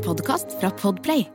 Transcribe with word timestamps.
En 0.00 0.04
podkast 0.06 0.54
fra 0.60 0.70
Podplay. 0.70 1.26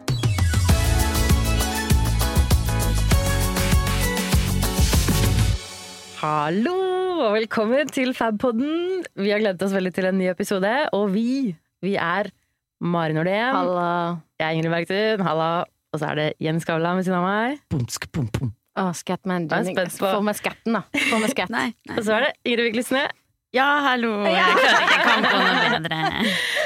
Hallo 6.18 6.74
og 7.28 7.36
velkommen 7.36 7.90
til 7.94 8.14
Fabpodden. 8.18 9.04
Vi 9.22 9.30
har 9.30 9.42
gledet 9.44 9.62
oss 9.66 9.76
veldig 9.76 9.92
til 9.94 10.08
en 10.10 10.18
ny 10.18 10.30
episode, 10.32 10.72
og 10.98 11.12
vi, 11.14 11.54
vi 11.86 11.94
er 12.02 12.32
Mari 12.82 13.14
Nordén. 13.14 13.54
Halla. 13.54 13.88
Jeg 14.42 14.48
er 14.48 14.58
Ingrid 14.58 14.74
Bergtun. 14.74 15.26
Halla. 15.28 15.50
Og 15.94 16.02
så 16.02 16.10
er 16.10 16.20
det 16.20 16.28
Jens 16.44 16.66
Skavlan 16.66 16.98
ved 16.98 17.06
siden 17.08 17.20
av 17.22 17.28
meg. 17.28 17.62
Bumsk, 17.72 18.10
bum, 18.16 18.32
bum. 18.34 18.50
Å, 18.76 18.90
Scatman. 18.98 19.46
Er 19.54 19.94
Få 19.94 20.18
med 20.26 20.36
skatten, 20.36 20.76
da. 20.76 20.82
Få 21.12 21.22
med 21.22 21.32
skatt. 21.36 21.54
Nei, 21.54 21.70
nei. 21.88 22.00
Og 22.00 22.04
så 22.04 22.18
er 22.18 22.28
det 22.28 22.34
Ingrid 22.44 22.72
Viklesne. 22.72 23.06
Ja, 23.56 23.68
hallo. 23.86 24.12
Jeg 24.28 24.58
kan, 24.60 25.24
ikke 25.24 25.32
å 25.32 25.32
på 25.32 25.40
noe 25.40 25.80
bedre. 25.80 26.00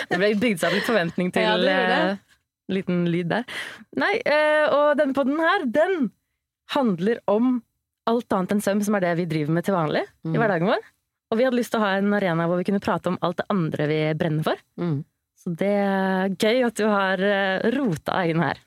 Det 0.10 0.18
ble 0.18 0.30
bygd 0.42 0.62
seg 0.62 0.70
opp 0.72 0.78
litt 0.80 0.88
forventning 0.90 1.32
til 1.36 1.44
Ja, 1.46 1.56
det 1.62 1.66
det. 1.92 1.98
eh, 2.10 2.22
liten 2.74 3.04
lyd 3.14 3.30
der. 3.30 3.44
Nei, 4.02 4.16
eh, 4.26 4.66
og 4.74 4.96
denne 4.98 5.14
podden 5.18 5.38
her, 5.42 5.66
den 5.70 6.08
handler 6.74 7.20
om 7.30 7.60
alt 8.10 8.34
annet 8.34 8.56
enn 8.56 8.64
søvn, 8.66 8.82
som 8.86 8.96
er 8.98 9.06
det 9.06 9.12
vi 9.20 9.28
driver 9.30 9.54
med 9.54 9.66
til 9.68 9.76
vanlig 9.78 10.06
Mm. 10.26 10.34
i 10.34 10.38
hverdagen 10.42 10.68
vår. 10.72 10.82
Og 11.32 11.38
vi 11.38 11.46
hadde 11.46 11.60
lyst 11.60 11.72
til 11.76 11.80
å 11.80 11.86
ha 11.86 11.92
en 12.00 12.14
arena 12.18 12.48
hvor 12.50 12.58
vi 12.58 12.66
kunne 12.66 12.82
prate 12.82 13.08
om 13.12 13.20
alt 13.22 13.38
det 13.38 13.46
andre 13.54 13.86
vi 13.88 14.00
brenner 14.18 14.44
for. 14.44 14.56
Mm. 14.82 15.04
Så 15.38 15.54
det 15.56 15.70
er 15.70 16.30
gøy 16.42 16.66
at 16.66 16.76
du 16.76 16.88
har 16.90 17.22
eh, 17.22 17.70
rota 17.78 18.18
deg 18.24 18.34
inn 18.34 18.42
her. 18.42 18.58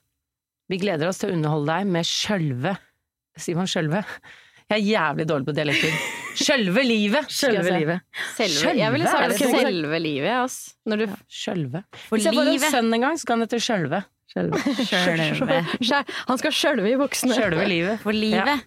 Vi 0.71 0.79
gleder 0.79 1.09
oss 1.11 1.19
til 1.19 1.31
å 1.31 1.35
underholde 1.35 1.75
deg 1.75 1.87
med 1.91 2.07
sjølve 2.07 2.77
Sier 3.37 3.57
man 3.57 3.67
sjølve? 3.67 4.05
Jeg 4.71 4.77
er 4.79 4.87
jævlig 4.93 5.25
dårlig 5.27 5.47
på 5.49 5.55
dialekter. 5.57 5.93
Sjølve 6.39 6.83
livet! 6.87 7.29
Sjølve 7.33 7.73
livet. 7.77 8.01
Selve, 8.37 8.73
jeg 8.79 8.93
ville 8.95 9.07
Sjølve? 9.09 9.37
sagt 9.37 9.43
det 9.43 9.63
selve 9.67 9.99
livet, 10.03 10.33
ass. 10.33 10.57
Når 10.89 11.03
du 11.03 11.07
Sjølve. 11.29 11.83
For 12.09 12.17
Hvis 12.17 12.27
jeg 12.29 12.37
får 12.39 12.51
en 12.53 12.65
sønn 12.73 12.91
en 12.97 13.05
gang, 13.07 13.17
så 13.21 13.29
kan 13.29 13.39
han 13.43 13.47
hete 13.49 13.61
Sjølve. 13.63 14.03
Sjølve. 14.33 14.59
Han 16.31 16.39
skal 16.41 16.55
sjølve 16.57 16.89
i 16.89 16.97
buksene. 17.01 17.37
Sjølve 17.37 17.67
livet. 17.69 18.01
For 18.05 18.17
livet. 18.17 18.63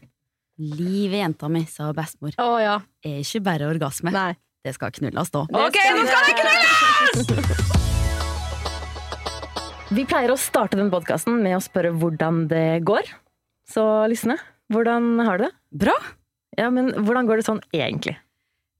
Livet, 0.61 1.17
jenta 1.19 1.49
mi, 1.51 1.65
sa 1.67 1.89
bestemor, 1.95 2.31
Å 2.39 2.51
ja. 2.61 2.75
er 3.03 3.17
ikke 3.25 3.41
bare 3.43 3.67
orgasme. 3.67 4.13
Nei. 4.15 4.33
Det 4.65 4.71
skal 4.77 4.93
knulles 4.95 5.29
da. 5.33 5.41
Ok, 5.45 5.75
nå 5.77 6.05
skal 6.09 6.21
det 6.25 6.35
knulles! 6.39 7.73
Vi 9.95 10.05
pleier 10.09 10.31
å 10.33 10.37
starte 10.39 10.77
den 10.79 10.89
podkasten 10.93 11.37
med 11.43 11.57
å 11.57 11.61
spørre 11.61 11.91
hvordan 11.93 12.45
det 12.49 12.81
går. 12.87 13.09
Så 13.69 13.83
Lysne, 14.09 14.37
hvordan 14.73 15.19
har 15.25 15.37
du 15.37 15.45
det? 15.45 15.51
Bra. 15.85 15.93
Ja, 16.57 16.69
men 16.71 16.91
hvordan 17.05 17.27
går 17.29 17.41
det 17.41 17.47
sånn 17.47 17.61
egentlig? 17.75 18.15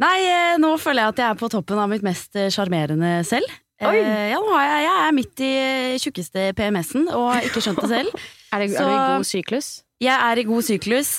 Nei, 0.04 0.18
eh, 0.28 0.58
nå 0.60 0.74
føler 0.82 1.06
jeg 1.06 1.14
at 1.14 1.22
jeg 1.24 1.30
er 1.34 1.40
på 1.40 1.50
toppen 1.54 1.80
av 1.80 1.88
mitt 1.92 2.04
mest 2.04 2.36
eh, 2.36 2.50
sjarmerende 2.52 3.18
selv. 3.28 3.48
Oi. 3.84 3.96
Eh, 4.00 4.30
ja, 4.32 4.40
nå 4.44 4.52
har 4.56 4.64
jeg, 4.68 4.84
jeg 4.86 5.00
er 5.06 5.16
midt 5.16 5.42
i 5.44 5.54
tjukkeste 6.04 6.44
PMS-en 6.56 7.10
og 7.12 7.30
har 7.34 7.48
ikke 7.48 7.64
skjønt 7.64 7.82
det 7.86 7.92
selv. 7.98 8.16
Er, 8.56 8.62
det, 8.64 8.70
Så- 8.78 8.84
er 8.86 8.88
du 8.88 8.94
i 8.96 9.18
god 9.18 9.26
syklus? 9.28 9.68
Jeg 10.04 10.16
er 10.16 10.40
i 10.40 10.44
god 10.48 10.64
syklus, 10.68 11.10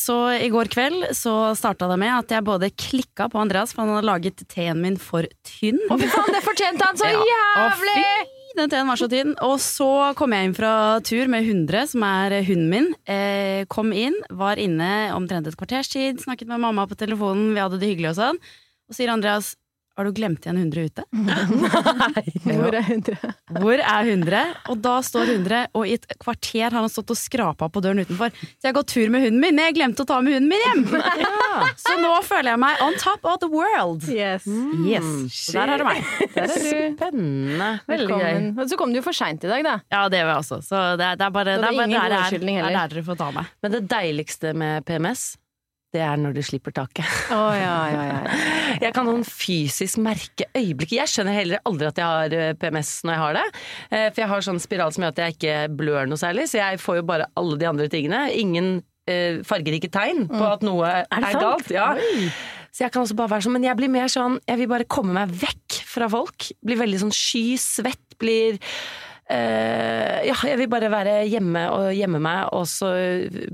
så 0.00 0.14
i 0.40 0.48
går 0.52 0.68
kveld 0.72 1.02
så 1.16 1.32
starta 1.56 1.84
det 1.88 1.98
med 2.00 2.08
at 2.14 2.32
jeg 2.32 2.44
både 2.44 2.68
klikka 2.80 3.26
på 3.32 3.40
Andreas, 3.40 3.72
for 3.72 3.84
han 3.84 3.92
hadde 3.94 4.08
laget 4.08 4.42
teen 4.48 4.80
min 4.80 4.96
for 5.00 5.24
tynn. 5.44 5.76
Å, 5.92 5.96
fy 6.00 6.08
faen, 6.12 6.32
det 6.32 6.40
fortjente 6.44 6.84
han 6.88 6.96
så 7.00 7.08
Ja. 7.12 7.20
jævlig! 7.28 7.94
Fy, 7.96 8.41
Den 8.56 8.68
teen 8.68 8.88
var 8.88 9.00
så 9.00 9.08
tynn. 9.08 9.32
Og 9.44 9.56
så 9.62 10.12
kom 10.18 10.34
jeg 10.34 10.48
inn 10.48 10.56
fra 10.56 10.72
tur 11.04 11.30
med 11.32 11.46
100, 11.46 11.92
som 11.94 12.04
er 12.04 12.36
hunden 12.44 12.68
min. 12.72 12.90
Eh, 13.08 13.64
kom 13.72 13.94
inn, 13.96 14.18
var 14.28 14.60
inne 14.60 15.12
omtrent 15.16 15.48
et 15.48 15.56
kvarters 15.58 15.88
tid, 15.92 16.20
snakket 16.20 16.50
med 16.50 16.60
mamma 16.60 16.84
på 16.88 16.98
telefonen, 17.00 17.54
vi 17.56 17.62
hadde 17.62 17.80
det 17.80 17.92
hyggelig 17.94 18.12
og 18.12 18.20
sånn. 18.20 18.42
Og 18.90 18.98
sier 18.98 19.12
Andreas 19.12 19.54
har 19.96 20.08
du 20.08 20.12
glemt 20.16 20.46
igjen 20.46 20.56
100 20.56 20.84
ute? 20.88 21.04
Hvor 22.46 22.72
er 22.72 22.80
100? 22.80 23.16
Hvor 23.62 23.82
er 23.82 24.08
100? 24.08 24.42
Og 24.72 24.80
da 24.84 24.94
står 25.04 25.32
100, 25.34 25.66
og 25.76 25.84
i 25.88 25.96
et 25.98 26.06
kvarter 26.22 26.70
har 26.70 26.78
han 26.78 26.92
stått 26.92 27.12
og 27.12 27.18
skrapa 27.20 27.68
på 27.72 27.82
døren 27.84 28.00
utenfor. 28.00 28.32
Så 28.32 28.64
jeg 28.64 28.70
har 28.70 28.78
gått 28.78 28.92
tur 28.94 29.12
med 29.12 29.26
hunden 29.26 29.42
min, 29.42 29.56
men 29.58 29.68
jeg 29.68 29.76
glemte 29.76 30.06
å 30.06 30.08
ta 30.08 30.20
med 30.24 30.38
hunden 30.38 30.48
min 30.52 30.64
hjem! 30.64 30.86
Så 31.84 31.98
nå 32.00 32.12
føler 32.24 32.54
jeg 32.54 32.62
meg 32.62 32.80
on 32.84 32.96
top 33.00 33.28
of 33.28 33.38
the 33.42 33.50
world. 33.52 34.06
Yes. 34.08 34.46
Yes, 34.86 35.08
Så 35.36 35.58
der 35.58 35.74
har 35.74 35.82
du 35.82 35.86
meg. 35.86 36.00
Er. 36.32 36.56
Spennende. 36.56 37.70
Veldig 37.90 38.08
gøy. 38.08 38.22
Velkommen. 38.22 38.48
Og 38.62 38.72
så 38.72 38.78
kom 38.80 38.94
du 38.94 39.00
jo 39.00 39.04
for 39.04 39.16
seint 39.16 39.44
i 39.44 39.50
dag, 39.50 39.64
da. 39.66 39.76
Ja, 39.92 40.06
det 40.12 40.22
var 40.24 40.36
jeg 40.36 40.44
også. 40.46 40.60
Så 40.64 40.82
det 41.00 41.10
er, 41.12 41.20
det 41.20 41.28
er 41.28 41.36
bare 41.36 41.58
det 41.58 41.58
er 41.58 41.68
bare 41.68 41.88
ingen 41.90 41.98
der, 41.98 42.16
er, 42.16 42.66
er 42.66 42.76
der 42.78 42.96
dere 42.96 43.06
får 43.06 43.20
ta 43.20 43.30
meg. 43.36 43.52
Men 43.64 43.76
det 43.76 43.82
deiligste 43.92 44.54
med 44.56 44.86
PMS, 44.88 45.26
det 45.92 46.00
er 46.00 46.20
når 46.20 46.36
du 46.36 46.40
slipper 46.44 46.72
taket. 46.74 47.08
Å 47.34 47.40
ja, 47.52 47.74
ja, 47.92 48.04
ja. 48.08 48.36
Jeg 48.86 48.94
kan 48.96 49.04
noen 49.08 49.24
fysisk 49.28 50.00
merke 50.00 50.46
øyeblikket. 50.56 50.96
Jeg 51.02 51.12
skjønner 51.12 51.36
heller 51.36 51.60
aldri 51.68 51.90
at 51.90 52.00
jeg 52.00 52.08
har 52.08 52.36
eh, 52.36 52.54
PMS 52.56 52.92
når 53.04 53.14
jeg 53.14 53.22
har 53.22 53.36
det. 53.36 53.44
Eh, 53.90 54.06
For 54.06 54.22
jeg 54.22 54.30
har 54.30 54.46
sånn 54.46 54.62
spiral 54.62 54.94
som 54.94 55.04
gjør 55.04 55.12
at 55.12 55.20
jeg 55.22 55.36
ikke 55.36 55.58
blør 55.82 56.08
noe 56.08 56.20
særlig, 56.20 56.48
så 56.48 56.62
jeg 56.62 56.80
får 56.80 57.02
jo 57.02 57.04
bare 57.12 57.28
alle 57.38 57.60
de 57.60 57.68
andre 57.68 57.90
tingene. 57.92 58.24
Ingen 58.40 58.72
eh, 59.10 59.42
fargerike 59.46 59.92
tegn 59.92 60.24
på 60.32 60.42
at 60.48 60.64
noe 60.64 60.88
er, 60.88 61.06
er, 61.12 61.28
galt. 61.36 61.68
Ja. 61.74 61.92
Så 62.72 62.86
jeg 62.86 62.94
kan 62.94 63.04
også 63.04 63.18
bare 63.18 63.34
være 63.34 63.44
sånn, 63.44 63.56
men 63.58 63.68
jeg 63.68 63.76
blir 63.76 63.90
mer 63.92 64.08
sånn 64.08 64.38
Jeg 64.48 64.62
vil 64.62 64.70
bare 64.70 64.88
komme 64.88 65.12
meg 65.18 65.32
vekk 65.42 65.82
fra 65.92 66.08
folk. 66.12 66.48
Blir 66.64 66.80
veldig 66.80 67.02
sånn 67.04 67.12
sky, 67.12 67.44
svett, 67.60 68.16
blir 68.22 68.56
ja, 69.32 70.34
jeg 70.48 70.58
vil 70.60 70.68
bare 70.72 70.88
være 70.92 71.14
hjemme 71.30 71.62
og 71.74 71.86
gjemme 71.96 72.20
meg, 72.22 72.48
og 72.56 72.66
så 72.70 72.90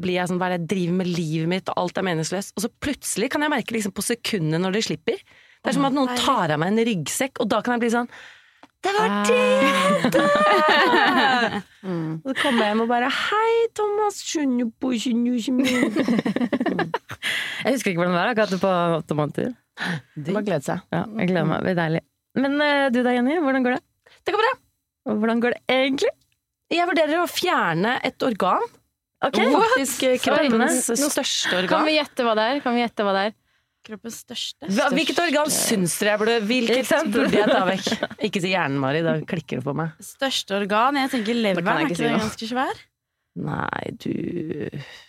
blir 0.01 0.17
jeg 0.19 0.31
sånn 0.31 0.41
Hva 0.41 0.49
er 0.49 0.57
det 0.57 0.61
jeg 0.65 0.71
driver 0.73 0.97
med 1.01 1.11
livet 1.11 1.51
mitt, 1.53 1.71
og 1.73 1.83
alt 1.85 2.01
er 2.01 2.07
meningsløst. 2.09 2.55
Og 2.57 2.65
så 2.65 2.71
plutselig 2.83 3.31
kan 3.35 3.45
jeg 3.45 3.53
merke 3.53 3.77
liksom 3.77 3.95
på 3.97 4.05
sekundet 4.05 4.63
når 4.65 4.79
det 4.79 4.85
slipper. 4.89 5.21
Det 5.59 5.73
er 5.73 5.77
som 5.77 5.87
at 5.89 5.97
noen 5.97 6.13
tar 6.19 6.55
av 6.55 6.61
meg 6.63 6.73
en 6.75 6.85
ryggsekk, 6.87 7.41
og 7.43 7.49
da 7.51 7.59
kan 7.67 7.77
jeg 7.77 7.83
bli 7.87 7.91
sånn 7.95 8.11
Det 8.87 8.93
var 8.95 9.09
det, 9.27 10.13
da! 10.15 11.63
Mm. 11.83 12.21
Og 12.23 12.29
så 12.31 12.37
kommer 12.43 12.63
jeg 12.63 12.71
hjem 12.73 12.83
og 12.85 12.91
bare 12.93 13.09
Hei, 13.11 13.55
Thomas. 13.75 14.21
skjønner 14.23 14.71
på, 14.79 14.93
skjønner 15.03 15.39
ikke 15.41 15.57
mer». 15.59 16.89
Jeg 17.65 17.75
husker 17.75 17.91
ikke 17.91 17.99
hvordan 18.05 18.15
det 18.15 18.21
var. 18.21 18.31
akkurat 18.31 18.61
på 18.63 18.71
åtte 19.01 19.17
måneder. 19.19 19.49
Det 20.15 20.31
bare 20.31 20.47
glede 20.47 20.63
seg. 20.63 20.85
Ja, 20.95 21.01
jeg 21.19 21.27
gleder 21.33 21.49
meg. 21.51 21.59
Det 21.59 21.67
blir 21.67 21.79
deilig. 21.79 22.01
Men 22.39 22.55
eh, 22.63 22.85
du 22.95 23.01
da, 23.03 23.15
Jenny? 23.17 23.35
Hvordan 23.43 23.67
går 23.67 23.75
det? 23.75 23.81
Det 24.23 24.35
går 24.35 24.45
bra. 24.45 24.53
Hvordan 25.09 25.41
går 25.43 25.57
det 25.57 25.63
egentlig? 25.73 26.11
Jeg 26.69 26.85
vurderer 26.91 27.23
å 27.23 27.29
fjerne 27.31 27.95
et 28.05 28.25
organ. 28.27 28.65
Ok, 29.25 29.39
Faktisk 29.41 30.03
eh, 30.07 30.19
kroppens 30.23 30.85
Nå- 30.93 31.09
største 31.11 31.51
Kan 31.51 31.63
organ. 31.65 31.87
vi 31.89 31.95
gjette 31.97 32.27
hva 32.27 32.35
det 32.39 32.45
er? 32.53 32.61
Kan 32.63 32.77
vi 32.77 32.83
gjette 32.85 33.07
hva 33.07 33.15
det 33.17 33.23
er? 33.31 33.37
Kroppens 33.89 34.19
største. 34.21 34.69
største. 34.69 34.91
Hvilket 34.95 35.19
organ 35.23 35.51
syns 35.55 35.95
dere 35.99 36.13
jeg 36.13 36.21
burde 36.21 36.37
Hvilket 36.51 37.11
burde 37.15 37.39
jeg 37.41 37.49
ta 37.49 37.63
vekk? 37.67 37.89
Ikke 38.29 38.43
si 38.45 38.53
hjernen, 38.53 38.79
Mari. 38.83 39.01
Da 39.07 39.17
klikker 39.25 39.59
det 39.63 39.65
på 39.67 39.75
meg. 39.79 39.95
Største 40.05 40.59
organ? 40.61 40.99
Jeg 41.01 41.11
tenker 41.17 41.39
leveren. 41.41 41.67
jeg 41.73 41.89
Er 41.89 41.95
ikke 41.95 42.03
den 42.05 42.21
ganske 42.21 42.51
svær? 42.53 42.85
Nei, 43.39 43.85
du 44.03 44.13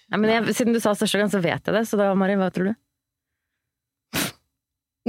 Nei, 0.09 0.17
men 0.21 0.29
jeg, 0.31 0.53
Siden 0.57 0.73
du 0.75 0.79
sa 0.81 0.93
største 0.97 1.19
organ, 1.19 1.31
så 1.33 1.41
vet 1.43 1.59
jeg 1.69 1.75
det. 1.75 1.83
Så 1.89 1.99
da, 1.99 2.09
Mari, 2.17 2.37
hva 2.39 2.49
tror 2.55 2.71
du? 2.71 2.77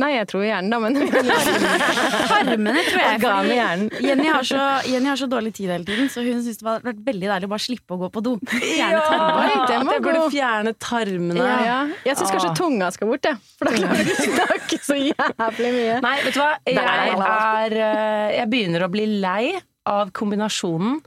Nei, 0.00 0.10
jeg 0.16 0.26
tror 0.30 0.42
hjernen, 0.46 0.70
da, 0.72 0.78
men 0.80 0.94
Tarmene, 2.30 2.82
tror 2.86 3.00
jeg. 3.02 3.16
Organ 3.18 3.50
i 3.50 3.56
hjernen. 3.58 3.90
Jenny 4.04 4.28
har, 4.30 4.46
så, 4.48 4.60
Jenny 4.88 5.10
har 5.10 5.18
så 5.20 5.28
dårlig 5.30 5.52
tid 5.56 5.70
hele 5.74 5.84
tiden, 5.88 6.08
så 6.12 6.22
hun 6.24 6.40
syntes 6.44 6.60
det 6.60 6.68
hadde 6.70 6.88
vært 6.88 7.02
veldig 7.10 7.28
deilig 7.32 7.48
å 7.48 7.52
bare 7.52 7.64
slippe 7.66 7.96
å 7.96 8.00
gå 8.04 8.08
på 8.14 8.22
do. 8.26 8.32
Fjerne 8.50 9.02
tarmene. 9.04 9.50
Ja, 9.52 9.66
det 9.70 9.78
må 9.88 9.96
jeg 9.96 10.04
burde 10.06 10.24
fjerne 10.32 10.74
tarmene. 10.80 11.50
ja. 11.66 11.78
Jeg 12.06 12.16
syns 12.20 12.32
kanskje 12.34 12.50
Ah. 12.50 12.56
tunga 12.58 12.90
skal 12.94 13.08
bort, 13.12 13.24
jeg. 13.28 13.36
For 13.58 13.68
da 13.68 13.76
klarer 13.76 14.04
du 14.04 14.10
ikke 14.10 14.32
snakke 14.40 14.80
så 14.88 14.96
jævlig 14.98 15.70
mye. 15.76 16.00
Nei, 16.06 16.16
vet 16.24 16.34
du 16.34 16.40
hva? 16.40 16.50
Jeg, 16.66 16.76
er, 16.80 17.78
eh, 17.84 18.36
jeg 18.40 18.50
begynner 18.52 18.86
å 18.86 18.90
bli 18.92 19.06
lei 19.20 19.44
av 19.90 20.10
kombinasjonen 20.16 21.00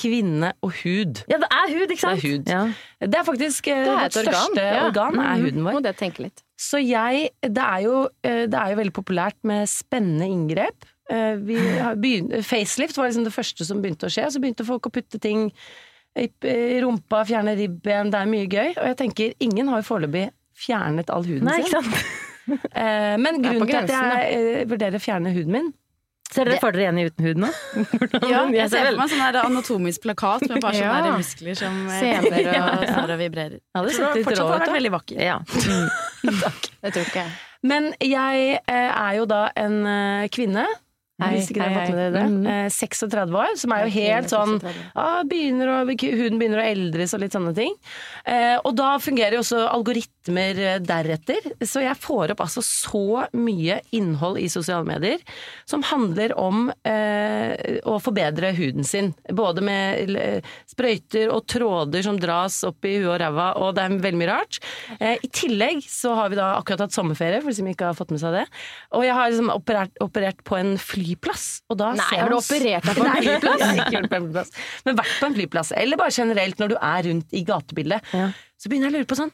kvinne 0.00 0.52
og 0.64 0.70
hud. 0.84 1.24
Ja, 1.28 1.36
det 1.42 1.48
er 1.50 1.72
hud, 1.74 1.90
ikke 1.90 2.04
sant? 2.04 2.20
Det 2.22 2.28
er 2.30 2.36
hud. 2.36 2.48
Ja. 2.48 3.06
Det 3.10 3.18
er 3.20 3.24
faktisk 3.26 3.66
eh, 3.72 3.80
Det 3.84 3.90
er 3.90 3.96
vårt 3.98 4.20
organ. 4.20 4.34
største 4.34 4.62
Ja. 4.66 4.84
organ, 4.86 5.18
er 5.18 5.34
Mhm. 5.34 5.42
huden 5.46 5.64
vår. 5.66 5.72
Må 5.78 5.82
det 5.82 5.96
tenke 5.98 6.22
litt. 6.26 6.42
Så 6.60 6.80
jeg 6.84 7.30
Det 7.40 7.64
er 7.64 7.84
jo, 7.86 8.00
eh, 8.22 8.44
det 8.50 8.58
er 8.58 8.72
jo 8.74 8.80
veldig 8.82 8.96
populært 8.96 9.38
med 9.48 9.68
spennende 9.70 10.28
inngrep. 10.28 10.84
Eh, 11.10 11.36
Vi 11.40 11.56
har 11.56 11.96
begynt, 11.96 12.34
facelift 12.46 12.98
var 12.98 13.08
liksom 13.08 13.24
det 13.24 13.32
første 13.34 13.64
som 13.66 13.80
begynte 13.82 14.06
å 14.08 14.12
skje. 14.12 14.28
Så 14.30 14.42
begynte 14.42 14.66
folk 14.68 14.86
å 14.86 14.92
putte 14.92 15.20
ting 15.20 15.48
i 16.18 16.26
rumpa, 16.82 17.22
fjerne 17.24 17.54
ribben. 17.56 18.10
Det 18.10 18.18
er 18.18 18.26
mye 18.26 18.48
gøy. 18.50 18.72
Og 18.76 18.86
jeg 18.90 18.96
tenker, 18.98 19.34
ingen 19.40 19.68
har 19.70 19.80
jo 19.80 19.88
foreløpig 19.88 20.30
fjernet 20.60 21.10
all 21.14 21.24
huden 21.24 21.46
Nei, 21.48 21.60
ikke 21.62 21.82
sin. 21.86 22.18
Eh, 22.50 23.16
Men 23.20 23.36
grunnen 23.44 23.68
til 23.70 23.94
at 23.94 24.24
jeg 24.26 24.66
vurderer 24.68 24.98
å 24.98 25.02
fjerne 25.04 25.30
huden 25.32 25.52
min 25.54 25.68
Ser 26.30 26.46
dere 26.46 26.60
for 26.62 26.70
dere 26.76 26.84
i 27.02 27.06
uten 27.10 27.26
hud 27.26 27.40
nå? 27.42 27.48
Ja, 28.30 28.44
Jeg 28.54 28.70
ser 28.70 28.86
for 28.92 29.00
meg 29.00 29.10
sånn 29.10 29.22
anatomisk 29.42 30.04
plakat 30.04 30.44
med 30.46 30.60
bare 30.62 30.78
sånne 30.80 31.08
Ja. 31.10 31.16
muskler 31.18 31.58
som 31.58 31.80
eh, 31.90 32.02
Sener 32.04 32.36
og- 32.38 32.52
ja, 32.58 32.66
og 33.16 33.18
vibrerer. 33.24 33.56
Ja, 33.74 33.82
det 33.82 33.96
tror 33.96 34.06
setter 34.06 34.28
fortsatt 34.28 34.46
har 34.46 34.60
vært 34.60 34.76
veldig 34.78 34.92
vakker. 34.94 35.24
Ja. 35.26 35.40
Det 36.22 36.92
tror 36.94 37.02
ikke 37.08 37.24
jeg. 37.24 37.32
Men 37.66 37.90
jeg 38.00 38.60
eh, 38.62 38.92
er 38.94 39.18
jo 39.18 39.26
da 39.28 39.42
en 39.58 39.82
eh, 39.86 40.28
kvinne. 40.32 40.68
Hei, 41.20 41.34
hvis 41.34 41.50
ikke 41.52 41.60
dere 41.60 41.74
har 41.74 41.82
fått 41.84 41.90
med 41.92 42.14
dere 42.14 42.14
det. 42.16 42.22
Mm. 42.32 42.70
36 42.72 43.34
år, 43.36 43.50
som 43.60 43.72
er 43.76 43.82
jo 43.84 43.90
helt 43.92 44.30
sånn 44.32 44.54
ah, 44.96 45.18
begynner 45.28 45.68
å, 45.68 45.74
Huden 45.84 46.38
begynner 46.40 46.62
å 46.62 46.64
eldres 46.64 47.12
og 47.12 47.20
litt 47.20 47.34
sånne 47.36 47.52
ting. 47.58 47.74
Eh, 48.24 48.56
og 48.64 48.72
da 48.78 48.94
fungerer 49.04 49.36
jo 49.36 49.42
også 49.42 49.66
algoritmer 49.68 50.08
eh, 50.28 50.80
deretter. 50.84 51.40
Så 51.66 51.80
jeg 51.84 51.96
får 51.98 52.34
opp 52.34 52.42
altså 52.44 52.62
så 52.64 53.26
mye 53.32 53.80
innhold 53.96 54.38
i 54.38 54.48
sosiale 54.52 54.84
medier 54.84 55.20
som 55.68 55.82
handler 55.86 56.34
om 56.38 56.68
eh, 56.84 57.80
å 57.88 57.96
forbedre 58.02 58.52
huden 58.58 58.84
sin. 58.84 59.12
Både 59.32 59.64
med 59.64 60.16
eh, 60.16 60.50
sprøyter 60.70 61.30
og 61.32 61.46
tråder 61.50 62.02
som 62.04 62.18
dras 62.20 62.60
opp 62.68 62.84
i 62.84 62.98
huet 62.98 63.14
og 63.14 63.18
ræva, 63.22 63.48
og 63.60 63.74
det 63.76 63.84
er 63.86 63.96
veldig 64.04 64.20
mye 64.20 64.30
rart. 64.30 64.60
Eh, 64.98 65.16
I 65.22 65.30
tillegg 65.32 65.82
så 65.88 66.14
har 66.18 66.30
vi 66.32 66.38
da 66.40 66.52
akkurat 66.58 66.84
hatt 66.86 66.96
sommerferie, 66.96 67.40
for 67.42 67.50
de 67.52 67.58
som 67.60 67.70
ikke 67.70 67.90
har 67.90 67.98
fått 67.98 68.12
med 68.14 68.22
seg 68.22 68.36
det. 68.40 68.46
Og 68.96 69.06
jeg 69.06 69.16
har 69.16 69.30
liksom 69.32 69.52
operert, 69.54 69.96
operert 70.04 70.44
på 70.46 70.58
en 70.60 70.76
flyplass. 70.80 71.48
Og 71.70 71.80
da 71.80 71.92
Nei, 71.96 72.06
ser 72.10 72.24
har 72.24 72.32
du 72.32 72.38
operert 72.38 72.86
deg 72.90 73.00
på 73.00 73.06
en 73.08 73.18
flyplass? 73.24 73.66
ikke 73.70 73.96
gjort 73.96 74.10
på 74.12 74.20
en 74.20 74.28
flyplass. 74.28 74.54
Men 74.86 75.00
vært 75.00 75.16
på 75.16 75.28
en 75.30 75.36
flyplass. 75.40 75.74
Eller 75.80 76.00
bare 76.00 76.14
generelt 76.14 76.60
når 76.62 76.74
du 76.74 76.78
er 76.80 77.04
rundt 77.10 77.36
i 77.36 77.44
gatebildet. 77.46 78.14
Ja. 78.16 78.30
Så 78.60 78.68
begynner 78.68 78.90
jeg 78.90 78.94
å 78.94 79.00
lure 79.00 79.08
på 79.08 79.16
sånn 79.16 79.30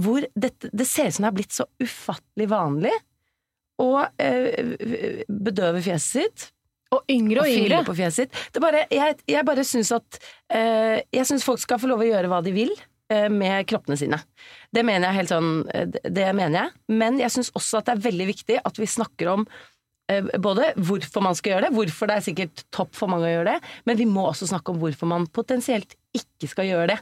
hvor 0.00 0.24
dette, 0.34 0.70
Det 0.72 0.86
ser 0.88 1.08
ut 1.10 1.14
som 1.18 1.22
det 1.26 1.30
har 1.30 1.36
blitt 1.36 1.52
så 1.56 1.66
ufattelig 1.82 2.46
vanlig 2.48 2.92
å 3.82 3.90
eh, 4.18 5.24
bedøve 5.28 5.82
fjeset 5.84 6.22
sitt. 6.22 6.46
Og 6.92 7.08
yngre 7.08 7.40
og 7.40 7.48
og 7.48 7.52
yngre. 7.56 7.82
på 7.88 7.94
fjeset 7.96 8.26
sitt. 8.28 8.40
Det 8.52 8.60
bare, 8.60 8.82
jeg, 8.92 9.16
jeg 9.32 9.44
bare 9.48 9.64
syns 9.64 9.90
at 9.96 10.18
eh, 10.52 11.00
Jeg 11.12 11.24
syns 11.28 11.44
folk 11.46 11.60
skal 11.62 11.80
få 11.80 11.88
lov 11.88 12.02
å 12.04 12.08
gjøre 12.08 12.28
hva 12.28 12.42
de 12.44 12.52
vil 12.52 12.72
eh, 13.12 13.28
med 13.32 13.64
kroppene 13.70 13.96
sine. 13.96 14.18
Det 14.72 14.84
mener 14.84 15.08
jeg 15.08 15.22
helt 15.22 15.32
sånn 15.32 15.52
eh, 15.72 15.86
det- 15.88 16.12
Det 16.12 16.26
mener 16.36 16.58
jeg. 16.66 16.74
Men 17.00 17.18
jeg 17.20 17.32
syns 17.32 17.52
også 17.56 17.80
at 17.80 17.88
det 17.88 17.96
er 17.96 18.04
veldig 18.10 18.26
viktig 18.32 18.60
at 18.64 18.76
vi 18.80 18.86
snakker 18.92 19.32
om 19.32 19.46
eh, 20.12 20.20
både 20.36 20.74
hvorfor 20.76 21.24
man 21.24 21.34
skal 21.38 21.54
gjøre 21.56 21.68
det, 21.70 21.74
hvorfor 21.80 22.08
det 22.12 22.16
er 22.20 22.26
sikkert 22.28 22.64
topp 22.76 22.92
for 22.96 23.08
mange 23.12 23.28
å 23.30 23.34
gjøre 23.38 23.54
det, 23.56 23.72
men 23.88 23.96
vi 23.96 24.04
må 24.08 24.28
også 24.28 24.48
snakke 24.52 24.72
om 24.74 24.80
hvorfor 24.84 25.08
man 25.08 25.26
potensielt 25.32 25.96
ikke 26.16 26.48
skal 26.52 26.68
gjøre 26.68 26.92
det. 26.92 26.98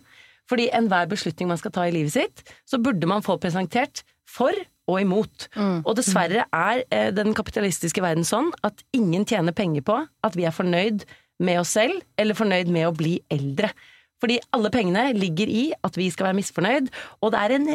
Fordi 0.51 0.69
enhver 0.75 1.09
beslutning 1.11 1.51
man 1.51 1.61
skal 1.61 1.75
ta 1.75 1.87
i 1.87 1.95
livet 1.95 2.17
sitt, 2.17 2.45
så 2.67 2.81
burde 2.83 3.07
man 3.07 3.25
få 3.27 3.39
presentert 3.41 4.03
for 4.29 4.55
og 4.91 4.99
imot. 5.05 5.47
Mm. 5.55 5.81
Og 5.85 5.95
dessverre 5.99 6.47
er 6.51 6.83
eh, 6.91 7.11
den 7.15 7.35
kapitalistiske 7.37 8.03
verden 8.03 8.27
sånn 8.27 8.51
at 8.67 8.83
ingen 8.97 9.27
tjener 9.29 9.55
penger 9.57 9.87
på 9.87 10.01
at 10.27 10.39
vi 10.39 10.47
er 10.49 10.55
fornøyd 10.55 11.07
med 11.41 11.63
oss 11.63 11.77
selv, 11.79 12.03
eller 12.21 12.37
fornøyd 12.37 12.71
med 12.73 12.89
å 12.89 12.97
bli 12.97 13.15
eldre. 13.33 13.71
Fordi 14.21 14.37
alle 14.53 14.69
pengene 14.73 15.07
ligger 15.17 15.49
i 15.49 15.63
at 15.87 15.95
vi 15.97 16.11
skal 16.13 16.29
være 16.29 16.39
misfornøyd, 16.41 16.91
og 17.25 17.33
det 17.33 17.41
er 17.41 17.55
en 17.57 17.71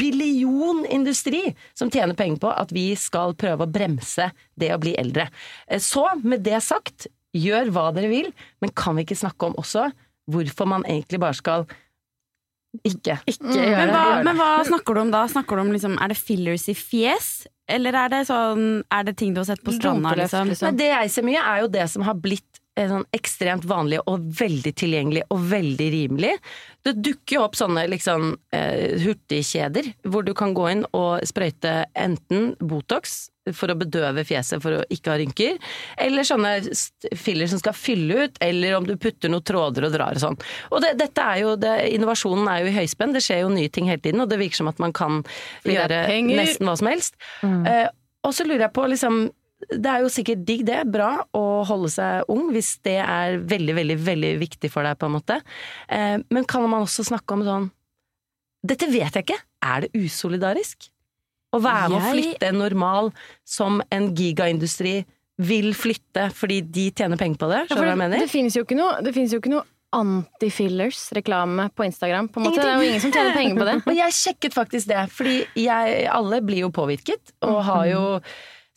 billion 0.00 0.82
industri 0.84 1.54
som 1.76 1.92
tjener 1.92 2.16
penger 2.18 2.42
på 2.42 2.50
at 2.52 2.72
vi 2.74 2.90
skal 3.00 3.36
prøve 3.38 3.64
å 3.64 3.72
bremse 3.72 4.28
det 4.60 4.72
å 4.74 4.80
bli 4.82 4.94
eldre. 5.00 5.28
Eh, 5.68 5.80
Så, 5.80 6.04
med 6.22 6.44
det 6.44 6.60
sagt, 6.64 7.08
gjør 7.36 7.72
hva 7.72 7.88
dere 7.96 8.10
vil, 8.12 8.30
men 8.60 8.72
kan 8.76 8.96
vi 8.96 9.06
ikke 9.06 9.22
snakke 9.22 9.48
om 9.48 9.58
også 9.60 9.90
hvorfor 10.28 10.68
man 10.68 10.84
egentlig 10.88 11.20
bare 11.20 11.36
skal 11.36 11.68
ikke 12.84 13.18
Ikke 13.26 13.52
gjør 13.54 13.76
Men 13.80 13.90
hva, 13.94 14.02
det. 14.18 14.24
men 14.28 14.36
hva 14.36 14.48
snakker 14.68 14.94
du 14.94 15.00
om 15.00 15.10
da? 15.14 15.22
Snakker 15.32 15.56
du 15.56 15.62
om 15.64 15.70
liksom, 15.72 15.94
Er 16.04 16.08
det 16.12 16.18
fillers 16.20 16.68
i 16.68 16.74
fjes? 16.76 17.28
Eller 17.68 17.96
er 17.96 18.08
det 18.12 18.20
sånn 18.28 18.82
Er 18.92 19.04
det 19.08 19.16
ting 19.20 19.34
du 19.36 19.40
har 19.42 19.48
sett 19.48 19.62
på 19.64 19.72
stranda, 19.76 20.14
liksom? 20.16 20.48
liksom. 20.52 20.76
Det 20.76 20.88
jeg 20.92 21.10
ser 21.12 21.26
mye, 21.28 21.40
er 21.40 21.64
jo 21.64 21.68
det 21.72 21.86
som 21.92 22.04
har 22.08 22.14
blitt 22.16 22.47
sånn 22.90 23.06
ekstremt 23.16 23.66
vanlig 23.68 24.00
og 24.06 24.28
veldig 24.38 24.72
tilgjengelig 24.78 25.24
og 25.34 25.42
veldig 25.50 25.88
rimelig. 25.94 26.34
Det 26.86 26.94
dukker 27.02 27.38
jo 27.38 27.46
opp 27.46 27.58
sånne 27.58 27.86
liksom 27.90 28.30
eh, 28.54 29.00
hurtigkjeder 29.02 29.90
hvor 30.08 30.26
du 30.26 30.34
kan 30.38 30.54
gå 30.56 30.68
inn 30.70 30.84
og 30.96 31.24
sprøyte 31.26 31.82
enten 31.98 32.54
Botox 32.60 33.26
for 33.56 33.72
å 33.72 33.76
bedøve 33.78 34.24
fjeset 34.28 34.62
for 34.62 34.76
å 34.76 34.84
ikke 34.92 35.12
ha 35.12 35.18
rynker, 35.20 35.58
eller 36.04 36.26
sånne 36.26 36.50
filler 37.16 37.48
som 37.50 37.60
skal 37.62 37.76
fylle 37.76 38.26
ut, 38.26 38.40
eller 38.44 38.76
om 38.76 38.88
du 38.88 38.92
putter 39.00 39.32
noen 39.32 39.46
tråder 39.46 39.88
og 39.88 39.94
drar 39.94 40.18
og 40.18 40.24
sånn. 40.24 40.36
Og 40.68 40.84
det, 40.84 40.94
dette 41.00 41.24
er 41.24 41.42
jo 41.44 41.54
det, 41.60 41.74
Innovasjonen 41.96 42.50
er 42.52 42.62
jo 42.62 42.72
i 42.72 42.76
høyspenn, 42.76 43.14
det 43.16 43.24
skjer 43.24 43.44
jo 43.44 43.54
nye 43.54 43.72
ting 43.72 43.88
hele 43.88 44.02
tiden, 44.04 44.20
og 44.24 44.28
det 44.28 44.40
virker 44.42 44.60
som 44.60 44.68
at 44.68 44.82
man 44.82 44.92
kan 44.96 45.22
gjøre 45.64 46.04
nesten 46.28 46.68
hva 46.68 46.76
som 46.76 46.92
helst. 46.92 47.16
Mm. 47.40 47.62
Eh, 47.72 47.86
og 48.26 48.34
så 48.34 48.44
lurer 48.44 48.66
jeg 48.66 48.74
på, 48.76 48.86
liksom 48.90 49.22
Det 49.58 49.90
er 49.90 50.04
jo 50.04 50.10
sikkert 50.12 50.44
digg 50.46 50.62
det, 50.68 50.84
bra 50.86 51.10
å 51.34 51.44
holde 51.66 51.90
seg 51.90 52.28
ung 52.30 52.52
hvis 52.54 52.76
det 52.86 53.00
er 53.02 53.40
veldig, 53.42 53.74
veldig, 53.80 53.96
veldig 54.06 54.30
viktig 54.42 54.70
for 54.70 54.86
deg, 54.86 54.98
på 55.00 55.08
en 55.08 55.16
måte. 55.16 55.40
Eh, 55.90 56.16
men 56.30 56.46
kan 56.48 56.66
man 56.68 56.86
også 56.86 57.06
snakke 57.10 57.36
om 57.36 57.44
sånn 57.46 57.68
Dette 58.68 58.88
vet 58.90 59.14
jeg 59.14 59.22
ikke, 59.22 59.38
er 59.62 59.84
det 59.84 59.90
usolidarisk? 59.98 60.88
Å 61.54 61.60
være 61.62 61.92
med 61.92 61.98
å 61.98 62.10
flytte 62.12 62.48
en 62.50 62.58
normal 62.60 63.10
som 63.46 63.78
en 63.94 64.10
gigaindustri 64.18 65.00
vil 65.38 65.70
flytte 65.78 66.26
fordi 66.34 66.60
de 66.66 66.88
tjener 66.90 67.20
penger 67.20 67.40
på 67.40 67.50
det? 67.52 67.60
Skjønner 67.68 67.86
du 67.86 67.86
ja, 67.86 67.86
hva 67.86 67.94
jeg 67.94 68.02
mener? 68.02 68.24
Det 68.24 68.32
finnes 68.32 68.58
jo 68.58 68.64
ikke 68.66 68.78
noe, 68.78 69.54
noe 69.54 69.64
anti-fillers-reklame 69.98 71.70
på 71.74 71.86
Instagram. 71.86 72.28
På 72.28 72.40
en 72.40 72.48
måte. 72.48 72.60
Det 72.60 72.68
er 72.68 72.76
jo 72.76 72.90
ingen 72.90 73.00
som 73.00 73.14
tjener 73.14 73.36
penger 73.36 73.56
på 73.56 73.68
det. 73.68 73.76
Og 73.88 73.96
jeg 73.96 74.16
sjekket 74.18 74.56
faktisk 74.56 74.90
det, 74.90 75.06
fordi 75.14 75.38
jeg, 75.62 76.04
alle 76.12 76.42
blir 76.44 76.66
jo 76.66 76.72
påvirket, 76.74 77.32
og 77.46 77.62
har 77.64 77.86
jo 77.88 78.04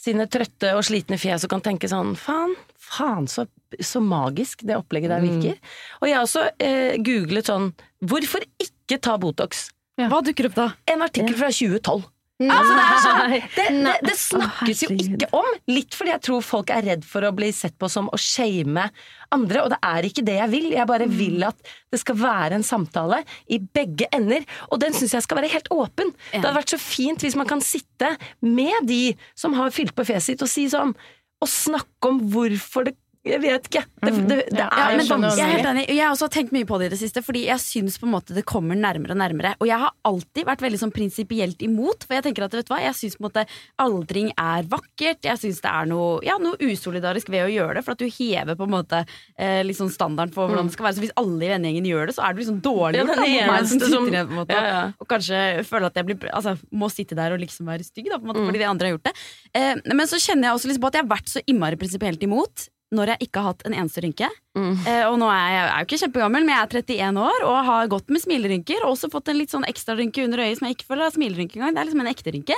sine 0.01 0.25
trøtte 0.31 0.74
og 0.77 0.86
slitne 0.88 1.19
fjes 1.21 1.45
og 1.45 1.51
kan 1.53 1.63
tenke 1.65 1.89
sånn 1.92 2.15
faen, 2.19 2.56
faen 2.81 3.27
så, 3.30 3.45
så 3.77 4.01
magisk 4.03 4.65
det 4.68 4.80
opplegget 4.80 5.13
der 5.13 5.21
virker. 5.25 5.59
Og 6.01 6.09
jeg 6.09 6.18
har 6.18 6.25
også 6.25 6.48
eh, 6.57 6.95
googlet 7.06 7.51
sånn 7.51 7.69
hvorfor 8.01 8.45
ikke 8.62 8.98
ta 9.03 9.18
Botox? 9.21 9.68
Hva 10.01 10.21
dukker 10.25 10.50
opp 10.50 10.57
da? 10.57 10.68
En 10.89 11.06
artikkel 11.06 11.38
fra 11.38 11.51
2012. 11.53 12.07
Nei. 12.41 12.57
Altså, 12.57 12.75
det, 12.75 12.85
sånn, 13.03 13.33
det, 13.55 13.65
det, 13.85 13.95
det 14.07 14.15
snakkes 14.17 14.83
jo 14.85 14.89
ikke 14.95 15.29
om, 15.38 15.49
litt 15.71 15.97
fordi 15.97 16.13
jeg 16.13 16.23
tror 16.27 16.45
folk 16.45 16.73
er 16.73 16.85
redd 16.89 17.05
for 17.07 17.27
å 17.27 17.33
bli 17.35 17.51
sett 17.55 17.77
på 17.79 17.89
som 17.91 18.09
å 18.09 18.19
shame 18.19 18.88
andre, 19.31 19.63
og 19.63 19.71
det 19.73 19.79
er 19.88 20.07
ikke 20.07 20.25
det 20.27 20.38
jeg 20.39 20.51
vil. 20.51 20.67
Jeg 20.75 20.89
bare 20.89 21.07
vil 21.11 21.45
at 21.47 21.71
det 21.93 22.01
skal 22.01 22.17
være 22.19 22.57
en 22.57 22.67
samtale 22.67 23.21
i 23.51 23.61
begge 23.61 24.09
ender, 24.15 24.43
og 24.69 24.81
den 24.83 24.95
syns 24.97 25.15
jeg 25.15 25.27
skal 25.27 25.39
være 25.39 25.53
helt 25.53 25.71
åpen. 25.73 26.11
Det 26.31 26.41
hadde 26.41 26.57
vært 26.57 26.75
så 26.75 26.81
fint 26.81 27.23
hvis 27.23 27.38
man 27.39 27.49
kan 27.49 27.63
sitte 27.63 28.15
med 28.43 28.89
de 28.89 29.15
som 29.38 29.55
har 29.59 29.73
fylt 29.75 29.95
på 29.95 30.07
fjeset 30.07 30.33
sitt, 30.33 30.43
og 30.43 30.51
si 30.51 30.67
sånn 30.71 30.95
og 31.41 31.49
snakke 31.49 32.09
om 32.11 32.19
hvorfor 32.29 32.85
det 32.85 32.95
Jeg 33.21 33.38
vet 33.38 33.68
ikke. 33.69 33.81
Det, 34.01 34.12
det, 34.25 34.35
det 34.50 34.63
er 34.65 34.71
Ja, 34.73 34.85
du 34.97 35.25
jeg 35.38 35.45
er 35.45 35.51
helt 35.53 35.68
enig. 35.69 35.81
Jeg 35.94 36.01
har 36.01 36.09
også 36.15 36.25
tenkt 36.33 36.50
mye 36.56 36.65
på 36.65 36.79
det 36.81 36.88
i 36.88 36.91
det 36.95 36.97
siste, 36.97 37.21
fordi 37.21 37.44
jeg 37.45 37.62
syns 37.62 38.00
på 38.01 38.07
en 38.07 38.13
måte 38.15 38.33
det 38.33 38.41
kommer 38.50 38.73
nærmere 38.73 39.13
og 39.13 39.19
nærmere. 39.21 39.51
Og 39.62 39.68
jeg 39.69 39.77
har 39.77 39.91
alltid 40.09 40.47
vært 40.47 40.63
veldig 40.65 40.79
sånn 40.81 40.94
prinsipielt 40.95 41.62
imot, 41.62 42.07
for 42.07 42.18
jeg 42.18 42.25
tenker 42.25 42.47
at 42.47 42.56
vet 42.57 42.65
du 42.65 42.73
hva, 42.73 42.79
jeg 42.81 42.97
syns 42.97 43.18
på 43.19 43.21
en 43.21 43.27
måte 43.27 43.44
aldring 43.85 44.31
er 44.41 44.65
vakkert. 44.71 45.21
Jeg 45.29 45.38
syns 45.38 45.62
det 45.62 45.69
er 45.69 45.91
noe, 45.91 46.18
ja, 46.25 46.39
noe 46.41 46.57
usolidarisk 46.65 47.29
ved 47.29 47.45
å 47.45 47.51
gjøre 47.53 47.77
det, 47.77 47.83
for 47.85 47.94
at 47.94 48.01
du 48.01 48.09
hever 48.09 48.57
på 48.57 48.65
en 48.65 48.73
måte 48.73 49.03
eh, 49.38 49.62
liksom 49.69 49.94
standarden 49.94 50.33
for 50.33 50.50
hvordan 50.50 50.71
det 50.71 50.75
skal 50.79 50.89
være. 50.89 50.97
Så 50.97 51.06
hvis 51.06 51.13
alle 51.21 51.45
i 51.45 51.53
vennegjengen 51.53 51.91
gjør 51.91 52.09
det, 52.09 52.17
så 52.17 52.25
er 52.25 52.33
det 52.33 52.41
liksom 52.41 52.59
dårlig 52.65 53.03
Ja, 53.03 53.06
gjort. 53.06 53.21
mot 53.21 53.53
meg 53.53 53.69
som 53.69 53.71
sitter 53.77 53.94
som- 53.94 54.09
igjen, 54.09 54.27
på 54.33 54.33
en 54.33 54.41
måte, 54.41 54.57
Ja, 54.57 54.65
ja. 54.74 54.81
Og 54.97 55.12
kanskje 55.13 55.45
føler 55.69 55.91
at 55.94 56.01
jeg 56.01 56.09
blir, 56.09 56.25
altså, 56.33 56.57
må 56.74 56.89
sitte 56.89 57.13
der 57.21 57.38
og 57.38 57.39
liksom 57.45 57.69
være 57.69 57.85
stygg, 57.85 58.09
da, 58.09 58.17
på 58.17 58.25
en 58.25 58.33
måte, 58.33 58.41
Mm. 58.41 58.50
fordi 58.50 58.65
de 58.65 58.69
andre 58.74 58.88
har 58.89 58.97
gjort 58.97 59.03
det. 59.12 59.15
Eh, 59.53 59.75
men 59.94 60.07
så 60.09 60.17
kjenner 60.17 60.50
jeg 60.50 60.57
også 60.57 60.67
liksom 60.74 60.81
på 60.81 60.88
at 60.89 60.94
jeg 60.97 61.06
har 61.06 61.13
vært 61.17 61.29
så 61.29 61.45
innmari 61.45 61.77
prinsipielt 61.77 62.24
imot 62.25 62.69
når 62.91 63.13
jeg 63.13 63.27
ikke 63.27 63.41
har 63.41 63.53
hatt 63.53 63.65
en 63.67 63.75
eneste 63.75 64.03
rynke. 64.03 64.27
Mm. 64.57 64.73
Eh, 64.83 65.03
og 65.07 65.17
nå 65.21 65.29
er 65.31 65.41
jeg, 65.41 65.57
jeg 65.57 65.71
er 65.71 65.83
jo 65.83 65.88
ikke 65.88 66.01
kjempegammel, 66.03 66.45
men 66.45 66.53
jeg 66.53 66.62
er 66.62 66.79
31 66.81 67.19
år 67.24 67.45
og 67.48 67.57
har 67.69 67.91
gått 67.93 68.12
med 68.12 68.24
smilerynker. 68.24 68.83
Og 68.83 68.95
også 68.95 69.12
fått 69.13 69.31
en 69.31 69.39
litt 69.39 69.53
sånn 69.53 69.67
ekstra 69.69 69.95
rynke 70.00 70.25
under 70.27 70.43
øyet 70.43 70.60
som 70.60 70.67
jeg 70.67 70.79
ikke 70.79 70.89
føler 70.91 71.07
er 71.07 71.15
smilerynke 71.15 71.60
engang. 71.60 71.75
Det 71.77 71.83
er 71.83 71.91
liksom 71.91 72.03
en 72.03 72.12
ekte 72.12 72.36
rynke. 72.36 72.57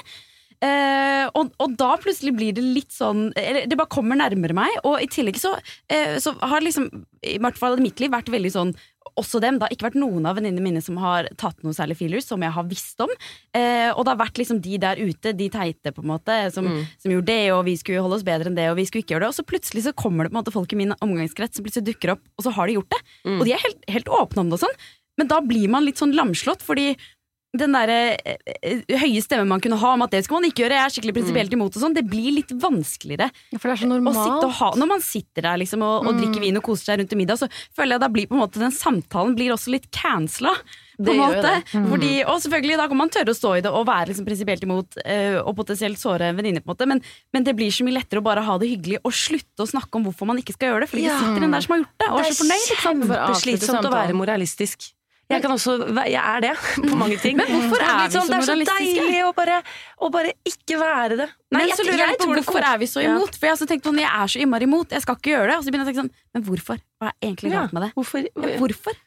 Eh, 0.63 1.25
og, 1.35 1.51
og 1.59 1.73
da 1.79 1.89
plutselig 1.99 2.31
blir 2.37 2.53
det 2.55 2.63
litt 2.63 2.93
sånn 2.93 3.25
eller 3.35 3.65
Det 3.67 3.75
bare 3.75 3.91
kommer 3.91 4.19
nærmere 4.19 4.55
meg. 4.57 4.77
Og 4.87 5.01
i 5.03 5.09
tillegg 5.11 5.37
så, 5.41 5.53
eh, 5.91 6.15
så 6.23 6.35
har 6.39 6.63
liksom, 6.63 6.89
i 7.27 7.37
hvert 7.41 7.59
fall 7.59 7.77
mitt 7.83 8.01
liv, 8.01 8.13
vært 8.13 8.31
veldig 8.33 8.53
sånn 8.53 8.73
også 9.19 9.41
dem. 9.43 9.57
Det 9.57 9.67
har 9.67 9.75
ikke 9.75 9.87
vært 9.89 9.99
noen 9.99 10.25
av 10.29 10.37
venninnene 10.37 10.63
mine 10.63 10.81
som 10.83 10.97
har 11.01 11.29
tatt 11.39 11.59
noe 11.65 11.75
særlig 11.75 11.97
fillers, 11.99 12.27
som 12.29 12.41
jeg 12.43 12.55
har 12.55 12.67
visst 12.69 13.03
om. 13.03 13.11
Eh, 13.55 13.89
og 13.91 14.03
det 14.03 14.13
har 14.13 14.21
vært 14.23 14.41
liksom 14.41 14.61
de 14.63 14.79
der 14.81 15.01
ute, 15.01 15.35
de 15.37 15.49
teite, 15.53 15.93
på 15.93 16.03
en 16.03 16.11
måte, 16.13 16.39
som, 16.55 16.67
som 17.01 17.13
gjorde 17.13 17.29
det, 17.29 17.51
og 17.55 17.63
vi 17.67 17.77
skulle 17.79 18.03
holde 18.03 18.19
oss 18.19 18.27
bedre 18.27 18.51
enn 18.51 18.57
det, 18.57 18.69
og 18.71 18.79
vi 18.79 18.87
skulle 18.89 19.05
ikke 19.05 19.17
gjøre 19.17 19.27
det. 19.27 19.31
Og 19.33 19.39
så 19.39 19.47
plutselig 19.53 19.85
så 19.87 19.95
kommer 19.97 20.25
det 20.25 20.33
på 20.33 20.37
en 20.37 20.41
måte 20.41 20.55
folk 20.55 20.73
i 20.73 20.81
min 20.81 20.97
omgangskrets 20.99 21.59
som 21.59 21.67
plutselig 21.67 21.93
dukker 21.93 22.15
opp, 22.15 22.25
og 22.37 22.47
så 22.47 22.53
har 22.57 22.69
de 22.69 22.79
gjort 22.79 22.91
det. 22.95 23.01
Og 23.39 23.47
de 23.47 23.55
er 23.55 23.63
helt, 23.63 23.87
helt 23.97 24.13
åpne 24.21 24.45
om 24.45 24.51
det 24.51 24.59
og 24.59 24.65
sånn. 24.65 24.83
Men 25.21 25.29
da 25.29 25.37
blir 25.45 25.69
man 25.69 25.85
litt 25.85 25.99
sånn 26.01 26.15
lamslått, 26.17 26.63
fordi 26.65 26.95
den 27.53 27.75
der 27.75 27.91
eh, 27.93 28.37
eh, 28.65 28.79
høye 28.97 29.21
stemmen 29.21 29.47
man 29.51 29.61
kunne 29.61 29.77
ha 29.77 29.91
om 29.93 30.01
at 30.01 30.13
det 30.15 30.23
skal 30.25 30.39
man 30.39 30.47
ikke 30.49 30.63
gjøre, 30.63 30.77
jeg 30.79 30.85
er 30.89 30.93
skikkelig 30.95 31.13
prinsipielt 31.19 31.51
imot 31.53 31.75
og 31.77 31.83
sånn, 31.83 31.93
det 31.93 32.01
blir 32.09 32.31
litt 32.39 32.49
vanskeligere 32.49 33.27
For 33.59 33.69
det 33.69 33.75
er 33.75 33.81
så 33.83 33.89
å 33.89 33.91
sitte 33.93 33.99
og 33.99 34.07
normalt. 34.07 34.55
ha 34.57 34.69
Når 34.81 34.89
man 34.89 35.03
sitter 35.05 35.45
der 35.45 35.59
liksom 35.61 35.83
og, 35.85 36.07
og 36.09 36.17
drikker 36.17 36.41
vin 36.41 36.57
og 36.57 36.65
koser 36.65 36.89
seg 36.89 37.03
rundt 37.03 37.13
i 37.13 37.19
middag, 37.19 37.37
så 37.43 37.49
føler 37.77 37.95
jeg 37.95 38.03
da 38.05 38.09
blir 38.15 38.25
på 38.31 38.33
en 38.37 38.41
måte 38.41 38.63
den 38.63 38.73
samtalen 38.73 39.35
blir 39.37 39.53
også 39.53 39.69
litt 39.75 39.85
cancela. 39.93 40.55
På 40.97 41.05
Det 41.07 41.13
en 41.13 41.21
måte. 41.21 41.41
det. 41.41 41.83
Fordi, 41.89 42.09
og 42.29 42.41
selvfølgelig, 42.43 42.75
da 42.77 42.87
kan 42.89 42.99
man 42.99 43.09
tørre 43.13 43.33
å 43.33 43.37
stå 43.37 43.53
i 43.57 43.61
det 43.65 43.71
og 43.73 43.85
være 43.89 44.11
liksom 44.11 44.27
prinsipielt 44.27 44.65
imot 44.65 44.97
eh, 45.05 45.37
og 45.41 45.55
potensielt 45.57 45.97
såre 46.01 46.29
en 46.29 46.37
venninne, 46.37 46.61
på 46.61 46.69
en 46.69 46.73
måte, 46.75 46.87
men, 46.89 47.01
men 47.33 47.45
det 47.47 47.55
blir 47.57 47.73
så 47.73 47.85
mye 47.85 47.97
lettere 47.97 48.21
å 48.21 48.25
bare 48.25 48.43
ha 48.45 48.57
det 48.61 48.69
hyggelig 48.69 48.99
og 49.01 49.13
slutte 49.17 49.65
å 49.65 49.69
snakke 49.69 49.97
om 49.97 50.05
hvorfor 50.05 50.29
man 50.29 50.37
ikke 50.41 50.53
skal 50.53 50.69
gjøre 50.73 50.85
det. 50.85 50.91
Fordi 50.93 51.05
Ja. 51.07 51.17
det 51.17 51.25
sitter 51.25 51.47
en 51.47 51.57
der 51.57 51.65
som 51.65 51.73
har 51.73 51.81
gjort 51.81 51.97
det, 52.05 52.09
og 52.13 52.19
er 52.21 52.29
så 52.29 52.37
fornøyd. 52.43 52.67
Sant? 52.69 52.81
For 52.83 52.93
å 52.93 53.25
kjempeslitsomt 53.33 53.89
å 53.89 53.93
være 53.93 54.17
moralistisk. 54.21 54.93
Jeg, 55.31 55.41
kan 55.41 55.53
også, 55.53 55.77
jeg 56.03 56.19
er 56.19 56.41
det 56.43 56.51
på 56.89 56.97
mange 56.99 57.17
ting. 57.21 57.37
Men 57.39 57.47
hvorfor 57.49 57.83
er 57.83 58.01
vi 58.01 58.13
så 58.13 58.23
moralistiske? 58.27 58.59
Det 58.59 58.89
er 58.89 58.97
så 58.97 59.05
deilig 59.07 59.21
å 59.25 59.31
bare, 59.37 59.59
å 59.97 60.09
bare 60.13 60.33
ikke 60.49 60.79
være 60.81 61.19
det. 61.21 61.29
Nei, 61.55 61.63
men 61.63 61.77
så 61.79 61.85
lurer 61.87 62.03
jeg 62.03 62.19
på 62.19 62.29
hvorfor 62.33 62.67
er 62.69 62.81
vi 62.81 62.89
så 62.91 63.05
imot? 63.05 63.37
For 63.39 63.49
jeg 63.49 63.55
har 63.55 63.71
tenkt 63.71 63.87
sånn, 63.87 64.01
jeg 64.03 64.11
er 64.11 64.33
så 64.33 64.43
innmari 64.43 64.67
imot, 64.69 64.93
jeg 64.93 65.05
skal 65.05 65.17
ikke 65.19 65.33
gjøre 65.33 65.47
det. 65.51 65.57
Og 65.57 65.65
så 65.65 65.73
begynner 65.73 65.89
jeg 65.89 65.93
å 65.93 65.93
tenke 65.93 66.03
sånn, 66.03 66.27
men 66.35 66.45
hvorfor? 66.49 66.83
Hva 66.99 67.09
er 67.09 67.17
egentlig 67.29 67.53
galt 67.55 67.77
med 67.77 67.87
det? 67.87 67.91
Hvorfor? 67.97 68.27
Ja, 68.27 68.53
hvorfor? 68.61 69.01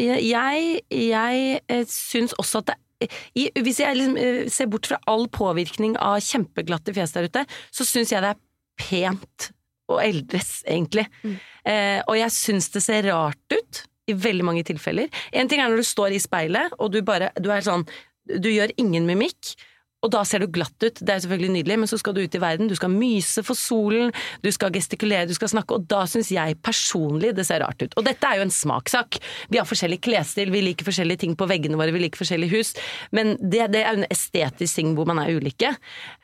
Jeg, 0.00 0.80
jeg 0.88 1.60
eh, 1.68 1.82
syns 1.88 2.32
også 2.40 2.62
at 2.62 2.72
det 2.72 2.80
i, 3.00 3.46
Hvis 3.56 3.80
jeg 3.80 3.96
liksom, 3.96 4.16
eh, 4.20 4.42
ser 4.52 4.68
bort 4.68 4.88
fra 4.90 4.98
all 5.08 5.26
påvirkning 5.32 5.94
av 5.96 6.18
kjempeglatte 6.24 6.92
fjes 6.96 7.14
der 7.16 7.30
ute, 7.30 7.46
så 7.72 7.86
syns 7.88 8.12
jeg 8.12 8.20
det 8.24 8.34
er 8.34 8.42
pent 8.80 9.50
og 9.90 10.02
eldres, 10.04 10.60
egentlig. 10.68 11.06
Eh, 11.66 12.00
og 12.04 12.18
jeg 12.18 12.32
syns 12.34 12.68
det 12.74 12.82
ser 12.84 13.08
rart 13.08 13.56
ut 13.56 13.80
i 14.10 14.18
veldig 14.28 14.46
mange 14.46 14.66
tilfeller. 14.68 15.10
En 15.32 15.50
ting 15.50 15.62
er 15.62 15.70
når 15.70 15.82
du 15.82 15.88
står 15.88 16.16
i 16.16 16.22
speilet, 16.22 16.76
og 16.78 16.92
du 16.94 17.02
bare 17.06 17.32
Du 17.40 17.50
er 17.50 17.64
sånn 17.64 17.86
Du 18.26 18.50
gjør 18.50 18.72
ingen 18.78 19.08
mimikk. 19.08 19.54
Og 20.00 20.08
da 20.14 20.22
ser 20.24 20.40
du 20.40 20.48
glatt 20.48 20.76
ut, 20.80 20.96
det 20.96 21.12
er 21.12 21.20
selvfølgelig 21.20 21.52
nydelig, 21.58 21.76
men 21.82 21.90
så 21.90 21.98
skal 22.00 22.14
du 22.16 22.22
ut 22.24 22.36
i 22.36 22.40
verden, 22.40 22.70
du 22.70 22.76
skal 22.78 22.92
myse 22.92 23.42
for 23.44 23.58
solen, 23.58 24.14
du 24.40 24.48
skal 24.54 24.72
gestikulere, 24.72 25.28
du 25.28 25.36
skal 25.36 25.50
snakke, 25.52 25.76
og 25.76 25.84
da 25.90 26.06
syns 26.08 26.30
jeg 26.32 26.56
personlig 26.64 27.34
det 27.36 27.44
ser 27.48 27.60
rart 27.60 27.84
ut. 27.84 27.96
Og 28.00 28.06
dette 28.08 28.24
er 28.24 28.40
jo 28.40 28.46
en 28.46 28.54
smakssak. 28.54 29.20
Vi 29.52 29.60
har 29.60 29.68
forskjellig 29.68 30.00
klesstil, 30.06 30.52
vi 30.54 30.64
liker 30.64 30.88
forskjellige 30.88 31.26
ting 31.26 31.36
på 31.36 31.48
veggene 31.50 31.76
våre, 31.80 31.92
vi 31.92 32.06
liker 32.06 32.22
forskjellige 32.22 32.56
hus, 32.56 32.72
men 33.16 33.34
det, 33.42 33.66
det 33.74 33.84
er 33.84 33.92
jo 33.92 34.00
en 34.00 34.08
estetisk 34.08 34.80
ting 34.80 34.96
hvor 34.96 35.08
man 35.10 35.20
er 35.20 35.36
ulike. 35.36 35.74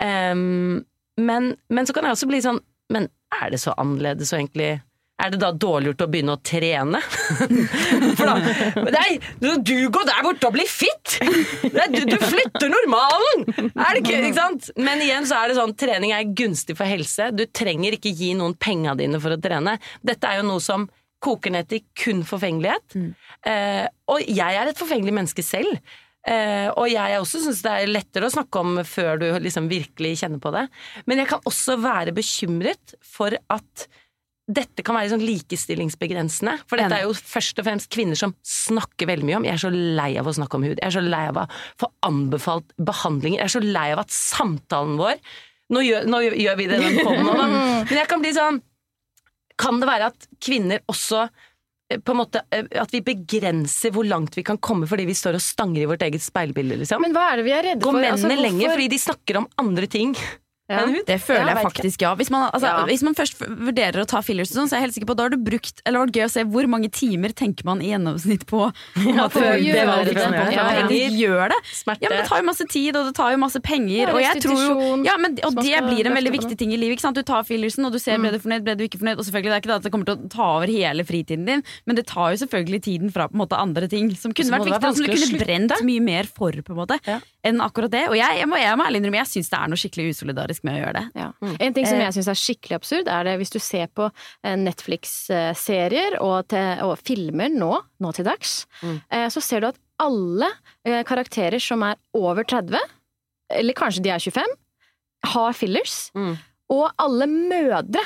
Um, 0.01 0.81
men, 1.21 1.53
men 1.69 1.89
så 1.89 1.97
kan 1.97 2.09
jeg 2.09 2.17
også 2.17 2.33
bli 2.33 2.41
sånn, 2.45 2.63
men 2.93 3.11
er 3.43 3.53
det 3.53 3.61
så 3.61 3.77
annerledes 3.77 4.33
og 4.33 4.41
egentlig 4.41 4.71
er 5.17 5.33
det 5.33 5.39
da 5.41 5.49
dårlig 5.57 5.93
gjort 5.93 6.05
å 6.05 6.09
begynne 6.13 6.35
å 6.37 6.41
trene? 6.45 7.01
For 8.19 8.29
da 8.29 8.35
Nei, 8.93 9.17
du 9.41 9.75
går 9.93 10.09
der 10.11 10.21
borte 10.27 10.51
og 10.51 10.57
blir 10.59 10.69
fit! 10.69 11.17
Nei, 11.73 11.87
du, 11.95 12.03
du 12.09 12.17
flytter 12.21 12.69
normalen! 12.73 13.47
Er 13.73 13.97
det 13.97 14.03
ikke, 14.03 14.21
ikke 14.21 14.37
sant? 14.37 14.71
Men 14.77 15.01
igjen 15.05 15.29
så 15.29 15.41
er 15.41 15.51
det 15.51 15.59
sånn, 15.59 15.75
trening 15.79 16.13
er 16.17 16.29
gunstig 16.37 16.77
for 16.77 16.89
helse. 16.89 17.31
Du 17.33 17.47
trenger 17.49 17.97
ikke 17.97 18.13
gi 18.13 18.35
noen 18.37 18.57
penga 18.61 18.97
dine 18.99 19.21
for 19.23 19.33
å 19.33 19.41
trene. 19.41 19.79
Dette 20.05 20.29
er 20.29 20.43
jo 20.43 20.49
noe 20.51 20.65
som 20.65 20.89
koker 21.25 21.55
ned 21.55 21.71
til 21.71 21.85
kun 21.97 22.21
forfengelighet. 22.29 22.99
Eh, 23.49 23.87
og 24.13 24.21
jeg 24.29 24.61
er 24.61 24.69
et 24.69 24.81
forfengelig 24.81 25.17
menneske 25.17 25.45
selv. 25.45 25.81
Eh, 26.27 26.69
og 26.75 26.89
jeg 26.91 27.21
også 27.23 27.41
syns 27.45 27.63
det 27.63 27.73
er 27.73 27.93
lettere 27.93 28.29
å 28.29 28.35
snakke 28.35 28.63
om 28.63 28.81
før 28.87 29.21
du 29.23 29.29
liksom 29.43 29.69
virkelig 29.71 30.17
kjenner 30.23 30.43
på 30.43 30.53
det. 30.55 30.67
Men 31.07 31.23
jeg 31.23 31.31
kan 31.31 31.47
også 31.47 31.79
være 31.81 32.15
bekymret 32.17 32.99
for 33.07 33.33
at 33.33 33.87
dette 34.47 34.85
kan 34.87 34.95
være 34.95 35.11
sånn 35.11 35.25
likestillingsbegrensende. 35.27 36.53
For 36.71 36.79
dette 36.79 37.01
er 37.01 37.09
jo 37.09 37.15
først 37.19 37.59
og 37.59 37.67
fremst 37.67 37.91
kvinner 37.91 38.19
som 38.19 38.35
snakker 38.47 39.09
veldig 39.11 39.27
mye 39.27 39.41
om 39.41 39.47
Jeg 39.49 39.57
er 39.57 39.63
så 39.65 39.73
lei 39.75 40.13
av 40.21 40.29
å 40.31 40.35
snakke 40.37 40.61
om 40.61 40.67
hud. 40.69 40.77
Jeg 40.79 40.87
er 40.87 40.95
så 40.95 41.03
lei 41.03 41.25
av 41.33 41.41
å 41.43 41.47
få 41.83 41.89
anbefalt 42.07 42.71
behandlinger. 42.79 43.41
Jeg 43.43 43.49
er 43.51 43.55
så 43.57 43.65
lei 43.65 43.89
av 43.97 44.05
at 44.05 44.15
samtalen 44.15 44.95
vår 45.01 45.19
Nå 45.75 45.81
gjør, 45.83 46.05
nå 46.07 46.21
gjør 46.23 46.57
vi 46.61 46.69
det 46.71 46.79
den 46.79 47.01
poden 47.03 47.27
nå, 47.27 47.33
da. 47.35 47.47
Men 47.91 47.97
jeg 47.99 48.07
kan 48.07 48.23
bli 48.23 48.31
sånn 48.37 48.61
Kan 49.59 49.81
det 49.83 49.89
være 49.91 50.13
at 50.13 50.29
kvinner 50.39 50.79
også 50.87 51.25
eh, 51.27 51.99
på 51.99 52.15
en 52.15 52.21
måte, 52.21 52.45
eh, 52.55 52.69
At 52.79 52.95
vi 52.95 53.01
begrenser 53.03 53.91
hvor 53.97 54.07
langt 54.07 54.39
vi 54.39 54.45
kan 54.47 54.61
komme 54.63 54.87
fordi 54.87 55.09
vi 55.11 55.17
står 55.19 55.41
og 55.41 55.43
stanger 55.43 55.83
i 55.83 55.89
vårt 55.91 56.07
eget 56.07 56.23
speilbilde, 56.23 56.79
liksom? 56.85 57.03
Men 57.03 57.17
hva 57.17 57.33
er 57.33 57.43
det 57.43 57.49
vi 57.49 57.55
er 57.57 57.67
redde 57.73 57.83
Går 57.83 57.97
for? 57.97 57.99
mennene 57.99 58.15
Altså, 58.15 58.47
lenger 58.47 58.77
fordi 58.77 58.89
de 58.95 59.03
snakker 59.09 59.41
om 59.43 59.49
andre 59.59 59.91
ting 59.91 60.15
Ja. 60.69 60.81
Det 61.07 61.21
føler 61.23 61.47
jeg, 61.47 61.57
jeg 61.57 61.65
faktisk, 61.69 62.03
ja. 62.03 62.15
Hvis 62.19 62.31
man, 62.35 62.49
altså, 62.51 62.67
Ja. 62.67 62.85
hvis 62.89 63.03
man 63.07 63.15
først 63.15 63.39
vurderer 63.39 64.03
å 64.03 64.07
ta 64.11 64.19
fillers, 64.21 64.51
og 64.51 64.57
sånn, 64.59 64.69
så 64.69 64.75
er 64.75 64.81
jeg 64.81 64.87
helt 64.89 64.97
sikker 64.97 65.07
på 65.13 65.17
da 65.17 65.23
har 65.29 65.31
du 65.31 65.37
brukt 65.39 65.79
Eller 65.87 65.95
det 65.95 66.01
har 66.01 66.07
vært 66.07 66.17
gøy 66.19 66.25
å 66.27 66.33
se 66.33 66.43
hvor 66.51 66.67
mange 66.73 66.91
timer 66.91 67.31
tenker 67.39 67.65
man 67.69 67.81
i 67.85 67.93
gjennomsnitt 67.93 68.47
på, 68.51 68.65
ja, 69.07 69.27
at 69.29 69.37
det 69.39 69.53
gjøre 69.63 69.95
det, 70.09 70.15
det. 70.17 70.55
ja. 70.57 70.67
Gjør 71.17 71.53
det. 71.55 71.61
Smerte. 71.71 72.03
Ja, 72.03 72.11
men 72.11 72.19
Det 72.19 72.27
tar 72.29 72.43
jo 72.43 72.47
masse 72.51 72.67
tid, 72.67 72.97
og 72.99 73.07
det 73.07 73.15
tar 73.15 73.31
jo 73.31 73.39
masse 73.39 73.61
penger. 73.63 74.09
Ja, 74.09 74.13
og 74.13 74.21
jeg 74.25 74.43
tror 74.43 74.59
jo 74.59 75.05
ja, 75.07 75.15
men, 75.23 75.39
Og 75.47 75.55
det 75.61 75.79
blir 75.87 76.11
en 76.11 76.17
veldig 76.19 76.33
viktig 76.35 76.59
ting 76.59 76.73
i 76.75 76.81
livet. 76.81 76.99
Ikke 76.99 77.07
sant? 77.07 77.17
Du 77.17 77.23
tar 77.23 77.47
fillersen, 77.47 77.87
og 77.87 77.93
du 77.95 77.99
ser 78.03 78.19
ble 78.19 78.33
du 78.35 78.39
fornøyd, 78.43 78.65
ble 78.67 78.75
du 78.77 78.85
ikke 78.89 78.99
fornøyd. 78.99 79.19
Og 79.23 79.25
selvfølgelig, 79.29 79.53
det 79.53 79.57
er 79.57 79.63
ikke 79.63 79.71
det 79.71 79.79
at 79.79 79.87
det 79.87 79.93
kommer 79.95 80.11
til 80.11 80.17
å 80.19 80.29
ta 80.35 80.49
over 80.57 80.67
hele 80.73 81.05
fritiden 81.07 81.47
din, 81.47 81.63
men 81.87 81.97
det 81.97 82.07
tar 82.11 82.35
jo 82.35 82.43
selvfølgelig 82.43 82.83
tiden 82.83 83.13
fra 83.15 83.29
på 83.31 83.39
en 83.39 83.43
måte 83.45 83.57
andre 83.61 83.87
ting 83.93 84.11
som 84.19 84.35
kunne 84.35 84.51
vært 84.51 84.67
det 84.67 84.75
viktig, 84.75 84.91
og 84.91 84.97
som 84.97 85.07
du 85.07 85.15
kunne 85.15 85.43
brent 85.47 85.79
mye 85.87 86.03
mer 86.03 86.25
for, 86.27 86.51
på 86.51 86.75
en 86.75 86.81
måte, 86.83 86.99
Ja. 87.07 87.21
enn 87.47 87.61
akkurat 87.63 87.91
det. 87.95 88.09
Og 88.11 88.17
jeg, 88.19 88.39
jeg, 88.43 88.49
må, 88.51 88.59
jeg 88.59 88.75
må 88.77 88.85
ærlig 88.89 89.03
innrømme, 89.03 89.23
jeg 89.23 89.31
syns 89.37 89.51
det 89.53 89.59
er 89.61 89.69
noe 89.71 89.79
skikkelig 89.81 90.11
usolidarisk 90.17 90.56
med 90.65 90.77
å 90.77 90.81
gjøre 90.85 90.93
det. 91.01 91.05
Ja. 91.21 91.29
En 91.61 91.75
ting 91.75 91.87
som 91.87 91.99
Eh. 91.99 92.05
jeg 92.07 92.15
syns 92.17 92.29
er 92.29 92.39
skikkelig 92.41 92.77
absurd, 92.79 93.09
er 93.09 93.25
det 93.25 93.35
hvis 93.41 93.51
du 93.53 93.59
ser 93.59 93.87
på 93.89 94.11
eh, 94.45 94.57
Netflix-serier 94.57 96.19
og, 96.23 96.53
og 96.87 96.95
filmer 97.05 97.49
nå, 97.53 97.73
nå 98.01 98.13
til 98.17 98.25
dags, 98.29 98.67
Mm. 98.83 99.01
eh, 99.11 99.27
så 99.33 99.41
ser 99.43 99.61
du 99.61 99.67
at 99.69 99.79
alle 99.99 100.49
karakterer 101.09 101.59
som 101.63 101.83
er 101.83 101.97
over 102.15 102.45
30, 102.45 102.77
eller 103.51 103.73
kanskje 103.73 104.03
de 104.05 104.11
er 104.11 104.19
25, 104.21 104.45
har 105.33 105.53
fillers. 105.57 106.11
Mm. 106.15 106.37
Og 106.71 106.91
alle 106.99 107.27
mødre 107.27 108.03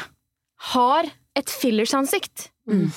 har 0.72 1.08
et 1.36 1.46
fillersansikt. 1.50 2.50
Mm. 2.70 2.92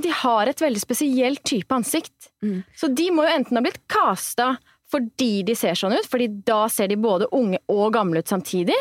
De 0.00 0.10
har 0.22 0.48
et 0.48 0.56
veldig 0.62 0.80
spesielt 0.80 1.42
type 1.44 1.68
ansikt. 1.74 2.30
Mm. 2.42 2.64
Så 2.74 2.88
de 2.94 3.10
må 3.10 3.26
jo 3.28 3.34
enten 3.36 3.56
ha 3.58 3.62
blitt 3.62 3.82
casta 3.88 4.56
fordi 4.88 5.42
de 5.44 5.52
ser 5.54 5.74
sånn 5.76 5.92
ut, 5.92 6.06
fordi 6.08 6.30
da 6.48 6.62
ser 6.72 6.88
de 6.88 6.96
både 6.96 7.28
unge 7.36 7.58
og 7.68 7.92
gamle 7.92 8.22
ut 8.22 8.30
samtidig, 8.30 8.76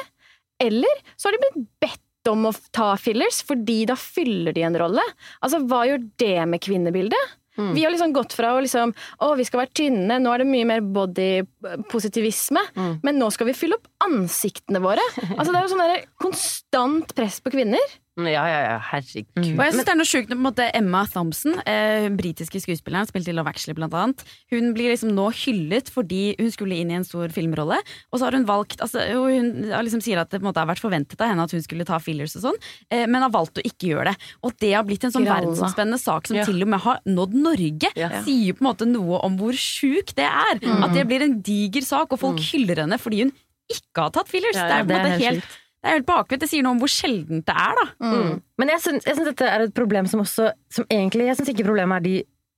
eller 0.64 1.02
så 1.16 1.28
har 1.28 1.38
de 1.38 1.44
blitt 1.46 1.66
bedt 1.84 2.32
om 2.32 2.50
å 2.50 2.54
ta 2.76 2.92
fillers, 3.00 3.42
fordi 3.48 3.86
da 3.88 3.96
fyller 4.00 4.56
de 4.56 4.66
en 4.68 4.78
rolle. 4.80 5.04
Altså, 5.40 5.62
hva 5.64 5.86
gjør 5.88 6.08
det 6.20 6.40
med 6.52 6.64
kvinnebildet? 6.64 7.36
Mm. 7.58 7.72
Vi 7.74 7.84
har 7.84 7.94
liksom 7.94 8.14
gått 8.14 8.36
fra 8.38 8.52
å 8.54 8.60
liksom 8.62 8.92
Å, 8.94 9.32
vi 9.34 9.46
skal 9.48 9.64
være 9.64 9.74
tynne, 9.80 10.20
nå 10.22 10.30
er 10.30 10.44
det 10.44 10.50
mye 10.50 10.68
mer 10.70 10.84
body-positivisme. 10.94 12.62
Mm. 12.78 12.92
Men 13.08 13.18
nå 13.18 13.32
skal 13.34 13.50
vi 13.50 13.56
fylle 13.58 13.80
opp 13.80 13.88
ansiktene 14.06 14.82
våre. 14.84 15.04
Altså, 15.38 15.50
det 15.50 15.58
er 15.58 15.66
jo 15.66 15.72
sånn 15.74 15.96
konstant 16.22 17.16
press 17.18 17.40
på 17.42 17.54
kvinner. 17.56 17.98
Ja, 18.18 18.44
ja, 18.50 18.62
ja, 18.66 18.78
herregud. 18.82 19.38
Og 19.38 19.62
jeg 19.62 19.74
synes 19.76 19.86
det 19.86 19.92
er 19.94 19.98
noe 20.00 20.10
sjukt 20.10 20.32
når 20.32 20.38
på 20.38 20.42
en 20.42 20.48
måte 20.48 20.66
Emma 20.74 21.04
Thompson, 21.06 21.60
eh, 21.70 22.08
britiske 22.18 22.62
skuespilleren, 22.64 23.06
spilte 23.06 23.30
i 23.30 23.36
Love 23.38 23.52
Actually 23.52 23.76
blant 23.78 23.94
annet. 23.94 24.24
Hun 24.50 24.72
blir 24.74 24.90
liksom 24.90 25.12
nå 25.14 25.28
hyllet 25.38 25.92
fordi 25.94 26.34
hun 26.40 26.50
skulle 26.54 26.80
inn 26.82 26.90
i 26.90 26.98
en 26.98 27.06
stor 27.06 27.30
filmrolle. 27.34 27.78
Og 28.10 28.18
så 28.18 28.26
har 28.26 28.38
hun 28.38 28.48
valgt 28.50 28.82
altså, 28.82 29.04
Hun 29.14 29.70
liksom 29.70 30.02
sier 30.02 30.18
at 30.22 30.32
det 30.32 30.40
på 30.42 30.48
en 30.48 30.50
måte 30.50 30.64
har 30.64 30.70
vært 30.70 30.82
forventet 30.82 31.22
av 31.22 31.30
henne 31.30 31.46
at 31.46 31.54
hun 31.54 31.62
skulle 31.62 31.86
ta 31.86 32.00
fillers 32.02 32.36
og 32.40 32.48
sånn, 32.48 32.60
eh, 32.90 33.06
men 33.06 33.22
har 33.22 33.34
valgt 33.34 33.62
å 33.62 33.66
ikke 33.66 33.94
gjøre 33.94 34.12
det. 34.12 34.32
Og 34.44 34.58
det 34.58 34.74
har 34.74 34.84
blitt 34.88 35.06
en 35.06 35.14
sånn 35.14 35.28
verdensomspennende 35.28 36.02
sak 36.02 36.28
som 36.28 36.38
Ja. 36.38 36.46
til 36.46 36.62
og 36.62 36.68
med 36.74 36.82
har 36.82 37.02
nådd 37.06 37.38
Norge. 37.38 37.94
Ja. 37.96 38.10
Sier 38.26 38.58
på 38.58 38.66
en 38.66 38.72
måte 38.74 38.90
noe 38.90 39.22
om 39.22 39.38
hvor 39.38 39.54
sjuk 39.54 40.16
det 40.18 40.26
er. 40.26 40.58
Mm. 40.58 40.84
At 40.84 40.94
det 40.98 41.08
blir 41.08 41.22
en 41.22 41.42
diger 41.42 41.86
sak, 41.86 42.12
og 42.12 42.20
folk 42.20 42.40
hyller 42.40 42.82
henne 42.82 42.98
fordi 42.98 43.24
hun 43.24 43.34
ikke 43.70 44.02
har 44.08 44.12
tatt 44.16 44.30
fillers. 44.32 44.56
Ja, 44.56 44.68
det 44.68 44.76
er 44.78 44.84
på 44.88 44.96
en 44.96 45.06
måte 45.06 45.20
helt 45.22 45.44
helt, 45.44 45.58
det 45.88 45.94
er 45.94 46.00
helt 46.02 46.08
bakvendt. 46.10 46.42
Det 46.44 46.50
sier 46.52 46.66
noe 46.66 46.76
om 46.76 46.80
hvor 46.82 46.92
sjeldent 46.92 47.46
det 47.48 47.54
er, 47.56 47.78
da. 47.80 47.86
Mm. 48.04 48.42
Men 48.60 48.72
jeg 48.74 48.84
syns, 48.84 49.06
jeg 49.08 49.16
syns 49.16 49.30
dette 49.30 49.48
er 49.48 49.64
et 49.64 49.76
problem 49.78 50.10
som 50.12 50.20
også 50.20 50.50
som 50.74 50.88
egentlig, 50.92 51.30
Jeg 51.30 51.40
syns 51.40 51.54
ikke 51.54 51.68
problemet 51.70 52.02
er 52.02 52.04
de 52.08 52.16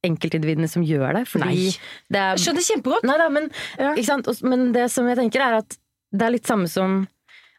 enkeltindividene 0.10 0.70
som 0.72 0.86
gjør 0.88 1.20
det. 1.20 1.24
Fordi 1.30 1.46
Nei. 1.46 1.70
det 2.10 2.24
er 2.24 2.34
Jeg 2.34 2.44
skjønner 2.48 2.68
kjempegodt. 2.72 3.06
Nei 3.06 3.18
da, 3.22 3.30
men, 3.30 3.52
Ja. 3.78 3.94
ikke 3.94 4.10
sant? 4.10 4.44
Men 4.44 4.72
det 4.74 4.90
som 4.92 5.08
jeg 5.08 5.20
tenker 5.20 5.46
er 5.46 5.60
at 5.62 5.78
det 6.12 6.26
er 6.26 6.36
litt 6.40 6.50
samme 6.50 6.68
som 6.72 7.08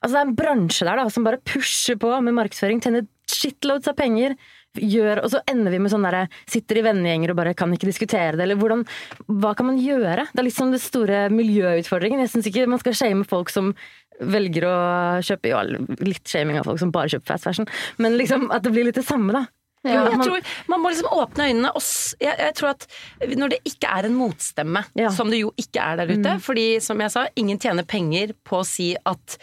Altså 0.01 0.15
det 0.17 0.21
er 0.21 0.29
en 0.31 0.37
bransje 0.39 0.87
der 0.89 0.97
da, 0.97 1.09
som 1.13 1.25
bare 1.25 1.37
pusher 1.45 1.99
på 2.01 2.09
med 2.25 2.33
markedsføring, 2.33 2.81
tjener 2.81 3.05
shitloads 3.29 3.87
av 3.91 3.99
penger, 3.99 4.33
gjør, 4.79 5.21
og 5.25 5.33
så 5.33 5.41
ender 5.51 5.75
vi 5.75 5.81
med 5.83 5.91
sånn 5.93 6.05
derre 6.07 6.29
Sitter 6.49 6.79
i 6.81 6.85
vennegjenger 6.87 7.33
og 7.33 7.37
bare 7.37 7.55
kan 7.59 7.73
ikke 7.75 7.89
diskutere 7.91 8.39
det, 8.39 8.45
eller 8.47 8.57
hvordan 8.61 8.85
Hva 9.29 9.55
kan 9.59 9.67
man 9.67 9.81
gjøre? 9.83 10.25
Det 10.31 10.41
er 10.41 10.47
litt 10.47 10.61
den 10.61 10.73
det 10.73 10.81
store 10.81 11.21
miljøutfordringen. 11.35 12.23
Jeg 12.23 12.33
syns 12.33 12.49
ikke 12.51 12.69
man 12.71 12.81
skal 12.83 12.97
shame 12.97 13.27
folk 13.29 13.51
som 13.53 13.75
velger 14.21 14.67
å 14.69 14.75
kjøpe 15.25 15.49
Jo, 15.51 15.61
litt 16.05 16.25
shaming 16.29 16.59
av 16.61 16.65
folk 16.69 16.79
som 16.83 16.91
bare 16.93 17.09
kjøper 17.09 17.27
fast 17.35 17.45
fashion, 17.49 17.67
men 17.99 18.19
liksom 18.21 18.51
at 18.53 18.63
det 18.67 18.73
blir 18.75 18.85
litt 18.91 18.95
det 19.01 19.07
samme, 19.09 19.33
da. 19.33 19.47
Ja. 19.83 20.11
man- 20.11 20.21
tror 20.27 20.43
Man 20.69 20.83
må 20.83 20.91
liksom 20.93 21.09
åpne 21.09 21.47
øynene. 21.49 21.71
Og 21.75 21.81
jeg, 22.21 22.35
jeg 22.39 22.55
tror 22.55 22.69
at 22.75 22.87
Når 23.33 23.49
det 23.49 23.61
ikke 23.65 23.89
er 23.89 24.05
en 24.11 24.15
motstemme, 24.19 24.83
Ja. 24.95 25.09
som 25.09 25.31
det 25.31 25.39
jo 25.41 25.55
ikke 25.57 25.81
er 25.81 25.97
der 25.97 26.13
ute 26.13 26.35
Fordi 26.45 26.67
som 26.83 27.01
jeg 27.01 27.11
sa, 27.11 27.27
ingen 27.35 27.59
tjener 27.59 27.83
penger 27.89 28.35
på 28.45 28.61
å 28.61 28.67
si 28.67 28.95
at 29.07 29.39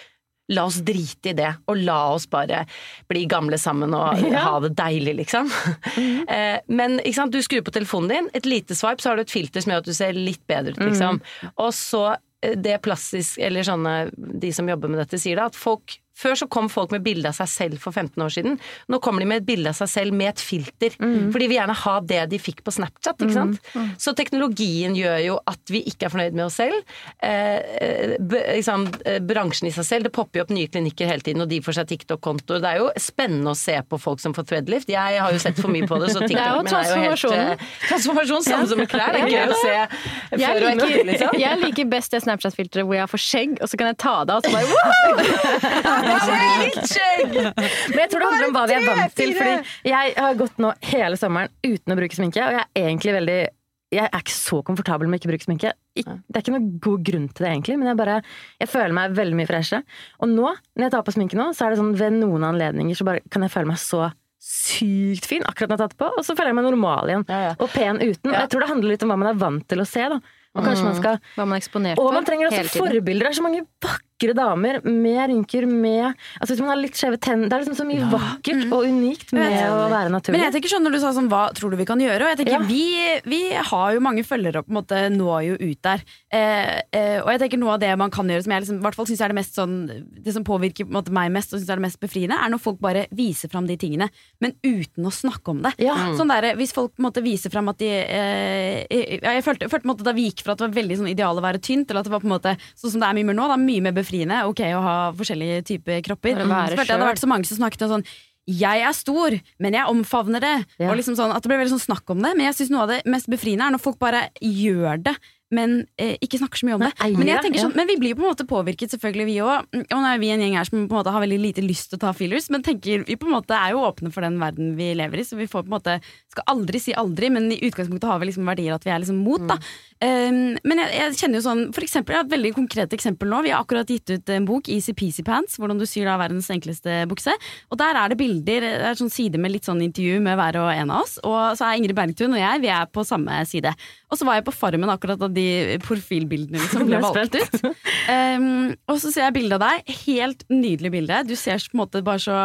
La 0.49 0.63
oss 0.63 0.77
drite 0.79 1.31
i 1.31 1.33
det, 1.33 1.49
og 1.67 1.75
la 1.83 2.13
oss 2.13 2.25
bare 2.31 2.61
bli 3.09 3.25
gamle 3.27 3.57
sammen 3.59 3.91
og 3.97 4.21
Ja. 4.31 4.45
ha 4.45 4.59
det 4.63 4.75
deilig, 4.77 5.17
liksom. 5.25 5.49
Eh, 6.29 6.59
Men 6.69 6.99
du 7.01 7.39
skrur 7.41 7.63
på 7.65 7.73
telefonen 7.73 8.07
din, 8.09 8.29
et 8.33 8.45
lite 8.45 8.75
swipe, 8.75 9.01
så 9.01 9.09
har 9.09 9.15
du 9.17 9.21
et 9.25 9.29
filter 9.33 9.59
som 9.59 9.71
gjør 9.73 9.77
at 9.79 9.85
du 9.89 9.93
ser 9.93 10.13
litt 10.13 10.45
bedre 10.47 10.71
ut, 10.71 10.77
liksom. 10.85 11.19
Og 11.57 11.73
så 11.73 12.15
det 12.55 12.77
plastisk, 12.85 13.39
eller 13.43 13.65
sånne, 13.67 13.95
de 14.15 14.51
som 14.55 14.69
jobber 14.69 14.91
med 14.91 15.01
dette, 15.03 15.19
sier 15.21 15.39
da, 15.39 15.49
at 15.51 15.57
folk 15.57 15.97
før 16.17 16.37
så 16.39 16.47
kom 16.49 16.69
folk 16.71 16.93
med 16.95 17.03
bilde 17.05 17.29
av 17.29 17.37
seg 17.37 17.49
selv 17.51 17.81
for 17.83 17.95
15 17.95 18.23
år 18.23 18.33
siden. 18.33 18.57
Nå 18.89 18.99
kommer 19.03 19.23
de 19.23 19.29
med 19.29 19.43
et 19.43 19.47
bilde 19.47 19.71
av 19.71 19.77
seg 19.77 19.91
selv 19.91 20.17
med 20.17 20.33
et 20.33 20.43
filter. 20.43 20.95
For 20.97 21.37
de 21.41 21.47
vil 21.49 21.57
gjerne 21.59 21.75
ha 21.83 21.95
det 22.01 22.23
de 22.31 22.39
fikk 22.41 22.63
på 22.65 22.73
Snapchat. 22.73 23.21
ikke 23.21 23.35
sant? 23.35 23.71
Så 24.01 24.13
teknologien 24.17 24.95
gjør 24.97 25.19
jo 25.23 25.37
at 25.47 25.73
vi 25.73 25.83
ikke 25.89 26.07
er 26.07 26.13
fornøyd 26.13 26.37
med 26.37 26.47
oss 26.47 26.57
selv. 26.57 26.81
Eh, 27.23 28.15
b 28.17 28.41
liksom, 28.57 28.87
eh, 29.05 29.19
bransjen 29.23 29.69
i 29.69 29.73
seg 29.75 29.85
selv, 29.85 30.07
det 30.07 30.13
popper 30.15 30.41
jo 30.41 30.45
opp 30.47 30.53
nye 30.55 30.69
klinikker 30.71 31.09
hele 31.09 31.23
tiden, 31.25 31.43
og 31.43 31.51
de 31.51 31.59
får 31.61 31.79
seg 31.79 31.91
TikTok-konto. 31.91 32.59
Det 32.63 32.71
er 32.71 32.81
jo 32.81 32.89
spennende 33.01 33.53
å 33.53 33.57
se 33.57 33.77
på 33.87 33.99
folk 34.01 34.21
som 34.23 34.33
får 34.37 34.47
threadlift. 34.51 34.89
Jeg 34.89 35.21
har 35.21 35.33
jo 35.33 35.41
sett 35.41 35.59
for 35.59 35.73
mye 35.73 35.87
på 35.89 35.99
det, 36.01 36.11
så 36.15 36.21
Det 36.27 36.33
er 36.33 36.55
jo 36.55 36.63
TikTok 36.63 36.77
er 36.77 36.89
jo 36.89 37.01
helt 37.03 37.25
eh, 37.37 37.65
Transformasjon, 37.87 38.43
samme 38.47 38.67
som 38.71 38.81
med 38.81 38.89
klær. 38.91 39.13
Det 39.13 39.21
er 39.25 39.31
gøy 39.35 39.53
å 39.53 39.59
se 39.61 39.75
Jeg 39.77 40.41
før 40.41 40.65
og 40.65 40.69
etter, 40.73 41.05
liksom. 41.11 41.39
jeg 41.39 41.61
liker 41.63 41.89
best 41.91 42.13
det 42.13 42.23
Snapchat-filteret 42.25 42.87
hvor 42.87 42.97
jeg 42.97 43.11
får 43.13 43.23
skjegg, 43.27 43.57
og 43.61 43.71
så 43.71 43.79
kan 43.79 43.91
jeg 43.91 43.99
ta 44.01 44.15
det 44.27 44.35
av, 44.35 44.37
og 44.37 44.43
så 44.45 44.51
bare 44.53 44.67
wow! 44.73 46.06
Men 46.07 48.01
jeg 48.01 48.09
tror 48.11 48.23
det 48.23 48.29
handler 48.31 48.47
om 48.47 48.55
hva 48.55 48.65
vi 48.69 48.75
er 48.77 48.87
vant 48.87 49.15
til. 49.17 49.35
Fordi 49.37 49.91
jeg 49.91 50.17
har 50.17 50.39
gått 50.39 50.59
nå 50.63 50.73
hele 50.91 51.19
sommeren 51.19 51.53
uten 51.65 51.93
å 51.93 51.99
bruke 51.99 52.17
sminke, 52.17 52.43
og 52.43 52.57
jeg 52.57 52.65
er 52.65 52.89
egentlig 52.89 53.15
veldig 53.19 53.39
jeg 53.87 54.03
er 54.03 54.19
ikke 54.19 54.33
så 54.35 54.57
komfortabel 54.67 55.07
med 55.07 55.21
ikke 55.21 55.29
å 55.29 55.31
bruke 55.31 55.45
sminke. 55.45 55.69
Det 55.95 56.03
er 56.03 56.41
ikke 56.41 56.51
noen 56.51 56.71
god 56.83 57.03
grunn 57.07 57.27
til 57.31 57.45
det, 57.45 57.51
egentlig, 57.53 57.77
men 57.79 57.87
jeg 57.87 57.99
bare 58.01 58.17
Jeg 58.59 58.67
føler 58.73 58.95
meg 58.97 59.15
veldig 59.15 59.37
mye 59.39 59.47
freshere. 59.47 59.99
Og 60.19 60.31
nå, 60.33 60.49
når 60.75 60.87
jeg 60.87 60.93
tar 60.97 61.05
på 61.07 61.13
sminke 61.15 61.39
nå, 61.39 61.45
så 61.55 61.65
er 61.65 61.73
det 61.73 61.79
sånn 61.79 61.93
ved 61.95 62.17
noen 62.17 62.43
anledninger 62.49 62.99
så 62.99 63.07
bare 63.07 63.23
kan 63.31 63.45
jeg 63.47 63.53
føle 63.53 63.71
meg 63.71 63.79
så 63.79 64.09
sykt 64.47 65.25
fin 65.27 65.45
akkurat 65.47 65.71
når 65.71 65.77
jeg 65.77 65.81
har 65.81 65.89
tatt 65.89 65.99
på, 65.99 66.09
og 66.19 66.25
så 66.25 66.35
føler 66.37 66.51
jeg 66.51 66.57
meg 66.59 66.67
normal 66.67 67.11
igjen. 67.11 67.23
Ja, 67.31 67.39
ja. 67.49 67.53
Og 67.63 67.71
pen 67.73 68.01
uten. 68.03 68.33
Ja. 68.33 68.43
jeg 68.43 68.51
tror 68.53 68.63
det 68.63 68.69
handler 68.73 68.93
litt 68.93 69.05
om 69.07 69.13
hva 69.13 69.17
man 69.23 69.31
er 69.31 69.39
vant 69.39 69.65
til 69.71 69.83
å 69.83 69.87
se, 69.87 70.03
da. 70.13 70.19
Og 70.57 70.65
kanskje 70.65 70.87
man 70.87 70.97
skal 70.97 71.17
Hva 71.35 71.45
man 71.45 71.57
er 71.57 71.61
eksponert 71.61 71.99
og 72.01 72.13
man 72.15 72.25
trenger 72.25 72.49
også 72.49 72.79
forbilder. 72.79 73.27
Det 73.27 73.29
er 73.29 73.37
så 73.37 73.45
mange 73.45 73.63
vakre 73.83 74.06
damer 74.37 74.79
med 74.83 75.29
rynker, 75.29 75.65
med 75.69 76.15
Altså 76.41 76.55
Hvis 76.55 76.61
man 76.61 76.69
har 76.71 76.79
litt 76.81 76.97
skjeve 76.97 77.19
tenner 77.21 77.49
Det 77.49 77.53
er 77.53 77.63
liksom 77.63 77.77
så 77.77 77.85
mye 77.85 78.07
vakkert 78.09 78.71
og 78.73 78.85
unikt 78.87 79.33
med 79.35 79.51
Jeg 79.51 79.69
å 79.69 79.89
være 79.91 80.09
naturlig. 80.09 80.37
Men 80.37 80.45
jeg 80.47 80.55
tenker 80.57 80.73
sånn 80.73 80.83
når 80.87 80.95
du 80.95 80.99
sa 81.03 81.11
sånn, 81.13 81.29
hva 81.29 81.43
tror 81.53 81.71
du 81.71 81.77
vi 81.77 81.85
kan 81.85 82.01
gjøre? 82.01 82.25
Og 82.25 82.31
jeg 82.33 82.39
tenker, 82.41 82.57
Ja. 82.57 82.65
vi, 82.65 83.21
vi 83.29 83.41
har 83.53 83.93
jo 83.93 83.99
mange 84.01 84.23
følgere 84.25 84.59
og 84.63 84.65
på 84.67 84.73
en 84.73 84.79
måte 84.79 85.01
når 85.13 85.39
jo 85.47 85.55
ut 85.61 85.81
der. 85.85 86.03
Eh, 86.33 86.81
eh, 86.91 87.19
og 87.21 87.29
jeg 87.31 87.39
tenker 87.43 87.61
noe 87.61 87.75
av 87.75 87.79
det 87.79 87.91
man 87.97 88.09
kan 88.13 88.27
gjøre 88.27 88.43
som 88.43 88.51
jeg 88.55 88.65
liksom, 88.65 88.81
hvert 88.81 88.97
fall 88.97 89.07
synes 89.07 89.21
er 89.21 89.33
det 89.33 89.37
mest 89.37 89.55
sånn 89.57 89.75
Det 90.23 90.33
som 90.33 90.43
påvirker 90.47 90.87
på 90.87 90.95
måte, 90.97 91.13
meg 91.13 91.31
mest 91.31 91.53
og 91.53 91.59
synes 91.59 91.69
er 91.69 91.79
det 91.79 91.85
mest 91.85 91.99
befriende, 92.01 92.37
er 92.41 92.49
når 92.49 92.63
folk 92.63 92.81
bare 92.81 93.05
viser 93.15 93.51
fram 93.53 93.67
de 93.69 93.77
tingene, 93.77 94.09
men 94.41 94.55
uten 94.65 95.05
å 95.05 95.13
snakke 95.13 95.53
om 95.53 95.61
det. 95.61 95.73
Ja. 95.83 95.95
Sånn 96.17 96.31
der, 96.31 96.55
hvis 96.57 96.73
folk 96.75 96.95
på 96.95 97.03
en 97.03 97.07
måte 97.09 97.23
viser 97.25 97.53
fram 97.53 97.69
at 97.69 97.77
de 97.77 97.91
eh, 97.91 98.85
jeg 98.89 99.45
følte, 99.45 99.69
følte 99.69 99.85
på 99.85 99.89
en 99.89 99.93
måte 99.93 100.07
Da 100.07 100.13
vi 100.17 100.27
gikk 100.29 100.43
fra 100.45 100.55
at 100.55 100.61
det 100.61 100.67
var 100.69 100.77
veldig 100.79 100.97
sånn 101.01 101.11
ideal 101.11 101.37
å 101.37 101.43
være 101.45 101.61
tynt, 101.63 101.87
til 101.89 101.99
at 101.99 102.07
det 102.07 102.13
var 102.13 102.23
på 102.23 102.29
en 102.29 102.35
måte 102.35 102.55
sånn 102.73 102.93
som 102.95 103.03
det 103.03 103.09
er 103.09 103.17
mye 103.17 103.29
mer 103.29 103.37
nå, 103.37 103.47
da, 103.51 103.57
mye 103.61 103.83
mer 103.85 103.91
befriende. 103.93 104.06
Ok 104.47 104.63
å 104.71 104.81
ha 104.83 104.95
forskjellige 105.17 105.65
typer 105.73 106.01
kropper. 106.05 106.35
Jeg 106.35 106.47
det 106.47 106.87
hadde 106.95 107.11
vært 107.11 107.23
så 107.23 107.29
mange 107.29 107.49
som 107.49 107.59
snakket 107.59 107.87
om 107.87 107.97
sånn 107.97 108.09
jeg 108.47 108.79
er 108.79 108.93
stor, 108.95 109.33
men 109.59 109.75
jeg 109.75 109.91
omfavner 109.91 110.39
det. 110.39 110.53
Ja. 110.79 110.87
Og 110.87 110.95
liksom 110.95 111.17
sånn, 111.19 111.33
at 111.35 111.43
det 111.43 111.51
ble 111.51 111.57
veldig 111.59 111.73
sånn 111.73 111.83
snakk 111.83 112.13
om 112.13 112.21
det 112.23 112.31
Men 112.37 112.45
jeg 112.47 112.55
synes 112.55 112.71
noe 112.71 112.85
av 112.85 112.93
det 112.93 113.01
mest 113.11 113.27
befriende 113.27 113.67
er 113.67 113.75
når 113.75 113.83
folk 113.83 113.99
bare 113.99 114.29
gjør 114.39 115.01
det, 115.03 115.15
men 115.53 115.77
eh, 115.95 116.17
ikke 116.23 116.41
snakker 116.41 116.59
så 116.59 116.67
mye 116.67 116.75
om 116.75 116.81
det. 116.83 116.89
Nei, 116.99 117.09
Men, 117.15 117.29
jeg 117.31 117.61
sånn, 117.61 117.75
men 117.77 117.87
vi 117.87 117.95
blir 118.01 118.11
jo 118.11 118.17
på 118.19 118.25
en 118.25 118.31
måte 118.33 118.45
påvirket, 118.49 118.91
selvfølgelig 118.91 119.27
vi 119.29 119.35
òg. 119.45 119.69
Og 119.79 119.93
nå 119.93 120.09
er 120.09 120.19
vi 120.19 120.31
en 120.33 120.43
gjeng 120.43 120.57
her 120.59 120.67
som 120.67 120.81
på 120.81 120.83
en 120.83 120.99
måte 120.99 121.13
har 121.15 121.23
veldig 121.23 121.39
lite 121.39 121.63
lyst 121.63 121.91
til 121.91 121.99
å 121.99 122.03
ta 122.03 122.11
fillers, 122.17 122.49
men 122.51 122.65
tenker 122.65 123.05
vi 123.07 123.15
på 123.15 123.29
en 123.29 123.35
måte 123.37 123.55
er 123.55 123.71
jo 123.71 123.85
åpne 123.87 124.11
for 124.11 124.27
den 124.27 124.35
verden 124.41 124.73
vi 124.79 124.89
lever 124.99 125.23
i, 125.23 125.27
så 125.27 125.39
vi 125.39 125.47
får 125.47 125.63
på 125.63 125.71
en 125.71 125.77
måte 125.77 125.97
Skal 126.33 126.49
aldri 126.51 126.81
si 126.83 126.93
aldri, 126.93 127.29
men 127.33 127.47
i 127.53 127.61
utgangspunktet 127.63 128.09
har 128.11 128.19
vi 128.19 128.27
liksom 128.29 128.49
verdier 128.49 128.75
at 128.75 128.83
vi 128.83 128.91
er 128.91 128.99
liksom 129.01 129.21
mot, 129.23 129.45
da. 129.47 129.55
Um, 129.97 130.57
men 130.67 130.81
jeg, 130.83 130.91
jeg 130.93 131.15
kjenner 131.17 131.39
jo 131.39 131.45
sånn 131.47 131.61
For 131.73 131.81
eksempel, 131.81 132.13
jeg 132.13 132.21
har 132.21 132.27
et 132.27 132.33
veldig 132.35 132.51
konkret 132.53 132.91
eksempel 132.93 133.31
nå. 133.31 133.39
Vi 133.47 133.49
har 133.49 133.63
akkurat 133.63 133.89
gitt 133.89 134.11
ut 134.11 134.29
en 134.35 134.45
bok, 134.45 134.67
Easy 134.69 134.93
Peasy 134.93 135.23
Pants, 135.25 135.55
hvordan 135.57 135.79
du 135.79 135.87
syr 135.89 136.05
da 136.05 136.19
verdens 136.21 136.51
enkleste 136.53 136.99
bukse. 137.09 137.33
Og 137.71 137.79
der 137.81 137.97
er 137.97 138.11
det 138.11 138.19
bilder, 138.19 138.67
det 138.67 138.91
er 138.91 138.99
sånn 138.99 139.13
side 139.13 139.41
med 139.41 139.55
litt 139.55 139.65
sånn 139.65 139.81
intervju 139.81 140.19
med 140.27 140.37
hver 140.37 140.59
og 140.61 140.69
en 140.73 140.93
av 140.93 141.07
oss. 141.07 141.17
Og 141.23 141.57
så 141.57 141.69
er 141.69 141.79
Ingrid 141.79 141.97
Bergtun 141.97 142.35
og 142.35 142.41
jeg, 142.41 142.61
vi 142.67 142.73
er 142.73 142.91
på 142.93 143.05
samme 143.07 143.39
side. 143.49 143.73
Og 144.07 144.19
så 144.19 144.27
var 144.27 144.37
jeg 144.37 144.45
på 144.47 144.55
Farmen 144.55 144.91
akkurat 144.91 145.19
da 145.19 145.27
de 145.31 145.77
profilbildene 145.83 146.61
liksom 146.61 146.85
ble 146.89 147.01
valgt 147.03 147.35
ut. 147.35 147.59
Um, 148.07 148.71
og 148.87 149.01
så 149.03 149.11
ser 149.11 149.27
jeg 149.27 149.35
bilde 149.35 149.59
av 149.59 149.65
deg. 149.65 149.91
Helt 150.05 150.45
nydelig 150.51 150.93
bilde. 150.93 151.21
Du 151.27 151.35
ser 151.39 151.59
på 151.59 151.75
en 151.75 151.83
måte 151.83 152.03
bare 152.05 152.23
så 152.23 152.39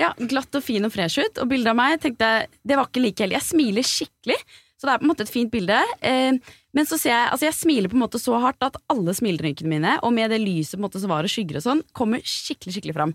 ja, 0.00 0.12
glatt 0.18 0.58
og 0.58 0.64
fin 0.64 0.84
og 0.84 0.92
fresh 0.92 1.24
ut. 1.24 1.40
Og 1.40 1.48
bildet 1.50 1.72
av 1.72 1.78
meg 1.78 1.98
tenkte 2.04 2.28
jeg, 2.28 2.52
det 2.68 2.78
var 2.78 2.90
ikke 2.90 3.04
like 3.06 3.24
heldig. 3.24 3.38
Jeg 3.38 3.48
smiler 3.48 3.88
skikkelig. 3.88 4.38
Så 4.76 4.84
det 4.84 4.92
er 4.92 5.00
på 5.00 5.06
en 5.06 5.12
måte 5.14 5.24
et 5.24 5.32
fint 5.32 5.52
bilde. 5.52 5.80
Um, 6.04 6.40
men 6.76 6.88
så 6.88 6.98
ser 7.00 7.14
jeg, 7.14 7.28
altså 7.32 7.48
jeg 7.48 7.56
smiler 7.56 7.92
på 7.92 7.96
en 7.96 8.04
måte 8.04 8.20
så 8.20 8.36
hardt 8.42 8.66
at 8.66 8.76
alle 8.92 9.14
smilerynkene 9.16 9.72
mine, 9.72 9.96
og 10.04 10.12
med 10.12 10.34
det 10.34 10.42
lyset 10.42 10.76
på 10.76 10.82
en 10.82 10.88
måte 10.90 11.00
som 11.00 11.12
var 11.14 11.24
og 11.24 11.32
skygger 11.32 11.62
og 11.62 11.64
sånn, 11.64 11.80
kommer 11.96 12.20
skikkelig 12.20 12.76
skikkelig 12.76 12.96
fram. 12.98 13.14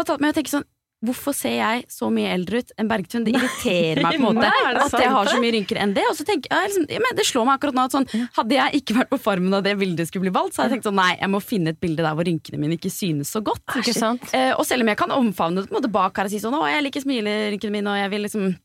Og 0.00 0.08
tatt 0.08 0.24
meg 0.24 0.32
å 0.32 0.38
tenke 0.38 0.54
sånn 0.54 0.64
Hvorfor 1.02 1.34
ser 1.34 1.56
jeg 1.56 1.84
så 1.90 2.08
mye 2.14 2.30
eldre 2.30 2.60
ut 2.62 2.72
enn 2.78 2.90
Bergtun? 2.90 3.24
Det 3.26 3.32
irriterer 3.34 4.00
meg 4.04 4.18
på 4.20 4.20
en 4.20 4.24
måte 4.38 4.46
Nei, 4.46 4.74
at 4.84 4.96
jeg 5.02 5.10
har 5.10 5.30
så 5.30 5.40
mye 5.42 5.54
rynker 5.56 5.80
enn 5.82 5.94
det. 5.96 6.04
Og 6.10 6.14
så 6.18 6.26
tenker 6.28 6.52
jeg, 6.52 6.70
liksom, 6.70 6.86
men 7.06 7.18
Det 7.18 7.26
slår 7.26 7.48
meg 7.48 7.58
akkurat 7.58 7.78
nå 7.78 7.86
at 7.88 7.96
sånn, 7.96 8.08
hadde 8.38 8.58
jeg 8.58 8.82
ikke 8.82 8.98
vært 9.00 9.10
på 9.10 9.20
Farmen 9.24 9.58
og 9.58 9.64
det 9.66 9.74
bildet 9.80 10.10
skulle 10.10 10.28
bli 10.28 10.34
valgt, 10.34 10.54
så 10.54 10.62
hadde 10.62 10.72
jeg 10.72 10.78
tenkt 10.78 10.88
sånn 10.90 11.00
nei, 11.00 11.10
jeg 11.18 11.32
må 11.34 11.42
finne 11.42 11.74
et 11.74 11.80
bilde 11.82 12.06
der 12.06 12.14
hvor 12.18 12.28
rynkene 12.28 12.60
mine 12.62 12.78
ikke 12.78 12.92
synes 12.94 13.34
så 13.34 13.42
godt. 13.44 13.64
Ikke 13.82 13.96
sant? 13.96 14.28
Eh, 14.36 14.52
og 14.54 14.62
selv 14.68 14.86
om 14.86 14.92
jeg 14.92 15.00
kan 15.02 15.14
omfavne 15.16 15.62
det 15.62 15.70
på 15.70 15.74
en 15.74 15.80
måte 15.80 15.92
bak 15.92 16.22
her 16.22 16.30
og 16.30 16.34
si 16.34 16.42
sånn 16.42 16.54
å, 16.58 16.62
jeg 16.70 16.86
liker 16.86 17.04
smilerynkene 17.04 17.74
mine, 17.80 17.96
og 17.96 17.98
jeg 18.04 18.12
vil 18.14 18.26
liksom 18.28 18.46
eh, 18.52 18.61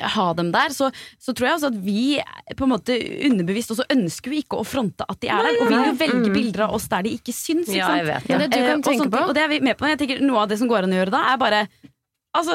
ha 0.00 0.26
dem 0.38 0.52
der, 0.54 0.72
så, 0.72 0.88
så 1.20 1.34
tror 1.36 1.48
jeg 1.48 1.58
også 1.58 1.70
at 1.72 1.78
vi 1.84 2.04
på 2.56 2.64
en 2.66 2.72
måte 2.72 2.96
underbevisst 3.28 3.74
også 3.74 3.86
ønsker 3.92 4.32
vi 4.32 4.42
ikke 4.44 4.60
å 4.60 4.66
fronte 4.66 5.04
at 5.08 5.20
de 5.20 5.28
er 5.28 5.44
der, 5.44 5.60
og 5.60 5.68
vi 5.68 5.76
vil 5.76 5.88
jo 5.90 5.98
velge 6.00 6.34
bilder 6.34 6.66
av 6.68 6.76
oss 6.78 6.88
der 6.92 7.04
de 7.06 7.14
ikke 7.18 7.34
syns. 7.36 7.68
Ikke 7.68 7.80
Ja, 7.82 7.92
jeg 8.00 8.08
vet 8.08 8.30
ja. 8.30 8.38
det 8.38 8.50
du 8.52 8.56
Eh, 8.56 8.66
kan 8.72 8.80
og 8.80 9.10
på 9.12 9.24
Og 9.28 9.34
det 9.36 9.42
er 9.42 9.48
vi 9.52 9.60
med 9.60 9.76
på. 9.76 9.86
Jeg 9.90 9.98
tenker 10.00 10.22
Noe 10.24 10.44
av 10.44 10.48
det 10.48 10.58
som 10.60 10.68
går 10.70 10.86
an 10.86 10.94
å 10.94 11.00
gjøre 11.02 11.14
da, 11.14 11.22
er 11.32 11.40
bare 11.40 11.66
Altså, 12.32 12.54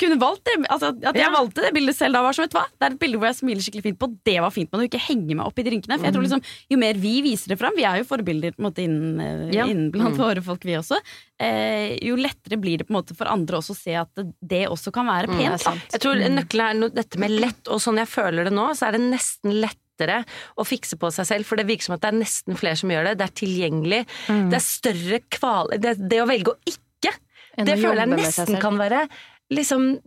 kunne 0.00 0.16
valgt 0.16 0.44
det. 0.48 0.54
Altså, 0.72 0.88
at 0.96 1.14
jeg 1.14 1.24
Ja. 1.26 1.30
valgte 1.30 1.60
det 1.60 1.72
bildet 1.76 1.94
selv 1.94 2.14
da, 2.16 2.22
var 2.24 2.32
som 2.32 2.44
vet 2.44 2.52
du 2.54 2.58
hva? 2.58 2.64
Det 2.72 2.86
er 2.86 2.92
et 2.94 2.98
bilde 3.02 3.18
hvor 3.20 3.28
jeg 3.28 3.36
smiler 3.36 3.60
skikkelig 3.60 3.82
fint 3.84 3.98
på. 4.00 4.08
Det 4.24 4.40
var 4.40 4.50
fint, 4.50 4.70
men 4.72 4.80
å 4.80 4.88
ikke 4.88 5.00
henge 5.04 5.36
meg 5.36 5.44
opp 5.44 5.58
i 5.58 5.62
de 5.66 5.70
rynkene. 5.74 5.98
For 5.98 6.08
jeg 6.08 6.14
tror 6.14 6.24
liksom, 6.24 6.42
jo 6.72 6.78
mer 6.80 6.94
vi 6.94 7.12
viser 7.22 7.48
det 7.52 7.58
fram, 7.60 7.76
vi 7.76 7.84
er 7.84 7.98
jo 8.00 8.08
forbilder 8.08 8.56
på 8.56 8.64
en 8.64 8.68
måte 8.70 8.82
innen, 8.86 9.20
eh, 9.20 9.52
Ja. 9.58 9.66
innen 9.66 9.90
blant 9.92 10.16
våre 10.16 10.42
folk, 10.42 10.64
vi 10.64 10.72
også, 10.80 10.96
eh, 11.38 11.98
jo 12.00 12.16
lettere 12.16 12.56
blir 12.60 12.78
det 12.78 12.86
på 12.88 12.94
en 12.96 13.02
måte 13.02 13.14
for 13.14 13.26
andre 13.28 13.58
også 13.58 13.76
å 13.76 13.76
se 13.76 13.94
at 13.94 14.08
det, 14.16 14.32
det 14.40 14.68
også 14.68 14.90
kan 14.92 15.04
være 15.06 15.28
er 15.28 15.36
pent. 15.50 15.60
sant. 15.60 15.82
Jeg 15.92 16.00
tror 16.00 16.16
nøkkelen 16.16 16.70
er 16.70 16.74
no, 16.80 16.88
dette 16.88 17.18
med 17.18 17.30
lett, 17.30 17.68
og 17.68 17.78
sånn 17.80 17.96
jeg 18.00 18.08
føler 18.08 18.44
det 18.44 18.52
nå, 18.56 18.70
så 18.74 18.88
er 18.88 18.92
det 18.96 19.02
nesten 19.12 19.60
lettere 19.60 20.24
å 20.58 20.64
fikse 20.64 20.96
på 20.98 21.12
seg 21.12 21.26
selv, 21.26 21.44
for 21.44 21.56
det 21.56 21.66
virker 21.68 21.82
som 21.84 21.94
at 21.94 22.00
det 22.00 22.14
er 22.14 22.18
nesten 22.24 22.56
flere 22.56 22.76
som 22.76 22.88
gjør 22.88 23.04
det. 23.12 23.18
Det 23.18 23.28
er 23.28 23.36
tilgjengelig. 23.46 24.06
Det 24.50 24.54
er 24.54 24.64
større 24.64 25.20
kval... 25.30 25.68
Det, 25.78 26.08
det 26.08 26.22
å 26.22 26.26
velge 26.26 26.50
å 26.50 26.56
ikke, 26.66 27.12
det 27.54 27.76
føler 27.78 28.00
jeg 28.02 28.08
nesten 28.18 28.60
kan 28.60 28.74
være 28.76 29.04
liksom 29.52 29.98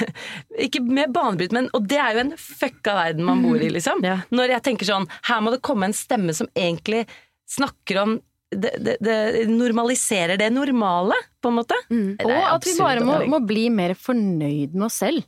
Ikke 0.66 0.82
mer 0.82 1.10
banebrytende, 1.12 1.62
men 1.62 1.70
Og 1.76 1.86
det 1.88 2.00
er 2.02 2.16
jo 2.16 2.24
en 2.24 2.32
fucka 2.38 2.96
verden 2.96 3.26
man 3.26 3.44
bor 3.44 3.60
i, 3.60 3.70
liksom. 3.70 4.02
Ja. 4.06 4.20
Når 4.34 4.56
jeg 4.56 4.66
tenker 4.66 4.88
sånn 4.88 5.06
Her 5.28 5.44
må 5.44 5.54
det 5.54 5.62
komme 5.66 5.90
en 5.90 5.96
stemme 5.96 6.34
som 6.36 6.50
egentlig 6.58 7.04
snakker 7.50 8.02
om 8.02 8.18
det, 8.50 8.72
det, 8.82 8.96
det 8.98 9.44
normaliserer 9.46 10.34
det 10.38 10.48
normale, 10.50 11.14
på 11.38 11.52
en 11.52 11.54
måte. 11.60 11.76
Mm. 11.86 12.16
Og 12.24 12.32
at 12.34 12.64
vi 12.66 12.72
bare 12.80 13.04
må, 13.06 13.20
må 13.30 13.38
bli 13.46 13.68
mer 13.70 13.94
fornøyd 13.94 14.74
med 14.74 14.88
oss 14.88 14.96
selv. 15.04 15.22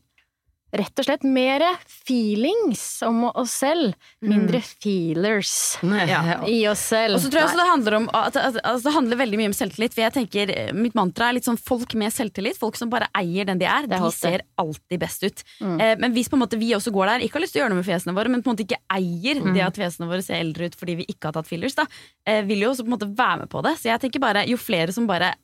Rett 0.72 1.00
og 1.02 1.04
slett 1.04 1.24
mer 1.28 1.60
feelings 1.84 3.02
om 3.04 3.26
oss 3.28 3.58
selv. 3.60 3.92
Mindre 4.24 4.62
feelers 4.64 5.76
Ja. 5.82 6.40
i 6.48 6.62
oss 6.70 6.80
selv. 6.88 7.18
Og 7.18 7.20
så 7.20 7.28
tror 7.28 7.42
jeg 7.42 7.48
også 7.50 7.60
det 7.60 7.68
handler 7.68 7.96
om 7.98 8.08
altså 8.08 8.82
det 8.86 8.94
handler 8.94 9.20
veldig 9.20 9.40
mye 9.42 9.50
om 9.50 9.56
selvtillit. 9.56 9.92
For 9.92 10.00
jeg 10.00 10.14
tenker, 10.16 10.50
eh, 10.50 10.72
Mitt 10.72 10.94
mantra 10.96 11.28
er 11.28 11.36
litt 11.36 11.44
sånn 11.44 11.60
folk 11.60 11.92
med 11.94 12.12
selvtillit. 12.12 12.56
Folk 12.56 12.76
som 12.80 12.88
bare 12.88 13.10
eier 13.14 13.44
den 13.44 13.60
de 13.60 13.66
er. 13.68 13.86
De 13.86 14.00
ser 14.16 14.42
alltid 14.58 14.98
best 14.98 15.22
ut. 15.22 15.44
Mm. 15.60 16.00
men 16.00 16.12
hvis 16.14 16.28
på 16.28 16.36
en 16.38 16.42
måte 16.42 16.58
vi 16.58 16.72
også 16.72 16.92
går 16.92 17.06
der, 17.06 17.20
ikke 17.26 17.36
har 17.38 17.44
lyst 17.44 17.52
til 17.52 17.60
å 17.60 17.64
gjøre 17.64 17.74
noe 17.74 17.82
med 17.82 17.88
fjesene 17.90 18.14
våre, 18.16 18.30
men 18.30 18.42
på 18.42 18.48
en 18.50 18.56
måte 18.56 18.64
ikke 18.66 18.80
eier 18.90 19.42
det 19.52 19.62
at 19.62 19.76
fjesene 19.76 20.08
våre 20.08 20.22
ser 20.24 20.40
eldre 20.40 20.66
ut 20.70 20.74
fordi 20.78 20.96
vi 20.96 21.06
ikke 21.08 21.28
har 21.28 21.32
tatt 21.36 21.48
fillers, 21.48 21.74
da, 21.74 21.86
eh, 22.26 22.42
vil 22.42 22.64
jo 22.64 22.70
også 22.72 22.84
på 22.86 22.90
en 22.92 22.96
måte 22.96 23.16
være 23.16 23.38
med 23.44 23.50
på 23.50 23.62
det. 23.62 23.76
Så 23.76 23.90
jeg 23.90 24.00
tenker 24.00 24.20
bare, 24.20 24.46
jo 24.48 24.56
flere 24.56 24.92
som 24.92 25.06
bare 25.06 25.34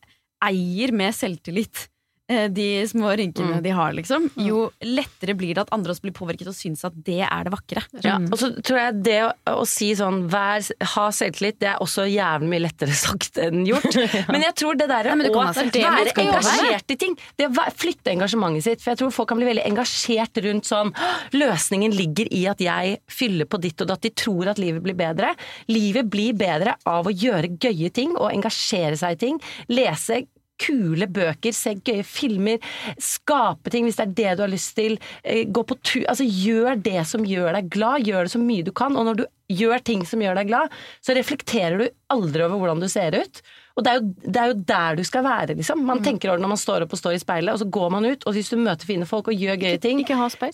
eier 0.42 0.92
med 0.92 1.12
selvtillit 1.12 1.84
eh, 1.84 1.97
de 2.28 2.66
små 2.88 3.14
rynkene 3.16 3.62
de 3.64 3.72
har, 3.72 3.94
liksom, 3.96 4.26
jo 4.44 4.66
lettere 4.84 5.32
blir 5.38 5.56
det 5.56 5.62
at 5.64 5.72
andre 5.72 5.94
også 5.94 6.04
blir 6.04 6.14
påvirket 6.16 6.50
og 6.50 6.56
syns 6.56 6.84
at 6.84 6.96
det 7.06 7.22
er 7.24 7.46
det 7.46 7.52
vakre. 7.54 7.82
Ja, 8.04 8.18
og 8.20 8.36
så 8.40 8.50
tror 8.60 8.80
jeg 8.82 8.98
det 9.06 9.16
å, 9.24 9.30
å 9.62 9.64
si 9.68 9.88
sånn 9.96 10.26
vær, 10.28 10.64
ha 10.94 11.06
selvtillit, 11.14 11.58
det 11.62 11.70
er 11.72 11.82
også 11.84 12.04
jævlig 12.08 12.50
mye 12.52 12.64
lettere 12.66 12.96
sagt 13.06 13.40
enn 13.40 13.64
gjort. 13.68 13.88
Men 14.28 14.44
jeg 14.44 14.56
tror 14.60 14.78
det 14.78 14.90
der 14.90 15.08
Nei, 15.08 15.30
å 15.32 15.40
være 15.40 16.14
engasjert 16.20 16.94
i 16.94 16.98
ting, 17.00 17.16
det 17.40 17.48
å 17.48 17.68
flytte 17.78 18.12
engasjementet 18.12 18.66
sitt, 18.66 18.84
for 18.84 18.92
jeg 18.92 19.02
tror 19.02 19.14
folk 19.14 19.32
kan 19.32 19.40
bli 19.40 19.48
veldig 19.48 19.66
engasjert 19.70 20.42
rundt 20.44 20.68
sånn 20.68 20.92
løsningen 21.36 21.94
ligger 21.96 22.28
i 22.34 22.44
at 22.50 22.60
jeg 22.62 22.98
fyller 23.12 23.48
på 23.48 23.60
ditt 23.62 23.80
og 23.84 23.90
datt, 23.90 24.04
de 24.04 24.12
tror 24.12 24.52
at 24.52 24.60
livet 24.60 24.84
blir 24.84 24.96
bedre. 24.98 25.32
Livet 25.72 26.08
blir 26.12 26.36
bedre 26.38 26.76
av 26.88 27.08
å 27.08 27.14
gjøre 27.14 27.54
gøye 27.56 27.92
ting 27.94 28.14
og 28.18 28.30
engasjere 28.32 28.98
seg 29.00 29.16
i 29.16 29.22
ting. 29.24 29.40
Lese 29.72 30.26
kule 30.58 31.06
bøker, 31.06 31.54
se 31.54 31.74
gøye 31.86 32.04
filmer, 32.06 32.58
skape 33.02 33.70
ting 33.72 33.86
hvis 33.86 33.98
det 34.00 34.06
er 34.08 34.14
det 34.18 34.36
du 34.38 34.44
har 34.44 34.52
lyst 34.52 34.74
til. 34.78 34.98
eh, 35.22 35.44
Gå 35.46 35.62
på 35.68 35.78
tur 35.82 36.04
Altså 36.08 36.26
gjør 36.26 36.80
det 36.82 37.06
som 37.06 37.24
gjør 37.26 37.52
deg 37.58 37.70
glad, 37.72 38.06
gjør 38.08 38.26
det 38.26 38.34
så 38.34 38.42
mye 38.42 38.66
du 38.66 38.72
kan. 38.72 38.96
Og 38.98 39.06
når 39.08 39.20
du 39.22 39.24
gjør 39.54 39.80
ting 39.84 40.04
som 40.06 40.20
gjør 40.20 40.36
deg 40.42 40.50
glad, 40.50 40.74
så 41.00 41.14
reflekterer 41.16 41.78
du 41.80 41.88
aldri 42.12 42.44
over 42.44 42.58
hvordan 42.60 42.82
du 42.84 42.88
ser 42.92 43.14
ut. 43.16 43.42
Og 43.78 43.84
det 43.86 43.90
er 43.92 44.00
jo, 44.00 44.12
det 44.26 44.40
er 44.42 44.50
jo 44.50 44.58
der 44.68 44.96
du 44.98 45.04
skal 45.06 45.22
være, 45.24 45.54
liksom. 45.54 45.84
Man 45.86 46.02
tenker 46.04 46.32
over 46.32 46.42
når 46.42 46.48
man 46.56 46.58
står 46.60 46.84
opp 46.84 46.92
og 46.96 46.98
står 46.98 47.14
i 47.14 47.22
speilet, 47.22 47.52
og 47.54 47.60
så 47.62 47.68
går 47.70 47.90
man 47.94 48.04
ut, 48.10 48.26
og 48.26 48.34
hvis 48.34 48.50
du 48.50 48.56
møter 48.58 48.84
fine 48.88 49.06
folk 49.06 49.28
og 49.30 49.38
gjør 49.38 49.60
gøye 49.62 49.78
ting, 49.80 50.00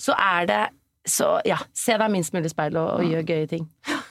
så 0.05 0.13
er 0.21 0.47
det 0.51 0.63
så 1.09 1.35
ja, 1.45 1.59
se 1.77 1.97
deg 2.01 2.13
minst 2.13 2.33
mulig 2.33 2.49
i 2.49 2.53
speilet 2.55 2.81
og, 2.81 3.01
og 3.01 3.11
gjør 3.13 3.27
gøye 3.33 3.49
ting. 3.51 3.67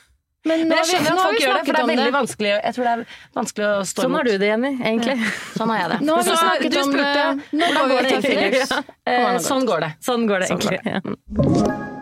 Men, 0.43 0.67
Men 0.67 0.77
jeg 0.82 0.89
skjønner 0.89 1.13
at 1.13 1.21
folk 1.23 1.39
gjør 1.39 1.53
det, 1.53 1.63
for 1.63 1.71
det 1.71 1.82
er 1.84 1.88
veldig 1.88 2.03
veldig 2.03 2.15
vanskelig 2.17 2.49
Jeg 2.51 2.75
tror 2.75 2.88
det 2.88 2.93
er 2.93 3.03
vanskelig 3.39 3.67
å 3.69 3.75
stå 3.88 4.03
Sånn 4.03 4.17
har 4.17 4.27
du 4.27 4.34
det, 4.34 4.49
Jenny, 4.51 4.73
egentlig. 4.82 5.15
Sånn 5.56 5.71
har 5.71 5.82
jeg 5.84 5.91
det. 5.93 5.99
Nå 6.03 6.17
har 6.19 6.27
vi 6.27 6.38
snakket 6.43 6.77
om 6.84 6.95
det. 6.99 7.15
Nå 7.53 7.71
hvordan 7.71 7.93
går 7.93 8.08
det 8.10 8.13
egentlig? 8.19 8.84
Eh, 9.08 9.39
sånn 9.47 9.67
går 9.69 9.88
det. 9.88 9.91
Sånn 10.03 10.27
går 10.27 10.43
det 10.43 10.51
Sånn 10.51 10.63
egentlig. 10.67 10.82
Ja. 10.84 12.01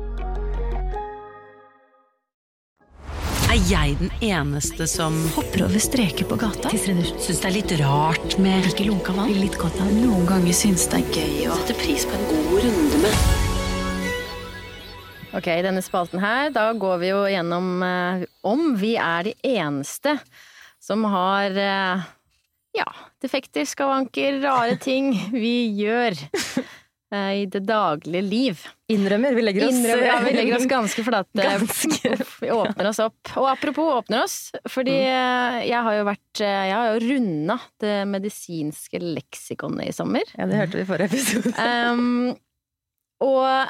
Er 3.51 3.59
jeg 3.67 3.97
den 3.99 4.11
eneste 4.23 4.85
som 4.87 5.11
Hopper 5.35 5.65
over 5.65 5.81
streker 5.83 6.23
på 6.23 6.37
gata. 6.39 6.69
syns 6.71 7.25
det 7.27 7.49
er 7.49 7.51
litt 7.51 7.73
rart 7.81 8.37
med 8.39 8.69
Ikke 8.69 8.85
lunka 8.87 9.11
vann. 9.11 9.33
Litt 9.35 9.57
godt 9.59 9.75
av. 9.83 9.89
Noen 9.91 10.23
ganger 10.29 10.55
syns 10.55 10.85
det 10.87 11.01
er 11.01 11.17
gøy 11.17 11.49
å 11.51 11.57
sette 11.59 11.75
pris 11.81 12.05
på 12.07 12.15
en 12.15 12.23
god 12.29 12.53
runde 12.63 13.01
med. 13.03 13.25
Ok, 15.35 15.51
i 15.51 15.65
denne 15.67 15.83
spalten 15.83 16.23
her, 16.23 16.47
da 16.55 16.69
går 16.71 17.03
vi 17.03 17.11
jo 17.11 17.19
gjennom 17.27 17.83
eh, 17.83 18.23
om 18.47 18.71
vi 18.79 18.93
er 18.95 19.27
de 19.27 19.35
eneste 19.57 20.15
som 20.79 21.03
har 21.11 21.51
eh, 21.51 22.07
ja, 22.79 22.87
defekter, 23.19 23.67
skavanker, 23.67 24.39
rare 24.47 24.79
ting 24.79 25.11
vi 25.35 25.73
gjør 25.75 26.15
i 27.11 27.45
det 27.51 27.61
daglige 27.67 28.21
liv. 28.23 28.61
Innrømmer. 28.91 29.33
Vi 29.35 29.41
legger 29.43 29.65
oss 29.67 29.73
Innrømmer, 29.75 30.05
ja, 30.07 30.15
vi 30.23 30.31
legger 30.35 30.55
oss 30.57 30.67
ganske 30.71 31.03
flate. 31.03 31.43
Ganske. 31.43 32.11
Vi 32.41 32.49
åpner 32.55 32.87
oss 32.89 32.99
opp. 33.03 33.33
Og 33.37 33.49
apropos 33.51 33.89
åpner 33.99 34.23
oss, 34.23 34.37
fordi 34.71 34.95
Mm. 34.95 35.11
eh, 35.11 35.57
jeg 35.69 35.83
har 35.87 35.97
jo 35.99 36.05
vært 36.07 36.41
eh, 36.41 36.61
Jeg 36.69 36.73
har 36.77 36.87
jo 36.93 37.03
runda 37.11 37.57
det 37.83 37.97
medisinske 38.07 38.99
leksikonet 39.03 39.89
i 39.89 39.93
sommer. 39.95 40.23
Ja, 40.37 40.47
det 40.47 40.57
hørte 40.61 40.79
vi 40.79 40.85
i 40.85 40.89
forrige 40.89 41.11
episode. 41.11 41.53
Um, 41.59 42.33
og 43.21 43.69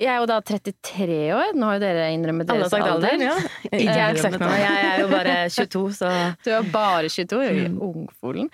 jeg 0.00 0.06
er 0.14 0.18
jo 0.22 0.26
da 0.30 0.40
33 0.40 1.20
år. 1.36 1.52
Nå 1.58 1.66
har 1.66 1.76
jo 1.78 1.82
dere 1.84 2.08
innrømmet 2.14 2.46
deres 2.48 2.72
alder. 2.72 2.92
alder. 2.96 3.24
ja. 3.28 3.36
Jeg 3.72 4.34
noe. 4.38 4.50
Jeg 4.60 4.82
er 4.90 5.00
jo 5.02 5.08
bare 5.12 5.36
22, 5.56 5.86
så 6.00 6.10
Du 6.44 6.50
er 6.54 6.68
bare 6.72 7.08
22, 7.10 7.40
Mm. 7.70 7.80
ungfolen. 7.90 8.50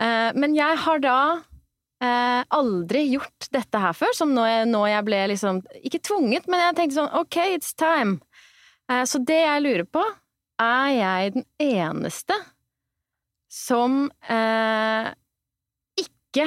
Eh, 0.00 0.30
men 0.38 0.54
jeg 0.54 0.76
har 0.84 1.00
da 1.02 1.16
eh, 2.04 2.42
aldri 2.58 3.04
gjort 3.12 3.48
dette 3.54 3.82
her 3.82 3.96
før, 3.96 4.14
som 4.16 4.32
nå 4.34 4.44
jeg, 4.48 4.68
nå 4.70 4.84
jeg 4.88 5.06
ble 5.06 5.22
liksom 5.34 5.62
Ikke 5.82 6.02
tvunget, 6.10 6.48
men 6.50 6.62
jeg 6.66 6.78
tenkte 6.78 6.98
sånn 7.00 7.18
ok, 7.20 7.40
it's 7.56 7.74
time. 7.78 8.18
Eh, 8.90 9.04
så 9.08 9.20
det 9.22 9.40
jeg 9.42 9.64
lurer 9.64 9.88
på, 9.88 10.04
er 10.58 10.88
jeg 10.96 11.34
den 11.38 11.46
eneste 11.62 12.36
som 13.48 14.08
eh, 14.28 15.10
ikke 15.98 16.46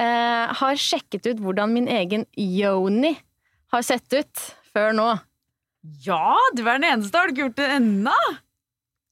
eh, 0.00 0.54
har 0.60 0.80
sjekket 0.80 1.28
ut 1.30 1.42
hvordan 1.44 1.74
min 1.76 1.88
egen 1.90 2.26
yoni 2.36 3.14
har 3.70 3.84
sett 3.86 4.10
ut 4.16 4.46
før 4.72 4.94
nå? 4.96 5.10
Ja, 6.04 6.36
du 6.56 6.64
er 6.66 6.80
den 6.80 6.88
eneste. 6.90 7.16
Har 7.16 7.28
du 7.28 7.34
ikke 7.34 7.46
gjort 7.46 7.60
det 7.60 7.68
ennå? 7.78 8.16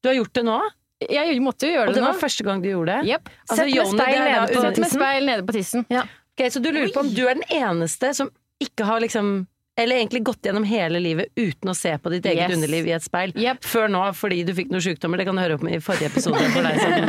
Du 0.03 0.11
har 0.11 0.19
gjort 0.19 0.35
det 0.37 0.45
nå? 0.49 0.59
Jeg 1.01 1.39
måtte 1.45 1.69
jo 1.69 1.77
gjøre 1.77 1.93
det 1.93 1.95
nå. 1.95 1.95
Og 1.95 1.95
det 1.95 2.03
var 2.09 2.15
nå. 2.17 2.21
første 2.25 2.45
gang 2.49 2.63
du 2.65 2.69
gjorde 2.73 2.97
det? 2.97 3.13
Yep. 3.13 3.29
Altså, 3.51 3.69
Sett 3.69 3.77
med 3.77 3.93
speil 4.01 4.19
nede 4.25 4.49
på- 4.55 4.63
Sett 4.65 4.79
med 4.83 4.91
speil 4.91 5.27
nede 5.31 5.47
på 5.47 5.53
tissen. 5.55 5.85
Ok, 5.91 6.43
Så 6.51 6.63
du 6.63 6.73
lurer 6.73 6.91
på 6.95 7.01
om 7.05 7.13
du 7.15 7.23
er 7.29 7.35
den 7.35 7.47
eneste 7.51 8.15
som 8.15 8.31
ikke 8.63 8.85
har 8.85 9.01
liksom 9.01 9.47
Eller 9.79 9.95
egentlig 10.01 10.25
gått 10.27 10.43
gjennom 10.43 10.65
hele 10.67 10.99
livet 10.99 11.29
uten 11.39 11.71
å 11.71 11.75
se 11.77 11.93
på 12.03 12.11
ditt 12.11 12.25
eget 12.27 12.49
Yes. 12.51 12.57
underliv 12.57 12.89
i 12.89 12.91
et 12.97 13.03
speil. 13.05 13.31
Yep. 13.39 13.61
Før 13.63 13.87
nå, 13.89 14.01
fordi 14.13 14.41
du 14.45 14.51
fikk 14.53 14.73
noen 14.73 14.83
sykdommer. 14.83 15.19
Det 15.19 15.27
kan 15.29 15.37
du 15.37 15.41
høre 15.41 15.55
om 15.55 15.69
i 15.69 15.79
forrige 15.79 16.11
episode 16.11 16.35
for 16.51 16.63
deg 16.67 16.81
som, 16.83 17.07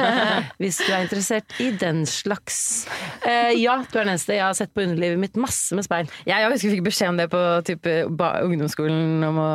hvis 0.62 0.78
du 0.78 0.93
er 0.93 1.02
interessert 1.08 1.49
i 1.60 1.71
den 1.71 2.04
slags. 2.06 2.86
Eh, 3.25 3.56
ja, 3.58 3.80
du 3.91 3.97
er 3.97 4.04
den 4.06 4.13
eneste. 4.13 4.36
Jeg 4.38 4.43
har 4.45 4.54
sett 4.54 4.71
på 4.71 4.84
underlivet 4.86 5.17
mitt 5.17 5.34
masse 5.36 5.73
med 5.73 5.84
speil. 5.84 6.06
Jeg 6.30 6.45
husker 6.45 6.69
vi 6.69 6.75
fikk 6.78 6.86
beskjed 6.91 7.10
om 7.10 7.17
det 7.17 7.28
på 7.34 7.41
type, 7.65 7.95
ba, 8.15 8.36
ungdomsskolen 8.45 9.23
om 9.32 9.41
å 9.41 9.49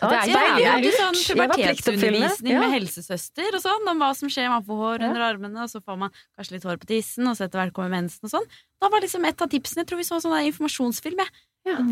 Det 0.00 0.16
er 0.16 0.60
jævlig 0.64 0.90
lurt. 0.90 0.98
sånn 1.00 1.18
pubertetsundervisning 1.36 2.52
Ja. 2.54 2.60
med 2.60 2.70
helsesøster 2.74 3.54
og 3.54 3.60
sånn, 3.62 3.88
om 3.90 3.98
hva 4.00 4.10
som 4.16 4.28
skjer, 4.32 4.48
man 4.48 4.64
får 4.64 4.78
hår 4.82 5.04
under 5.08 5.20
armene, 5.20 5.62
og 5.62 5.68
så 5.68 5.82
får 5.84 5.98
man 5.98 6.10
kanskje 6.38 6.52
litt 6.56 6.64
hår 6.64 6.78
på 6.80 6.86
tissen, 6.88 7.28
og 7.28 7.36
så 7.36 7.44
etter 7.44 7.60
hvert 7.60 7.72
kommer 7.76 7.90
mensen 7.90 8.24
og 8.24 8.30
sånn. 8.30 8.46
Da 8.80 8.88
var 8.88 9.00
liksom 9.04 9.26
et 9.28 9.40
av 9.42 9.48
tipsene, 9.48 9.84
jeg 9.84 9.86
tror 9.88 10.00
vi 10.00 10.08
så 10.08 10.20
sånn 10.22 10.40
informasjonsfilm, 10.48 11.18
jeg. 11.18 11.28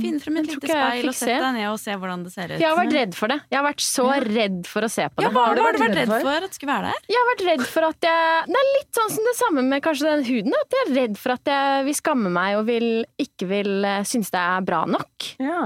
Finn 0.02 0.18
frem 0.22 0.36
et 0.40 0.48
lite 0.50 0.68
speil 0.68 1.08
og 1.10 1.14
sett 1.16 1.32
deg 1.42 1.54
ned 1.58 1.66
og 1.70 1.78
se 1.82 1.96
hvordan 1.98 2.24
det 2.26 2.32
ser 2.34 2.52
ut. 2.52 2.58
Jeg 2.60 2.68
har 2.68 2.76
vært 2.78 2.94
redd 2.98 3.14
for 3.18 3.32
det. 3.32 3.38
Jeg 3.50 3.58
har 3.60 3.66
vært 3.68 3.84
så 3.84 4.06
redd 4.24 4.58
for 4.70 4.86
å 4.86 4.90
se 4.92 5.06
på 5.08 5.22
Ja, 5.24 5.28
det. 5.28 5.34
hva 5.36 5.44
har 5.48 5.54
du 5.58 5.62
vært 5.64 5.96
redd 5.98 6.12
for 6.12 6.30
at 6.34 6.46
det 6.48 6.58
skulle 6.58 6.74
være 6.74 6.92
der? 6.92 7.06
Jeg 7.12 7.20
har 7.22 7.28
vært 7.32 7.44
redd 7.48 7.64
for 7.68 7.88
at 7.88 8.08
jeg 8.08 8.44
Det 8.48 8.60
er 8.62 8.68
litt 8.78 9.00
sånn 9.00 9.12
som 9.14 9.28
det 9.28 9.36
samme 9.38 9.64
med 9.68 9.82
kanskje 9.84 10.08
den 10.10 10.24
huden. 10.28 10.56
At 10.58 10.76
jeg 10.78 10.84
er 10.88 10.94
redd 11.02 11.18
for 11.20 11.36
at 11.36 11.52
jeg 11.54 11.84
vil 11.88 11.98
skamme 11.98 12.32
meg 12.34 12.58
og 12.58 12.66
vil, 12.68 12.88
ikke 13.22 13.48
vil 13.50 13.72
eh, 13.84 14.02
synes 14.08 14.30
det 14.34 14.42
er 14.42 14.66
bra 14.68 14.82
nok. 14.88 15.30
Ja. 15.42 15.62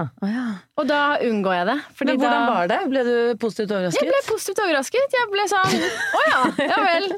Og 0.79 0.87
da 0.88 1.01
unngår 1.22 1.59
jeg 1.61 1.66
det. 1.72 1.79
Fordi 1.98 2.14
Men 2.16 2.22
hvordan 2.22 2.46
da, 2.46 2.55
var 2.57 2.72
det? 2.72 2.81
Ble 2.92 3.05
du 3.09 3.14
positivt 3.42 3.75
overrasket? 3.77 4.03
Jeg 4.03 4.12
ble 4.12 4.22
positivt 4.29 4.62
overrasket. 4.66 5.18
Jeg 5.18 5.31
ble 5.33 5.48
sånn 5.53 5.77
Å 6.18 6.25
ja, 6.29 6.40
ja 6.68 6.81
vel. 6.87 7.09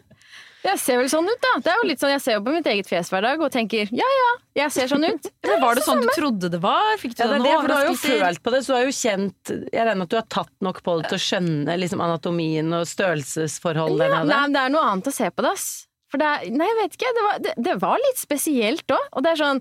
Jeg 0.65 0.81
ser 0.81 0.97
vel 0.97 1.09
sånn 1.13 1.27
ut, 1.29 1.41
da. 1.45 1.53
Det 1.61 1.71
er 1.73 1.81
jo 1.83 1.87
litt 1.91 2.01
sånn, 2.01 2.13
Jeg 2.15 2.23
ser 2.25 2.37
jo 2.39 2.43
på 2.47 2.55
mitt 2.55 2.69
eget 2.73 2.89
fjes 2.89 3.11
hver 3.13 3.25
dag 3.27 3.43
og 3.45 3.51
tenker 3.53 3.91
ja 3.93 4.09
ja, 4.19 4.31
jeg 4.63 4.73
ser 4.73 4.91
sånn 4.95 5.05
ut. 5.05 5.29
Men 5.49 5.61
var 5.61 5.77
det 5.77 5.85
sånn 5.85 6.01
du 6.01 6.11
trodde 6.17 6.51
det 6.55 6.61
var? 6.63 6.95
Fikk 7.03 7.17
du 7.17 7.23
Ja, 7.23 7.29
det 7.29 7.37
er 7.37 7.43
noen 7.43 7.49
det, 7.51 7.57
for 7.59 7.69
du 7.69 7.75
har 7.77 7.89
jo 7.91 7.97
følt 8.01 8.45
på 8.45 8.55
det, 8.55 8.61
så 8.65 8.73
du 8.73 8.77
har 8.79 8.87
jo 8.87 8.95
kjent 8.97 9.55
Jeg 9.55 9.81
regner 9.81 10.01
med 10.01 10.07
at 10.09 10.15
du 10.15 10.21
har 10.21 10.29
tatt 10.41 10.55
nok 10.65 10.81
på 10.87 10.99
det 11.01 11.11
til 11.11 11.19
å 11.19 11.25
skjønne 11.27 11.77
liksom, 11.83 12.05
anatomien 12.05 12.79
og 12.79 12.87
størrelsesforholdet 12.89 14.09
Ja, 14.09 14.23
nei, 14.23 14.39
men 14.47 14.57
det 14.57 14.63
er 14.63 14.73
noe 14.73 14.87
annet 14.93 15.11
å 15.11 15.15
se 15.15 15.29
på 15.29 15.45
det, 15.45 15.53
ass. 15.53 15.69
For 16.15 16.23
det 16.23 16.31
er, 16.31 16.47
nei, 16.55 16.69
jeg 16.71 16.79
vet 16.79 16.97
ikke. 16.97 17.11
Det 17.17 17.27
var, 17.27 17.39
det, 17.43 17.53
det 17.67 17.75
var 17.83 17.99
litt 17.99 18.21
spesielt 18.23 18.95
òg. 18.95 19.07
Og 19.19 19.25
det 19.27 19.33
er 19.35 19.41
sånn 19.41 19.61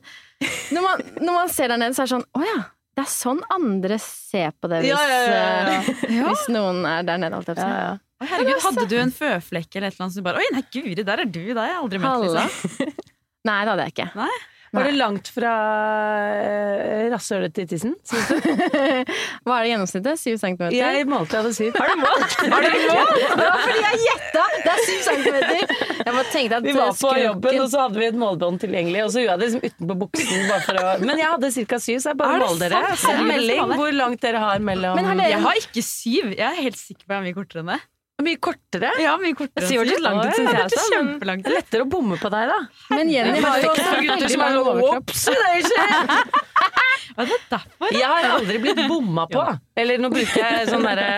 når 0.76 0.86
man, 0.86 1.04
når 1.20 1.38
man 1.40 1.52
ser 1.52 1.72
der 1.72 1.80
nede, 1.82 1.96
så 1.96 2.04
er 2.04 2.10
det 2.10 2.16
sånn 2.18 2.26
Å 2.36 2.46
ja. 2.46 2.62
Det 2.94 3.02
er 3.02 3.10
sånn 3.10 3.40
andre 3.50 3.98
ser 4.02 4.52
på 4.62 4.70
det 4.70 4.84
hvis, 4.84 4.92
Ja, 4.92 5.00
ja, 5.10 5.22
ja, 5.26 5.38
ja. 5.74 5.78
eh, 6.12 6.20
hvis 6.28 6.44
noen 6.54 6.84
er 6.86 7.08
der 7.08 7.22
nede. 7.24 7.40
Alt 7.40 7.50
si. 7.50 7.56
Ja, 7.58 7.78
ja. 7.82 7.94
Herregud, 8.32 8.62
hadde 8.68 8.88
du 8.92 8.96
en 9.02 9.12
føflekk 9.16 9.76
eller 9.80 9.90
et 9.92 9.94
eller 9.98 10.06
annet 10.08 10.16
som 10.16 10.24
du 10.24 10.28
bare 10.30 10.42
Oi, 10.44 10.48
nei, 10.56 10.64
guri, 10.74 10.96
der 11.04 11.26
er 11.26 11.30
du! 11.30 11.44
Det 11.54 11.60
har 11.60 11.70
jeg 11.74 11.82
aldri 11.84 12.02
møtt. 12.04 12.26
Liksom. 12.26 12.98
Nei, 13.50 13.60
det 13.66 13.72
hadde 13.74 13.86
jeg 13.90 13.96
ikke. 13.98 14.10
Nei? 14.24 14.34
Var 14.74 14.88
det 14.90 14.94
langt 14.98 15.28
fra 15.30 15.50
uh, 15.54 17.04
rasshølet 17.14 17.54
til 17.54 17.68
tissen? 17.70 17.92
Hva 19.46 19.58
er 19.60 19.68
det 19.68 19.70
gjennomsnittet? 19.70 20.18
Syv 20.18 20.40
centimeter? 20.42 20.74
Jeg 20.80 21.06
målte, 21.12 21.36
jeg 21.36 21.44
hadde 21.44 21.52
syv. 21.54 21.78
Har 21.78 21.92
du 21.92 22.00
målt? 22.02 22.34
Har 22.54 22.66
du 22.66 22.70
målt? 22.90 23.14
Det 23.22 23.44
var 23.44 23.60
fordi 23.68 23.84
jeg 23.84 24.00
gjetta! 24.08 24.46
Det 24.56 24.72
er 24.74 24.82
syv 24.88 25.04
centimeter! 25.06 25.76
Jeg 26.00 26.10
bare 26.10 26.26
tenkte 26.34 26.58
at 26.58 26.66
Vi 26.66 26.74
var 26.80 26.90
på 27.04 27.14
jobben, 27.22 27.60
og 27.62 27.70
så 27.70 27.84
hadde 27.86 28.02
vi 28.02 28.08
et 28.10 28.20
målebånd 28.24 28.60
tilgjengelig, 28.66 29.06
og 29.06 29.14
så 29.14 29.22
gjorde 29.22 29.36
jeg 29.36 29.44
det 29.44 29.52
liksom 29.52 29.70
utenpå 29.70 30.00
buksen. 30.08 30.44
Bare 30.50 30.66
for 30.66 30.82
å... 30.82 30.98
Men 31.06 31.22
jeg 31.22 31.32
hadde 31.36 31.54
ca. 31.60 31.82
syv, 31.86 32.02
så 32.02 32.14
jeg 32.16 32.22
bare 32.24 32.34
Er 32.34 32.42
det 32.42 32.50
mål 32.50 32.64
dere. 32.66 32.84
Send 33.04 33.26
melding 33.30 33.76
hvor 33.78 33.98
langt 34.02 34.26
dere 34.26 34.42
har 34.48 34.66
mellom 34.74 34.98
Men 34.98 35.12
har 35.12 35.22
dere- 35.22 35.36
Jeg 35.36 35.46
har 35.46 35.62
ikke 35.68 35.86
syv. 35.86 36.34
Jeg 36.34 36.48
er 36.50 36.62
helt 36.66 36.82
sikker 36.82 37.06
på 37.06 37.12
at 37.14 37.20
jeg 37.20 37.22
er 37.22 37.28
mye 37.30 37.38
kortere 37.38 37.62
enn 37.62 37.76
det. 37.76 37.82
Mye 38.22 38.38
kortere. 38.38 38.92
Ja, 39.02 39.16
mye 39.18 39.34
kortere 39.34 39.66
Det 39.66 39.78
hørtes 39.80 40.02
langt 40.04 40.22
ut, 40.22 40.36
syns 40.38 40.52
jeg. 40.54 40.68
Det 40.70 40.78
også, 40.78 40.98
er 41.00 41.04
men. 41.04 41.42
Det 41.42 41.50
er 41.50 41.56
lettere 41.58 41.86
å 41.86 41.90
bomme 41.90 42.18
på 42.22 42.30
deg, 42.30 42.52
da. 42.52 42.60
Men 42.94 43.10
Jenny 43.10 43.40
har 43.42 43.64
jo 43.64 43.72
også 43.72 43.96
gutter 44.06 44.30
som 44.30 44.44
er 44.46 44.58
sånn. 44.60 44.84
Ops, 44.94 45.24
Hva 47.14 47.26
er 47.26 47.30
det 47.30 47.40
derfor? 47.50 47.94
Jeg 47.94 48.10
har 48.10 48.28
aldri 48.36 48.60
blitt 48.62 48.84
bomma 48.90 49.26
på. 49.30 49.42
Eller 49.78 50.02
nå 50.02 50.10
bruker 50.14 50.40
jeg 50.46 50.70
sånn 50.70 50.86
derre 50.86 51.10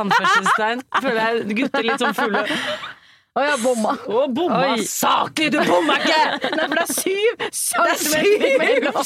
anførselstegn. 0.00 0.82
Føler 0.96 1.20
jeg 1.20 1.60
gutter 1.60 1.86
litt 1.86 2.02
sånn 2.02 2.16
fulle. 2.16 2.42
Å 3.38 3.42
ja, 3.46 3.52
bomma. 3.62 3.92
Å, 4.10 4.24
bomma 4.34 4.56
Oi. 4.72 4.84
saklig! 4.90 5.52
Du 5.54 5.60
bomma 5.62 6.00
ikke! 6.00 6.16
Nei, 6.50 6.64
for 6.64 6.74
det 6.74 6.82
er 6.82 6.88
syv 6.90 7.44
er 7.44 7.52
centimeter 8.00 8.56
mellom. 8.58 8.96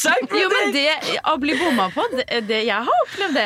Jo, 0.41 0.47
men 0.55 0.73
det 0.73 0.85
å 1.29 1.35
bli 1.43 1.57
bomma 1.61 1.91
på, 1.93 2.07
det, 2.15 2.25
det 2.49 2.63
Jeg 2.65 2.89
har 2.89 3.03
opplevd 3.05 3.37
det. 3.37 3.45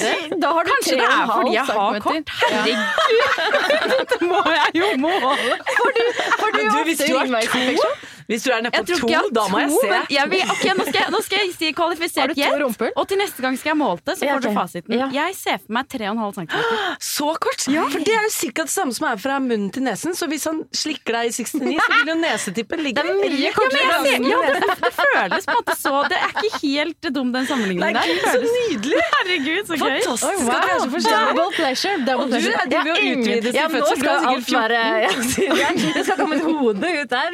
det. 0.00 0.14
Da 0.40 0.54
har 0.56 0.64
du 0.64 0.72
Kanskje 0.72 0.96
det 0.96 1.10
er 1.12 1.32
fordi 1.34 1.52
jeg 1.58 1.66
har 1.68 2.00
kort. 2.06 2.32
Herregud! 2.40 2.86
Dette 3.98 4.20
må 4.24 4.40
jeg 4.56 4.80
jo 4.80 4.92
måle. 5.04 5.34
Har 5.76 5.98
du, 5.98 6.02
har 6.24 6.56
du, 6.56 6.62
du, 6.62 6.80
hvis 6.88 7.04
du 7.04 7.10
har 7.12 7.28
ringveisinfeksjon. 7.28 8.17
Hvis 8.28 8.42
du 8.44 8.50
er 8.52 8.60
nede 8.60 8.76
på 8.76 8.84
to, 8.84 9.08
jeg 9.08 9.30
da 9.32 9.44
må 9.48 9.58
jeg 9.62 9.70
se. 9.72 9.98
jeg 10.12 10.28
vil, 10.28 10.42
ok, 10.52 10.64
nå, 10.76 10.84
skal 10.88 10.98
jeg, 11.00 11.10
nå 11.14 11.20
skal 11.24 11.38
jeg 11.40 11.52
si 11.56 11.68
kvalifisert 11.72 12.34
gjett. 12.36 12.92
Og 13.00 13.06
til 13.08 13.16
neste 13.22 13.40
gang 13.40 13.54
skal 13.56 13.70
jeg 13.72 13.78
måle 13.80 14.02
det, 14.04 14.18
så 14.20 14.26
Ja, 14.28 14.34
får 14.36 14.42
du 14.44 14.48
fasiten. 14.58 14.94
Ja. 14.98 15.06
Jeg 15.14 15.34
ser 15.38 15.56
for 15.62 15.72
meg 15.78 15.88
3,5 15.88 16.34
cm. 16.36 16.48
Så 17.08 17.28
kort? 17.40 17.64
For 17.64 18.04
det 18.04 18.12
er 18.12 18.26
jo 18.26 18.32
ca. 18.52 18.62
det 18.68 18.72
samme 18.74 18.92
som 18.92 19.06
er 19.08 19.16
fra 19.22 19.38
munnen 19.40 19.70
til 19.72 19.82
nesen. 19.86 20.12
Så 20.18 20.28
hvis 20.28 20.44
han 20.44 20.60
slikker 20.76 21.16
deg 21.16 21.30
i 21.30 21.32
69, 21.32 21.80
så 21.80 21.92
vil 21.94 22.10
jo 22.12 22.16
nesetippen 22.20 22.82
ligge 22.84 23.00
Det 23.00 23.14
er 23.14 23.18
mye 23.32 23.52
kortere. 23.56 23.80
Ja, 23.88 23.96
men 24.02 24.12
jeg 24.12 24.20
ser- 24.20 24.28
ja, 24.28 24.38
det, 24.52 24.76
det 24.84 24.92
føles 24.98 25.48
på 25.48 25.54
en 25.54 25.58
måte 25.62 25.76
så 25.80 25.94
Det 26.12 26.18
er 26.18 26.30
ikke 26.36 26.60
helt 26.66 27.08
dum, 27.16 27.32
den 27.32 27.32
Nei, 27.32 27.48
sammenligningen 27.48 27.96
der. 27.96 28.04
gud, 28.04 28.20
Det 28.20 28.28
så 28.28 28.40
nydelig! 28.58 29.00
Herregud, 29.16 29.64
så 29.64 29.80
gøy. 29.80 29.98
Fantastisk 30.04 30.28
at 30.28 30.68
vi 30.68 30.72
er 30.76 30.84
så 30.84 30.90
forskjellig. 30.94 31.32
Double 31.32 31.50
pleasure. 31.56 31.96
Double 32.04 32.24
Og 32.24 32.28
du 32.28 32.36
du 32.36 32.76
er- 32.76 32.92
jo 32.92 32.94
utvide 33.16 33.48
sin 33.56 33.72
fødsel. 33.72 33.88
Du 33.88 33.88
er 33.88 33.96
skal 33.96 34.16
sikkert 34.20 34.28
alt 34.28 34.46
være 34.52 34.82
14. 35.16 35.58
ja, 35.62 35.68
Det 35.96 36.04
skal 36.04 36.16
komme 36.20 36.34
et 36.36 36.44
hode 36.44 36.76
ut 36.76 37.08
der. 37.16 37.30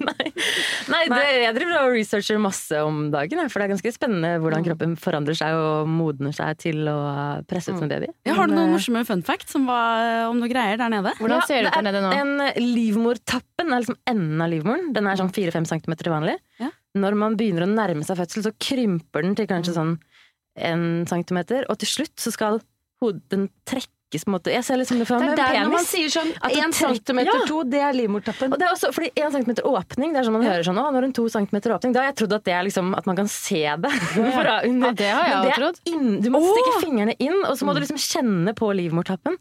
Nei, 0.92 1.02
det, 1.10 1.20
jeg 1.44 1.54
driver 1.56 1.76
og 1.82 1.94
researcher 1.94 2.40
masse 2.42 2.80
om 2.84 3.02
dagen, 3.12 3.40
for 3.50 3.60
det 3.60 3.66
er 3.66 3.72
ganske 3.74 3.92
spennende 3.94 4.32
hvordan 4.42 4.66
kroppen 4.66 4.96
forandrer 5.00 5.38
seg 5.38 5.56
og 5.58 5.90
modner 5.90 6.34
seg 6.36 6.58
til 6.62 6.88
å 6.90 6.98
presse 7.50 7.74
ut 7.74 7.80
som 7.82 7.90
baby. 7.90 8.10
Ja, 8.28 8.36
har 8.38 8.50
du 8.50 8.56
noen 8.56 8.70
eh, 8.70 8.74
morsomme 8.76 9.04
fun 9.08 9.24
fact 9.26 9.54
om, 9.58 9.68
om 9.68 10.40
noe 10.40 10.50
greier 10.50 10.80
der 10.80 10.92
nede? 10.92 11.14
Hvordan 11.20 11.44
ser 11.48 11.66
det 11.66 11.72
ut 11.72 11.78
der 11.78 11.88
nede 11.90 12.04
nå? 12.04 12.12
En 12.16 12.64
livmortappen 12.74 13.70
er 13.70 13.84
liksom 13.84 14.00
enden 14.10 14.44
av 14.44 14.52
livmoren. 14.52 14.90
Den 14.96 15.10
er 15.10 15.20
sånn 15.20 15.32
4-5 15.34 15.68
cm 15.74 15.98
vanlig. 16.08 16.38
Ja. 16.62 16.72
Når 16.98 17.18
man 17.20 17.36
begynner 17.38 17.66
å 17.66 17.70
nærme 17.70 18.06
seg 18.06 18.18
fødsel, 18.18 18.46
så 18.48 18.54
krymper 18.58 19.26
den 19.26 19.36
til 19.38 19.48
kanskje 19.50 19.76
sånn 19.76 19.96
en 20.60 20.84
centimeter, 21.08 21.64
og 21.70 21.78
til 21.80 21.88
slutt 21.92 22.16
så 22.20 22.32
skal 22.34 22.58
hodet 23.00 23.22
den 23.32 23.46
trekkes 24.10 24.24
på 24.24 24.30
en 24.30 24.34
måte 24.34 24.50
Jeg 24.52 24.64
ser 24.64 24.76
liksom 24.76 24.98
det 24.98 25.06
Det 25.06 25.14
meg 25.14 25.22
er 25.22 25.30
med 25.30 25.38
der 25.38 25.64
når 25.64 25.72
man 25.72 25.84
sier 25.86 26.08
sånn 26.10 26.30
At 26.42 26.52
en 26.52 26.70
én 26.70 26.72
centimeter 26.74 27.30
Ja. 27.30 27.46
to, 27.46 27.62
det 27.64 27.80
er 27.80 27.92
livmortappen. 27.94 28.52
Og 28.52 28.58
det 28.58 28.66
er 28.66 28.72
også 28.74 28.92
fordi 28.92 29.10
en 29.16 29.32
centimeter 29.32 29.62
åpning, 29.62 30.12
det 30.12 30.20
er 30.20 30.24
sånn 30.24 30.32
man 30.32 30.42
hører 30.42 30.64
sånn 30.66 30.78
Å, 30.78 30.92
når 30.92 31.04
en 31.04 31.12
to 31.12 31.28
centimeter 31.28 31.70
åpning, 31.76 31.92
da 31.92 32.00
har 32.02 32.10
jeg 32.12 32.16
trodd 32.16 32.32
at 32.34 32.44
det 32.44 32.52
er 32.54 32.64
liksom 32.64 32.94
at 32.96 33.06
man 33.06 33.16
kan 33.16 33.28
se 33.28 33.62
det. 33.78 33.92
Ja, 34.50 34.62
under. 34.66 34.88
Ja, 34.88 34.92
det 34.92 35.10
har 35.10 35.26
jeg 35.28 35.42
det 35.44 35.50
er 35.52 35.60
trodd. 35.60 35.80
Inn, 35.86 36.20
du 36.22 36.30
må 36.30 36.40
stikke 36.42 36.80
fingrene 36.82 37.14
inn, 37.22 37.38
og 37.46 37.56
så 37.58 37.64
må 37.68 37.74
du 37.74 37.80
liksom 37.80 38.00
kjenne 38.00 38.54
på 38.56 38.72
livmortappen. 38.74 39.36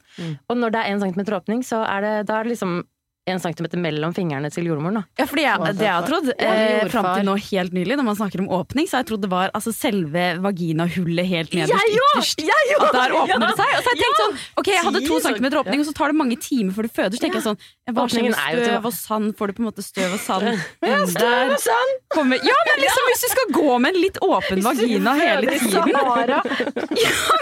Og 0.49 0.57
når 0.57 0.71
det 0.75 0.79
er 0.83 0.93
en 0.93 1.01
centimeter 1.01 1.33
åpning, 1.39 1.63
så 1.65 1.81
er 1.87 2.01
det, 2.05 2.13
da 2.29 2.39
er 2.39 2.43
det 2.43 2.53
liksom 2.53 2.83
1 3.29 3.41
centimeter 3.43 3.81
mellom 3.81 4.13
fingrene 4.15 4.51
til 4.53 4.67
jordmoren. 4.69 4.99
Da. 4.99 5.03
Ja, 5.21 5.27
fordi 5.29 5.45
jeg, 5.45 5.75
det 5.79 5.85
jeg 5.87 5.93
har 5.95 6.07
trodd, 6.07 6.29
eh, 6.35 6.87
fram 6.93 7.09
til 7.13 7.27
nå 7.29 7.35
helt 7.49 7.75
nylig, 7.75 7.97
når 7.99 8.07
man 8.09 8.19
snakker 8.19 8.43
om 8.43 8.49
åpning, 8.59 8.89
så 8.89 8.97
har 8.97 9.03
jeg 9.05 9.11
trodd 9.11 9.25
det 9.25 9.31
var 9.31 9.53
altså, 9.57 9.73
selve 9.75 10.25
vaginahullet 10.43 11.29
helt 11.29 11.55
nederst 11.55 11.73
Jeg 11.75 11.99
ytterst. 11.99 12.45
At 12.79 12.95
der 12.95 13.15
åpner 13.19 13.45
det 13.45 13.55
seg. 13.59 13.73
Og 13.79 13.83
så 13.83 13.91
har 13.91 13.97
jeg 13.97 14.03
tenkt 14.03 14.21
sånn 14.23 14.37
Ok, 14.59 14.71
jeg 14.73 14.85
hadde 14.87 15.03
to 15.07 15.19
centimeter 15.23 15.61
åpning, 15.63 15.83
og 15.83 15.89
så 15.89 15.95
tar 15.97 16.13
det 16.13 16.19
mange 16.19 16.37
timer 16.41 16.75
før 16.75 16.87
du 16.87 16.93
føder. 16.93 17.17
Så 17.17 17.23
tenker 17.25 17.39
jeg 17.41 17.47
sånn 17.49 17.59
Hva 17.93 18.07
skjer 18.09 18.27
med 18.29 18.37
støv 18.39 18.89
og 18.89 18.95
sand? 18.95 19.33
Får 19.39 19.51
du 19.51 19.57
på 19.57 19.63
en 19.63 19.69
måte 19.69 19.85
støv 19.85 20.15
og 20.15 20.21
sand? 20.23 20.49
Ja, 20.85 20.99
støv 21.09 21.55
og 21.55 21.67
kommer, 22.09 22.39
ja, 22.43 22.57
men 22.67 22.81
liksom 22.83 23.07
hvis 23.09 23.21
du 23.23 23.27
skal 23.31 23.51
gå 23.53 23.77
med 23.83 23.93
en 23.95 24.01
litt 24.01 24.17
åpen 24.25 24.63
vagina 24.65 25.13
hele 25.19 25.57
tiden 25.59 25.93
Ja, 25.99 26.41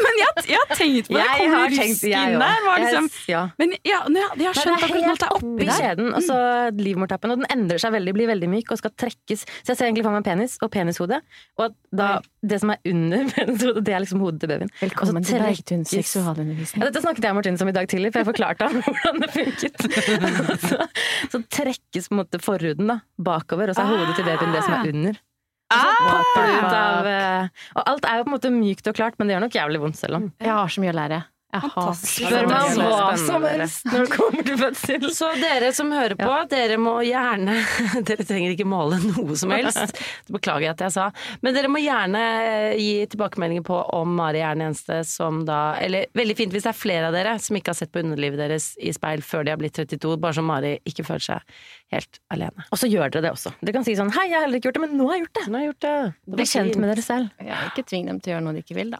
men 0.03 0.19
jeg, 0.19 0.31
jeg 0.51 0.59
har 0.59 0.69
tenkt 0.75 1.07
på 1.07 1.15
det. 1.15 1.23
Jeg 1.23 1.37
Kommer 1.37 1.71
rusken 1.71 2.11
jeg 2.11 2.39
der? 2.41 2.57
Liksom, 2.83 3.09
Jeg- 3.09 3.31
ja. 3.31 3.41
men 3.57 3.73
ja, 3.87 3.99
jeg, 4.07 4.27
jeg 4.41 4.47
har 4.47 4.55
skjønt 4.57 4.85
akkurat 4.87 5.05
nå 5.07 5.13
at 5.13 5.21
det 5.21 5.27
er 5.27 5.35
oppi 5.37 5.63
der. 5.67 5.76
Skjeden, 5.77 6.09
og 6.17 6.23
så 6.25 6.37
livmortappen. 6.77 7.33
Og 7.33 7.41
den 7.41 7.49
endrer 7.53 7.81
seg 7.81 7.93
veldig, 7.95 8.13
blir 8.17 8.29
veldig 8.31 8.49
myk 8.51 8.73
og 8.73 8.79
skal 8.81 8.93
trekkes. 8.99 9.45
Så 9.61 9.73
jeg 9.73 9.79
ser 9.79 9.87
egentlig 9.89 10.05
for 10.07 10.15
meg 10.17 10.25
penis 10.27 10.57
og 10.65 10.71
penishode. 10.73 11.19
Og 11.61 11.75
da, 11.95 12.09
det 12.41 12.59
som 12.63 12.73
er 12.73 12.81
under 12.91 13.29
penishodet, 13.35 13.85
det 13.87 13.95
er 13.95 14.03
liksom 14.05 14.23
hodet 14.25 14.41
til 14.43 14.53
babyen. 14.53 14.73
Velkommen 14.81 15.27
til 15.27 15.41
trekkes- 15.43 15.93
seksualundervisning. 15.93 16.81
Ja, 16.83 16.89
dette 16.89 17.03
snakket 17.05 17.27
jeg 17.27 17.35
og 17.35 17.39
Martine 17.39 17.63
om 17.67 17.71
i 17.71 17.77
dag 17.77 17.87
tidlig, 17.91 18.11
for 18.15 18.23
jeg 18.23 18.29
forklarte 18.31 18.67
ham 18.67 18.81
hvordan 18.85 19.23
det 19.23 19.31
funket. 19.37 19.87
så, 20.67 20.89
så 21.33 21.43
trekkes 21.61 22.09
på 22.09 22.17
en 22.17 22.21
måte 22.23 22.41
forhuden 22.43 22.91
da, 22.93 22.99
bakover, 23.29 23.71
og 23.71 23.77
så 23.79 23.85
er 23.85 23.93
hodet 23.95 24.17
til 24.19 24.27
babyen 24.27 24.53
det 24.57 24.65
som 24.67 24.77
er 24.81 24.91
under. 24.93 25.23
Og 25.67 26.27
så 26.31 26.43
ut 26.47 26.73
av 26.77 27.07
eh, 27.11 27.47
Og 27.75 27.81
alt 27.91 28.05
er 28.07 28.19
jo 28.21 28.23
på 28.23 28.29
en 28.29 28.35
måte 28.37 28.51
mykt 28.55 28.87
og 28.87 28.95
klart, 28.95 29.17
men 29.19 29.27
det 29.27 29.35
gjør 29.35 29.43
nok 29.43 29.57
jævlig 29.57 29.81
vondt 29.83 29.99
selv 29.99 30.15
om. 30.21 30.29
Jeg 30.39 30.53
har 30.55 30.71
så 30.71 30.79
mye 30.83 30.93
å 30.93 30.95
lære. 30.95 31.17
Fantastisk. 31.53 32.17
så 32.21 32.27
Spør 32.27 32.47
meg 32.49 32.65
om 32.67 32.89
hva 32.91 33.13
som 33.21 33.45
helst 33.47 33.85
når 33.87 34.03
det 34.03 34.11
kommer 34.17 34.43
til 34.47 34.57
fødsel. 34.59 35.05
Så 35.15 35.29
dere 35.39 35.69
som 35.73 35.93
hører 35.95 36.17
på, 36.19 36.31
dere 36.51 36.75
må 36.81 36.97
gjerne 37.07 37.55
Dere 38.09 38.25
trenger 38.27 38.51
ikke 38.53 38.67
måle 38.67 38.99
noe 39.01 39.37
som 39.39 39.53
helst. 39.55 39.95
Det 40.27 40.35
beklager 40.35 40.67
jeg 40.67 40.73
at 40.75 40.83
jeg 40.87 40.95
sa. 40.97 41.05
Men 41.45 41.55
dere 41.55 41.71
må 41.71 41.79
gjerne 41.81 42.23
eh, 42.43 42.75
gi 42.81 42.91
tilbakemeldinger 43.13 43.65
på 43.67 43.79
om 43.95 44.13
Mari 44.19 44.43
er 44.43 44.57
den 44.59 44.67
eneste 44.67 44.99
som 45.07 45.43
da 45.47 45.77
Eller 45.81 46.11
veldig 46.17 46.35
fint 46.37 46.53
hvis 46.55 46.67
det 46.67 46.73
er 46.73 46.79
flere 46.81 47.09
av 47.09 47.15
dere 47.15 47.37
som 47.41 47.57
ikke 47.57 47.73
har 47.73 47.79
sett 47.79 47.93
på 47.95 48.03
underlivet 48.03 48.43
deres 48.43 48.69
i 48.77 48.91
speil 48.95 49.23
før 49.25 49.47
de 49.47 49.55
har 49.55 49.61
blitt 49.61 49.77
32, 49.79 50.17
bare 50.19 50.37
så 50.37 50.43
Mari 50.45 50.75
ikke 50.87 51.07
føler 51.07 51.25
seg 51.29 51.57
helt 51.95 52.19
alene. 52.33 52.67
Og 52.73 52.79
så 52.81 52.89
gjør 52.91 53.13
dere 53.13 53.29
det 53.29 53.33
også. 53.33 53.53
Dere 53.61 53.77
kan 53.79 53.87
si 53.87 53.95
sånn 53.97 54.11
'hei, 54.11 54.27
jeg 54.27 54.35
har 54.37 54.47
heller 54.47 54.59
ikke 54.59 54.69
gjort 54.71 54.79
det, 54.81 54.85
men 54.87 54.97
nå 54.99 55.07
har 55.07 55.17
jeg 55.17 55.25
gjort 55.25 55.37
det'. 55.39 55.47
Nå 55.47 55.57
har 55.57 55.63
jeg 55.63 55.71
gjort 55.71 55.85
det. 55.87 55.97
Det 56.27 56.39
Bli 56.41 56.47
kjent 56.51 56.79
med 56.81 56.91
dere 56.91 57.05
selv. 57.05 57.45
Ja, 57.47 57.61
ikke 57.71 57.85
tving 57.87 58.09
dem 58.11 58.19
til 58.19 58.33
å 58.33 58.35
gjøre 58.35 58.45
noe 58.47 58.57
de 58.57 58.63
ikke 58.65 58.75
vil, 58.77 58.91
da. 58.97 58.99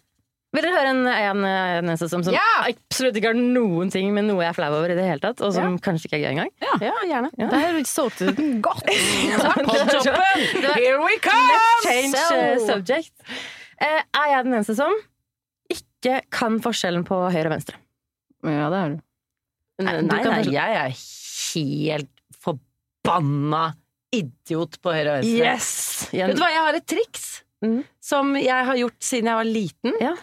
Vil 0.55 0.63
dere 0.63 0.77
høre 0.77 0.91
en, 0.93 1.01
en, 1.11 1.89
en 1.91 1.97
som, 1.99 2.21
som 2.23 2.35
absolutt 2.37 3.17
ikke 3.19 3.33
har 3.33 3.37
noen 3.37 3.89
ting 3.91 4.13
med 4.15 4.29
noe 4.29 4.45
jeg 4.45 4.53
er 4.53 4.55
flau 4.55 4.69
over 4.77 4.93
i 4.93 4.95
det 4.95 5.03
hele 5.03 5.19
tatt, 5.19 5.41
og 5.43 5.51
som 5.53 5.75
kanskje 5.83 6.07
ikke 6.07 6.17
er 6.17 6.23
gøy 6.23 6.29
engang? 6.31 6.51
Ja, 6.79 6.93
gjerne. 7.09 7.31
Der 7.51 7.79
solgte 7.89 8.29
du 8.29 8.37
den 8.39 8.53
godt. 8.63 8.87
Here 10.77 11.01
we 11.03 11.17
come! 11.23 11.51
Let's 11.51 11.83
change 11.83 12.21
uh, 12.31 12.55
subject. 12.63 13.11
Uh, 13.75 13.99
er 13.99 14.29
jeg 14.31 14.47
den 14.47 14.55
eneste 14.55 14.77
som 14.77 14.95
ikke 15.73 16.21
kan 16.31 16.61
forskjellen 16.63 17.03
på 17.07 17.19
høyre 17.27 17.49
og 17.49 17.57
venstre? 17.57 17.81
Ja, 18.47 18.69
det 18.71 18.79
er 18.79 18.93
du. 18.95 19.01
Nei, 19.83 19.97
du 19.99 20.07
nei, 20.07 20.21
nei, 20.31 20.39
jeg 20.55 20.77
er 20.79 20.95
helt 20.95 22.13
forbanna 22.39 23.65
idiot 24.15 24.79
på 24.79 24.95
høyre 24.95 25.17
og 25.17 25.19
venstre. 25.19 25.43
Yes! 25.43 26.07
Vet 26.15 26.39
du 26.39 26.41
hva, 26.41 26.53
jeg 26.55 26.65
har 26.69 26.79
et 26.79 26.87
triks 26.87 27.27
Mhm. 27.65 27.83
som 27.99 28.35
jeg 28.37 28.65
har 28.67 28.75
gjort 28.77 28.99
siden 29.01 29.31
jeg 29.31 29.39
var 29.39 29.47
liten. 29.49 29.95
Ja. 30.03 30.13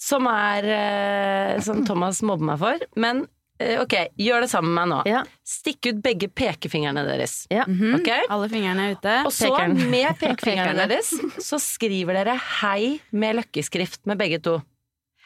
Som 0.00 0.26
er 0.30 0.64
eh, 0.64 1.60
Som 1.60 1.84
Thomas 1.84 2.22
mobber 2.22 2.46
meg 2.52 2.58
for. 2.62 2.84
Men 2.96 3.24
eh, 3.60 3.80
ok, 3.82 3.96
gjør 4.16 4.44
det 4.46 4.50
sammen 4.52 4.72
med 4.72 4.80
meg 4.80 4.90
nå. 4.92 5.00
Ja. 5.10 5.22
Stikk 5.44 5.90
ut 5.90 5.98
begge 6.04 6.28
pekefingrene 6.32 7.02
deres. 7.08 7.42
Ja. 7.52 7.66
Ok? 7.68 8.08
Alle 8.30 8.48
fingrene 8.52 8.86
er 8.88 8.94
ute. 8.96 9.16
Og 9.26 9.32
så, 9.34 9.50
Pekeren. 9.50 9.76
med 9.92 10.16
pekefingrene 10.22 10.86
deres, 10.88 11.10
så 11.42 11.58
skriver 11.60 12.20
dere 12.20 12.38
'hei' 12.38 13.00
med 13.12 13.36
løkkeskrift 13.42 14.06
med 14.06 14.18
begge 14.22 14.38
to. 14.40 14.60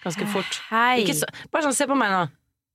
Ganske 0.04 0.26
fort. 0.32 0.58
Hei. 0.72 1.04
Ikke 1.04 1.14
så, 1.16 1.28
bare 1.52 1.64
sånn, 1.68 1.76
se 1.76 1.86
på 1.88 1.96
meg 1.96 2.10
nå. 2.12 2.24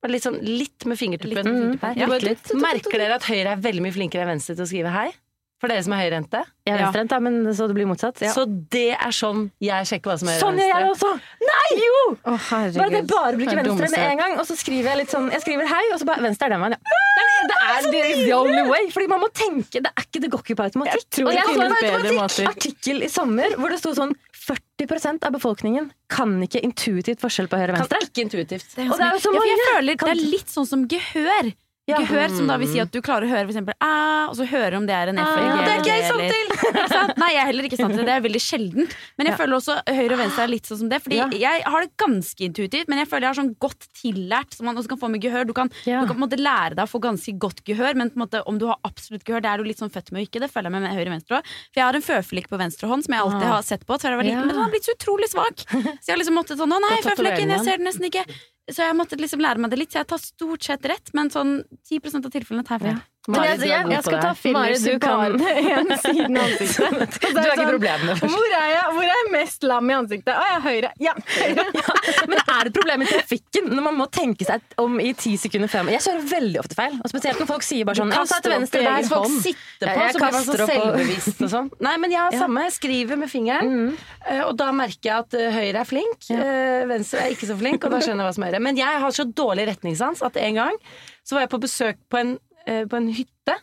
Bare 0.00 0.14
litt, 0.14 0.24
sånn, 0.24 0.38
litt 0.42 0.86
med 0.88 0.96
fingertuppen. 0.98 1.44
Litt 1.44 1.44
med 1.44 1.80
fingertuppen. 1.82 2.46
Ja. 2.56 2.62
Merker 2.64 2.96
dere 3.02 3.18
at 3.20 3.26
høyre 3.28 3.52
er 3.52 3.60
veldig 3.60 3.82
mye 3.84 3.92
flinkere 3.94 4.24
enn 4.24 4.32
venstre 4.32 4.56
til 4.56 4.64
å 4.64 4.70
skrive 4.70 4.94
'hei'? 4.94 5.12
For 5.60 5.68
dere 5.68 5.82
som 5.84 5.92
er 5.92 5.98
høyrehendte. 6.06 6.40
Jeg 6.64 6.72
er 6.72 6.78
venstrehendt, 6.80 7.12
ja. 7.12 7.20
men 7.20 7.34
så 7.52 7.66
det 7.68 7.74
blir 7.76 7.88
motsatt. 7.90 8.20
Ja. 8.24 8.30
Så 8.32 8.46
det 8.48 8.94
er 8.96 9.12
sånn 9.12 9.42
jeg 9.60 9.88
sjekker 9.90 10.12
hva 10.12 10.16
som 10.22 10.30
er 10.32 10.38
høyre 10.38 10.44
Sånn 10.46 10.60
gjør 10.62 10.70
jeg 10.72 10.88
også! 10.94 11.10
Nei! 11.44 11.66
Jo! 11.80 11.98
Herregud. 12.24 12.78
Bare 12.80 12.90
det 12.94 13.02
bare 13.10 13.34
bruker 13.36 13.50
Det 13.50 13.60
er 13.60 13.68
venstre 13.68 13.90
med 13.92 14.06
en 14.06 14.22
gang, 14.22 14.36
og 14.40 14.48
så 14.48 14.56
skriver 14.56 14.92
jeg 14.94 15.00
litt 15.02 15.12
sånn 15.12 15.28
Jeg 15.34 15.44
skriver 15.44 15.68
hei, 15.68 15.82
og 15.92 16.00
så 16.00 16.08
bare 16.08 16.24
venstre 16.24 16.48
er 16.48 16.54
den 16.56 16.64
veien, 16.64 16.76
ja. 16.78 17.04
Det 17.50 17.56
er, 17.56 17.86
det 17.92 18.00
er 18.04 18.16
the 18.24 18.34
only 18.36 18.64
way. 18.68 18.88
Fordi 18.92 19.06
man 19.08 19.22
må 19.22 19.28
tenke. 19.32 19.80
Det 19.80 19.88
er 19.88 20.04
ikke, 20.04 20.20
det 20.24 20.28
går 20.32 20.42
ikke 20.44 20.56
på 20.58 20.66
automatikk. 20.66 20.96
Jeg 20.96 21.06
tror 21.16 21.28
og 21.28 21.30
det 21.30 21.38
jeg 21.38 21.46
så 21.46 21.54
en 21.60 21.76
automatikk- 21.76 22.50
artikkel 22.50 23.04
i 23.04 23.08
sommer 23.12 23.56
hvor 23.60 23.72
det 23.72 23.80
sto 23.80 23.94
sånn 23.96 24.12
40% 24.40 25.26
av 25.28 25.34
befolkningen 25.36 25.90
kan 26.10 26.36
ikke 26.44 26.62
intuitivt 26.64 27.20
forskjell 27.22 27.48
på 27.52 27.60
høyre 27.60 27.76
og 27.76 27.90
Kan 27.92 28.06
ikke 28.08 28.24
intuitivt. 28.24 28.72
Og 28.80 28.96
det 28.96 29.06
er 29.06 29.16
jo 29.16 29.22
så 29.24 29.32
ja, 29.36 29.42
jeg 29.50 29.66
føler 29.68 30.00
det 30.00 30.14
er 30.14 30.22
litt 30.24 30.52
sånn 30.52 30.68
som 30.68 30.86
gehør. 30.90 31.52
Ja. 31.90 31.98
Gehør 32.00 32.28
som 32.36 32.46
da 32.50 32.56
vil 32.60 32.68
si 32.70 32.80
at 32.82 32.90
du 32.94 33.00
klarer 33.02 33.26
å 33.26 33.30
høre 33.30 33.46
f.eks. 33.50 33.56
æ, 33.74 34.28
og 34.30 34.34
så 34.38 34.46
hører 34.46 34.76
om 34.78 34.86
det 34.86 34.94
er 34.94 35.10
en 35.12 35.18
F 35.18 35.30
eller 35.36 35.50
G. 35.50 35.50
Ja, 35.50 35.64
det 35.66 35.72
er 35.74 35.80
ikke 35.80 35.96
jeg 35.96 36.04
sånn 36.10 36.20
eller- 36.20 37.16
Nei, 37.20 37.30
jeg 37.34 37.40
er 37.42 37.46
heller 37.50 37.64
ikke 37.66 37.76
sant 37.80 37.94
til 37.94 38.04
det. 38.04 38.06
Det 38.06 38.14
er 38.14 38.24
veldig 38.28 38.40
sjeldent. 38.44 38.94
Men 39.18 39.26
jeg 39.26 39.32
Ja. 39.34 39.38
føler 39.40 39.54
også 39.58 39.74
høyre 39.88 40.12
og 40.14 40.20
venstre 40.20 40.42
er 40.44 40.50
litt 40.52 40.66
sånn 40.70 40.78
som 40.78 40.88
det. 40.88 41.00
Fordi 41.02 41.16
jeg 41.40 41.62
har 41.64 41.80
det 41.84 41.90
ganske 41.98 42.40
intuitivt, 42.46 42.88
men 42.88 42.98
jeg 42.98 43.08
føler 43.10 43.20
jeg 43.26 43.32
har 43.34 43.38
sånn 43.42 43.54
godt 43.58 43.86
tillært 43.96 44.54
som 44.54 44.66
man 44.66 44.76
også 44.76 44.88
kan 44.88 44.98
få 44.98 45.10
med 45.10 45.20
gehør. 45.22 45.46
Du 45.46 45.52
kan, 45.52 45.68
du 45.68 45.90
kan 45.90 46.06
på 46.08 46.16
en 46.16 46.24
måte 46.28 46.38
lære 46.38 46.74
deg 46.76 46.84
å 46.86 46.90
få 46.90 47.00
ganske 47.00 47.32
godt 47.38 47.64
gehør, 47.64 47.94
men 47.96 48.10
måte, 48.16 48.42
om 48.46 48.58
du 48.58 48.66
har 48.66 48.78
absolutt 48.84 49.24
gehør, 49.24 49.42
det 49.42 49.50
er 49.50 49.56
du 49.58 49.64
litt 49.64 49.78
sånn 49.78 49.90
født 49.90 50.12
med 50.12 50.22
og 50.22 50.28
ikke. 50.28 50.40
Det 50.40 50.50
føler 50.52 50.70
jeg 50.70 50.72
med 50.78 50.82
med 50.82 50.92
høyre 50.94 51.08
og 51.10 51.14
venstre 51.18 51.34
òg. 51.40 51.44
For 51.72 51.76
jeg 51.80 51.84
har 51.84 51.94
en 51.94 52.06
føflekk 52.10 52.48
på 52.48 52.58
venstre 52.60 52.86
hånd 52.88 53.04
som 53.04 53.14
jeg 53.14 53.22
alltid 53.24 53.48
Ah. 53.50 53.54
har 53.56 53.62
sett 53.62 53.86
på 53.86 53.98
så 53.98 54.08
jeg 54.10 54.16
var 54.16 54.24
liten, 54.24 54.40
men 54.46 54.48
den 54.54 54.62
har 54.62 54.70
blitt 54.70 54.84
så 54.86 54.94
utrolig 54.96 55.28
svak. 55.30 55.56
Så 55.70 56.06
jeg 56.06 56.14
har 56.14 56.20
liksom 56.22 56.36
måttet 56.38 56.56
sånn 56.60 56.70
Å 56.70 56.80
nei, 56.80 56.96
føflekken, 57.02 57.48
jeg 57.50 57.60
ser 57.64 57.76
den 57.78 57.86
nesten 57.86 58.06
ikke. 58.10 58.24
Så 58.68 58.84
jeg 58.84 58.96
måtte 58.98 59.18
liksom 59.18 59.40
lære 59.42 59.62
meg 59.62 59.72
det 59.72 59.80
litt, 59.80 59.94
så 59.94 60.02
jeg 60.02 60.10
tar 60.12 60.20
stort 60.22 60.66
sett 60.66 60.84
rett, 60.90 61.12
men 61.16 61.32
sånn 61.32 61.62
10 61.88 62.20
av 62.20 62.30
tilfellene 62.34 62.66
tar 62.66 62.78
jeg 62.78 62.90
feil. 62.90 63.00
Men 63.30 63.46
jeg, 63.46 63.60
jeg, 63.68 63.88
Jeg 63.94 64.04
skal 64.06 64.22
ta 64.22 64.32
filmer, 64.38 64.74
du 64.74 64.98
kan 65.02 65.36
bare 65.40 65.54
en 65.80 65.92
siden 66.02 66.36
av 66.36 66.48
ansiktet. 66.48 67.18
Du 67.30 67.38
har 67.38 67.52
ikke 67.54 67.78
med 67.78 68.04
det. 68.08 68.16
Hvor 68.20 68.54
er 68.58 68.68
jeg 68.72 68.94
Hvor 68.96 69.04
er 69.04 69.10
jeg 69.12 69.28
mest 69.34 69.66
lam 69.66 69.90
i 69.90 69.96
ansiktet? 69.96 70.32
Å, 70.34 70.46
jeg 70.48 70.56
er 70.56 70.64
høyre. 70.64 70.90
Ja, 71.00 71.14
høyre. 71.36 71.66
Men 72.30 72.40
er 72.40 72.66
det 72.66 72.72
et 72.72 72.78
problem 72.78 73.04
i 73.04 73.08
trafikken 73.10 73.70
når 73.70 73.86
man 73.86 73.98
må 74.00 74.06
tenke 74.12 74.46
seg 74.48 74.78
om 74.82 74.98
i 75.02 75.12
ti 75.18 75.34
sekunder 75.40 75.70
frem? 75.72 75.92
Jeg 75.94 76.04
kjører 76.06 76.26
veldig 76.32 76.62
ofte 76.62 76.78
feil. 76.78 76.98
Og 77.00 77.12
spesielt 77.12 77.42
når 77.42 77.50
folk 77.50 77.66
sier 77.66 77.88
bare 77.88 78.00
sånn 78.00 78.14
ja, 78.14 78.24
ta 78.30 78.40
til 78.44 78.54
venstre 78.54 78.82
der. 78.86 79.08
Folk 79.10 79.36
sitter 79.46 79.92
på, 79.92 79.94
Ja, 80.00 80.10
så 80.10 80.22
blir 80.22 80.36
man 80.36 80.46
så 80.46 80.56
kaster 80.56 80.72
selvbevisst 80.74 81.44
og 81.46 81.52
sånn. 81.54 81.70
Nei, 81.86 81.94
men 82.02 82.14
jeg 82.14 82.22
har 82.24 82.38
samme. 82.44 82.66
Jeg 82.68 82.76
skriver 82.76 83.20
med 83.20 83.30
fingeren, 83.32 83.70
mm. 83.70 84.42
og 84.48 84.52
da 84.60 84.70
merker 84.76 85.10
jeg 85.10 85.24
at 85.24 85.38
eh, 85.38 85.54
høyre 85.54 85.82
er 85.82 85.88
flink, 85.88 86.28
eh, 86.34 86.82
venstre 86.90 87.24
er 87.24 87.34
ikke 87.34 87.48
så 87.48 87.56
flink, 87.58 87.84
og 87.86 87.94
da 87.94 88.02
skjønner 88.02 88.24
jeg 88.24 88.28
hva 88.28 88.36
som 88.36 88.46
er 88.46 88.52
høyre. 88.52 88.62
Men 88.68 88.80
jeg 88.80 89.00
har 89.04 89.16
så 89.16 89.26
dårlig 89.26 89.66
retningssans 89.70 90.22
at 90.26 90.38
en 90.40 90.60
gang 90.60 90.80
så 91.26 91.36
var 91.36 91.46
jeg 91.46 91.52
på 91.52 91.62
besøk 91.62 91.98
på 92.10 92.20
en, 92.20 92.36
eh, 92.66 92.84
på 92.88 92.98
en 92.98 93.08
hytte, 93.14 93.56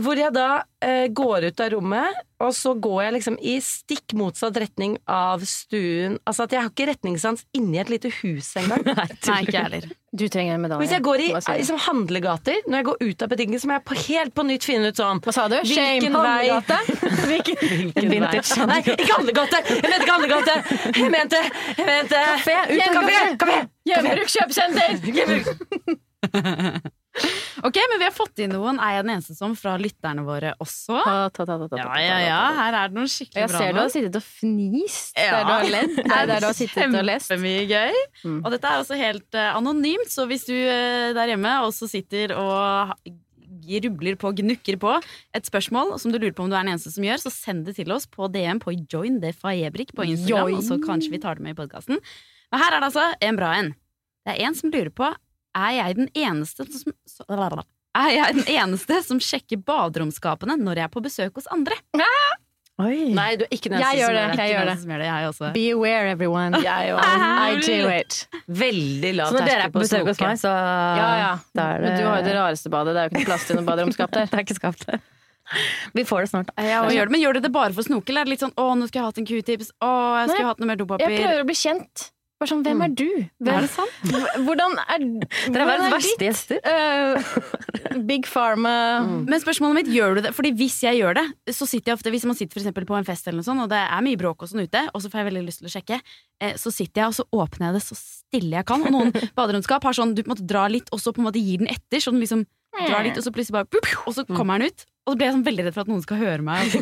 hvor 0.00 0.16
jeg 0.16 0.32
da 0.32 0.62
eh, 0.84 1.06
går 1.12 1.48
ut 1.50 1.60
av 1.60 1.72
rommet, 1.74 2.20
og 2.42 2.50
så 2.56 2.72
går 2.74 3.02
jeg 3.04 3.12
liksom 3.18 3.36
i 3.38 3.54
stikk 3.62 4.14
motsatt 4.18 4.56
retning 4.58 4.96
av 5.10 5.44
stuen. 5.46 6.18
Altså 6.26 6.46
at 6.46 6.54
jeg 6.54 6.62
har 6.62 6.70
ikke 6.72 6.88
retningssans 6.90 7.44
inni 7.54 7.78
et 7.78 7.90
lite 7.92 8.10
hus 8.22 8.48
engang. 8.58 8.82
Nei, 8.88 9.06
ikke 9.44 9.54
jeg 9.54 9.62
heller. 9.62 9.84
Du 10.12 10.26
trenger 10.32 10.56
en 10.56 10.64
medalje. 10.64 10.82
Hvis 10.82 10.94
jeg 10.96 11.04
går 11.06 11.18
i 11.22 11.28
liksom, 11.36 11.78
handlegater, 11.86 12.58
når 12.66 12.76
jeg 12.80 12.86
går 12.88 12.98
ut 13.04 13.22
av 13.22 13.28
butikken, 13.32 13.58
så 13.62 13.70
må 13.70 13.76
jeg 13.76 13.84
på, 13.88 13.98
helt 14.08 14.32
på 14.34 14.46
nytt 14.48 14.66
finne 14.66 14.90
ut 14.90 14.98
sånn 15.02 15.22
Hva 15.24 15.32
sa 15.36 15.42
du? 15.52 15.58
Shame. 15.68 16.00
Hvilken 16.02 16.16
vei 16.18 16.48
Handlegate? 16.50 16.78
Hvilken 17.28 17.56
Hvilken 17.62 18.08
Vintage 18.10 18.50
vei? 18.56 18.66
Nei, 18.72 18.80
ikke 18.96 19.12
handlegate! 19.12 19.58
Jeg 19.68 19.82
mente 19.86 20.02
ikke 20.02 20.16
handlegate! 20.16 20.54
Jeg 21.02 21.10
mente, 21.12 21.40
jeg 21.76 21.86
mente 21.88 22.18
Kafé, 22.32 22.56
ut 22.72 22.80
av. 22.88 22.92
Kafé! 23.44 23.56
Hjemmebruk 23.92 24.28
kjøpesenter! 24.34 24.90
Ok, 27.62 27.76
men 27.90 28.00
vi 28.00 28.06
har 28.06 28.14
fått 28.14 28.40
inn 28.42 28.54
noen. 28.54 28.78
Er 28.82 28.96
jeg 28.96 29.04
den 29.04 29.12
eneste 29.14 29.34
som 29.36 29.52
fra 29.58 29.74
lytterne 29.80 30.24
våre 30.26 30.54
også? 30.62 30.96
Ta, 31.04 31.16
ta, 31.34 31.44
ta, 31.46 31.58
Ja, 31.78 31.88
ja, 32.00 32.18
ja. 32.24 32.38
Her 32.56 32.78
er 32.78 32.92
det 32.92 32.96
noen 32.98 33.10
skikkelig 33.12 33.42
Jeg 33.44 33.50
bra 33.52 33.60
ser 33.60 33.74
du 33.76 33.80
har 33.82 33.90
sittet 33.92 34.18
og 34.18 34.24
fnist 34.26 35.18
Ja. 35.20 35.34
der 35.36 35.44
du 35.44 35.52
har 35.52 35.66
ledd. 35.76 35.98
Nei, 36.08 36.20
der 36.30 36.40
du 36.42 36.48
har 36.48 36.56
sittet 36.56 36.96
og 36.96 37.04
lest. 37.06 37.30
Kjempemye 37.30 37.66
gøy. 37.68 37.98
Mm. 38.24 38.38
Og 38.40 38.48
dette 38.54 38.70
er 38.70 38.84
også 38.84 38.98
helt 38.98 39.38
uh, 39.38 39.50
anonymt, 39.58 40.10
så 40.10 40.26
hvis 40.30 40.46
du 40.48 40.54
uh, 40.56 41.12
der 41.14 41.34
hjemme 41.34 41.58
også 41.68 41.90
sitter 41.92 42.34
og 42.38 42.96
rubler 43.62 44.16
på, 44.18 44.32
gnukker 44.40 44.78
på 44.80 44.94
et 45.36 45.46
spørsmål 45.46 45.94
som 46.02 46.10
du 46.10 46.18
lurer 46.18 46.34
på 46.34 46.42
om 46.42 46.50
du 46.50 46.56
er 46.56 46.64
den 46.64 46.72
eneste 46.74 46.90
som 46.94 47.04
gjør, 47.06 47.20
så 47.22 47.30
send 47.30 47.66
det 47.68 47.76
til 47.76 47.92
oss 47.94 48.08
på 48.10 48.26
DM 48.32 48.58
på 48.62 48.74
Join 48.90 49.20
the 49.22 49.30
Fajebrik 49.36 49.94
på 49.94 50.08
Instagram, 50.08 50.48
Join. 50.50 50.56
og 50.58 50.64
så 50.66 50.80
kanskje 50.82 51.12
vi 51.12 51.20
tar 51.22 51.38
det 51.38 51.46
med 51.46 51.54
i 51.54 51.60
podkasten. 51.60 52.00
Men 52.52 52.64
her 52.64 52.74
er 52.74 52.82
det 52.82 52.90
altså 52.90 53.06
en 53.20 53.38
bra 53.38 53.52
en. 53.60 53.70
Det 54.26 54.34
er 54.34 54.48
en 54.48 54.56
som 54.58 54.72
lurer 54.72 54.90
på 54.90 55.12
er 55.56 55.72
jeg 55.78 55.96
den 55.96 56.08
eneste 56.14 56.66
som 56.72 56.92
så- 57.08 57.26
er 57.94 58.10
jeg 58.10 58.34
den 58.34 58.44
eneste 58.48 59.02
som 59.04 59.18
sjekker 59.20 59.60
baderomsskapene 59.62 60.56
når 60.56 60.76
jeg 60.80 60.84
er 60.84 60.92
på 60.94 61.02
besøk 61.04 61.34
hos 61.34 61.46
andre? 61.52 61.76
Oi. 62.80 63.12
Nei, 63.12 63.36
du 63.36 63.44
er 63.44 63.52
ikke 63.52 63.68
den 63.68 63.78
eneste 63.78 63.90
som 63.90 64.00
gjør 64.00 64.14
det. 64.16 64.22
Jeg 64.38 64.54
gjør 64.54 64.66
det. 64.66 64.76
gjør 64.88 65.02
det, 65.02 65.08
jeg 65.12 65.28
også. 65.28 65.52
Be 65.52 65.64
aware, 65.74 66.10
everyone. 66.14 66.62
Jeg 66.62 66.94
I 66.96 67.60
do 67.60 67.88
it. 67.92 68.16
Veldig 68.48 69.12
lav 69.18 69.28
Så 69.28 69.38
når 69.38 69.50
dere 69.50 69.66
er 69.68 69.74
på 69.74 69.82
besøk 69.84 70.08
hos 70.08 70.22
meg, 70.24 70.40
så 70.40 70.52
Ja, 70.52 71.10
ja. 71.20 71.32
da 71.54 71.66
er 71.74 71.82
det 71.84 71.90
Men 71.90 71.98
du 72.00 72.06
har 72.08 72.16
jo 72.22 72.24
det 72.30 72.36
rareste 72.38 72.72
badet. 72.72 72.94
Det 72.96 73.02
er 73.02 73.08
jo 73.08 73.12
ikke 73.12 73.20
noe 73.22 73.30
plass 73.30 73.46
til 73.46 73.60
noe 73.60 73.68
baderomsskap 73.68 74.16
der. 74.16 74.26
Det 74.32 74.38
er 74.40 74.46
ikke 74.46 74.56
skapt. 74.58 74.88
Vi 75.92 76.04
får 76.08 76.24
det 76.24 76.30
snart. 76.32 76.50
Ja, 76.56 76.80
og 76.86 76.92
gjør 76.94 77.10
det. 77.10 77.12
Men 77.12 77.20
gjør 77.20 77.36
du 77.36 77.40
det 77.44 77.52
bare 77.52 77.74
for 77.76 77.82
å 77.82 77.86
snoke, 77.90 78.08
eller 78.08 78.22
er 78.22 78.28
det 78.30 78.32
litt 78.38 78.44
sånn 78.46 78.54
'å, 78.56 78.66
nå 78.78 78.86
skulle 78.88 79.02
jeg 79.02 79.08
hatt 79.10 79.18
en 79.20 79.26
q-tips', 79.28 79.70
'å, 79.82 79.92
jeg 80.22 80.28
skulle 80.30 80.38
Nei, 80.40 80.48
hatt 80.48 80.60
noe 80.62 80.70
mer 80.70 80.78
dopapir'? 80.80 81.10
Jeg 81.12 81.26
prøver 81.26 81.42
å 81.42 81.48
bli 81.50 81.58
kjent. 81.58 82.04
Bare 82.42 82.50
sånn, 82.50 82.64
hvem 82.66 82.80
er 82.82 82.94
du? 82.98 83.08
Hvem, 83.38 83.54
Er 83.54 83.62
det 83.62 83.70
sant? 83.70 84.14
Hvordan 84.42 84.72
er, 84.82 85.02
Dere 85.22 85.62
er 85.62 85.68
verdens 85.68 85.86
er 85.86 85.92
verste 85.94 86.26
gjester. 86.26 86.58
Uh, 86.66 88.00
Big 88.08 88.26
Pharma 88.26 88.72
Men 89.28 89.42
spørsmålet 89.44 89.78
mitt, 89.78 89.90
gjør 89.94 90.18
du 90.18 90.24
det? 90.24 90.32
Fordi 90.34 90.50
hvis 90.58 90.80
jeg 90.82 90.98
gjør 90.98 91.20
det, 91.20 91.24
så 91.54 91.68
sitter 91.70 91.92
jeg 91.92 92.00
ofte 92.00 92.10
Hvis 92.10 92.26
man 92.26 92.38
sitter 92.38 92.58
for 92.58 92.88
på 92.88 92.96
en 92.98 93.06
fest 93.06 93.30
eller 93.30 93.38
noe 93.38 93.46
sånt, 93.46 93.62
og 93.62 93.70
det 93.70 93.78
er 93.78 94.02
mye 94.02 94.18
bråk 94.18 94.42
og 94.42 94.50
sånn 94.50 94.64
ute, 94.66 94.82
og 94.90 95.04
så 95.04 95.12
får 95.12 95.22
jeg 95.22 95.28
veldig 95.30 95.44
lyst 95.46 95.62
til 95.62 95.70
å 95.70 95.74
sjekke, 95.76 96.00
eh, 96.42 96.56
så 96.58 96.72
sitter 96.74 97.04
jeg 97.04 97.12
og 97.12 97.16
så 97.20 97.26
åpner 97.44 97.68
jeg 97.68 97.78
det 97.78 97.84
så 97.86 97.98
stille 98.00 98.58
jeg 98.58 98.68
kan. 98.72 98.82
Og 98.88 98.96
noen 98.96 99.14
baderomskap 99.38 99.86
har 99.86 99.98
sånn 100.00 100.16
du 100.16 100.24
på 100.24 100.32
en 100.32 100.34
måte 100.34 100.48
drar 100.50 100.72
litt, 100.72 100.90
og 100.90 100.98
så 100.98 101.14
på 101.14 101.22
en 101.22 101.30
måte 101.30 101.42
gir 101.42 101.62
den 101.62 101.70
etter. 101.70 102.02
Så 102.02 102.10
den 102.10 102.24
liksom 102.24 102.42
drar 102.74 103.06
litt, 103.06 103.18
og 103.20 103.22
så 103.22 103.30
plutselig 103.34 103.60
bare 103.60 103.70
pup, 103.70 103.86
Og 104.06 104.16
så 104.18 104.26
kommer 104.26 104.58
den 104.58 104.72
ut. 104.72 104.86
Og 105.06 105.14
så 105.14 105.18
blir 105.18 105.28
jeg 105.28 105.36
sånn 105.38 105.46
veldig 105.46 105.64
redd 105.66 105.74
for 105.76 105.84
at 105.84 105.90
noen 105.90 106.02
skal 106.04 106.20
høre 106.20 106.44
meg. 106.46 106.74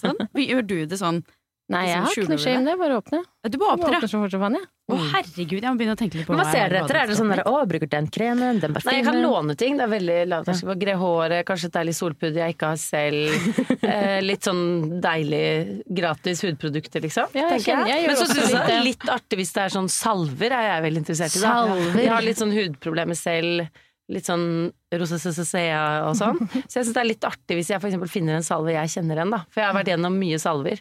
Sånn. 0.00 0.20
Gjør 0.50 0.66
du 0.66 0.78
det 0.88 1.00
sånn? 1.00 1.24
Nei, 1.70 1.84
jeg 1.86 2.00
Liksom, 2.00 2.04
har 2.04 2.24
ikke 2.24 2.30
noe 2.34 2.42
shame, 2.42 2.64
det. 2.66 2.72
er 2.74 2.78
Bare 2.80 2.94
åpne. 2.98 3.18
Du 3.50 3.56
bare 3.60 3.74
åpner, 3.76 3.92
ja. 3.94 3.98
Åpner 4.00 4.10
så 4.10 4.18
fort 4.20 4.32
som 4.34 4.40
faen, 4.42 4.56
jeg. 4.58 4.66
Å 4.90 4.96
herregud, 5.12 5.60
jeg 5.62 5.70
må 5.70 5.78
begynne 5.78 5.94
å 5.94 5.98
tenke 6.00 6.18
litt 6.18 6.26
på 6.26 6.34
Men 6.34 6.40
hva 6.40 6.46
jeg 6.50 6.56
ser 6.56 6.72
dere 6.72 6.80
etter? 6.82 6.96
Er 6.98 7.06
det 7.06 7.16
sånn 7.20 7.28
der, 7.30 7.42
å, 7.46 7.52
bruker 7.70 7.90
den 7.92 8.08
kremen, 8.10 8.58
den 8.58 8.72
Nei, 8.74 8.94
jeg 8.96 9.04
kan 9.06 9.18
låne 9.22 9.54
ting. 9.60 9.76
Det 9.78 9.84
er 9.86 9.92
veldig 9.92 10.16
lavterskel. 10.32 10.68
på 10.72 10.76
Gre 10.80 10.96
håret, 10.98 11.44
kanskje 11.46 11.68
et 11.70 11.76
deilig 11.78 11.94
solpudder 11.94 12.40
jeg 12.42 12.56
ikke 12.56 12.72
har 12.72 12.80
selv. 12.82 13.30
Eh, 13.90 14.20
litt 14.22 14.44
sånn 14.46 15.00
deilig 15.02 15.82
gratis 15.88 16.42
hudprodukter, 16.44 17.02
liksom. 17.02 17.30
Ja, 17.34 17.48
jeg 17.54 17.62
kjenner- 17.64 17.88
jeg 17.90 18.02
Jeg 18.04 18.06
Men 18.10 18.16
så 18.20 18.26
syns 18.28 18.50
jeg 18.50 18.66
det 18.68 18.74
er 18.76 18.84
litt 18.84 19.06
artig 19.10 19.38
hvis 19.40 19.52
det 19.56 19.62
er 19.64 19.72
sånn 19.74 19.88
salver, 19.90 20.52
er 20.54 20.66
jeg 20.68 20.82
veldig 20.84 21.00
interessert 21.02 21.34
i. 21.34 21.40
Da. 21.42 21.54
Salver? 21.66 22.00
Jeg 22.04 22.10
har 22.12 22.22
litt 22.22 22.38
sånn 22.38 22.52
hudproblemer 22.54 23.18
selv. 23.18 23.66
Litt 24.10 24.26
sånn 24.26 24.44
rosacea 24.90 25.80
og 26.08 26.16
sånn. 26.18 26.40
Så 26.66 26.80
jeg 26.80 26.86
syns 26.86 26.94
det 26.96 27.02
er 27.02 27.06
litt 27.06 27.26
artig 27.26 27.58
hvis 27.60 27.68
jeg 27.70 27.78
eksempel 27.78 28.10
finner 28.10 28.38
en 28.38 28.46
salve 28.46 28.72
jeg 28.74 28.90
kjenner 28.96 29.20
igjen, 29.20 29.34
da. 29.34 29.38
For 29.52 29.62
jeg 29.62 29.68
har 29.68 29.76
vært 29.76 29.90
gjennom 29.92 30.16
mye 30.18 30.40
salver. 30.42 30.80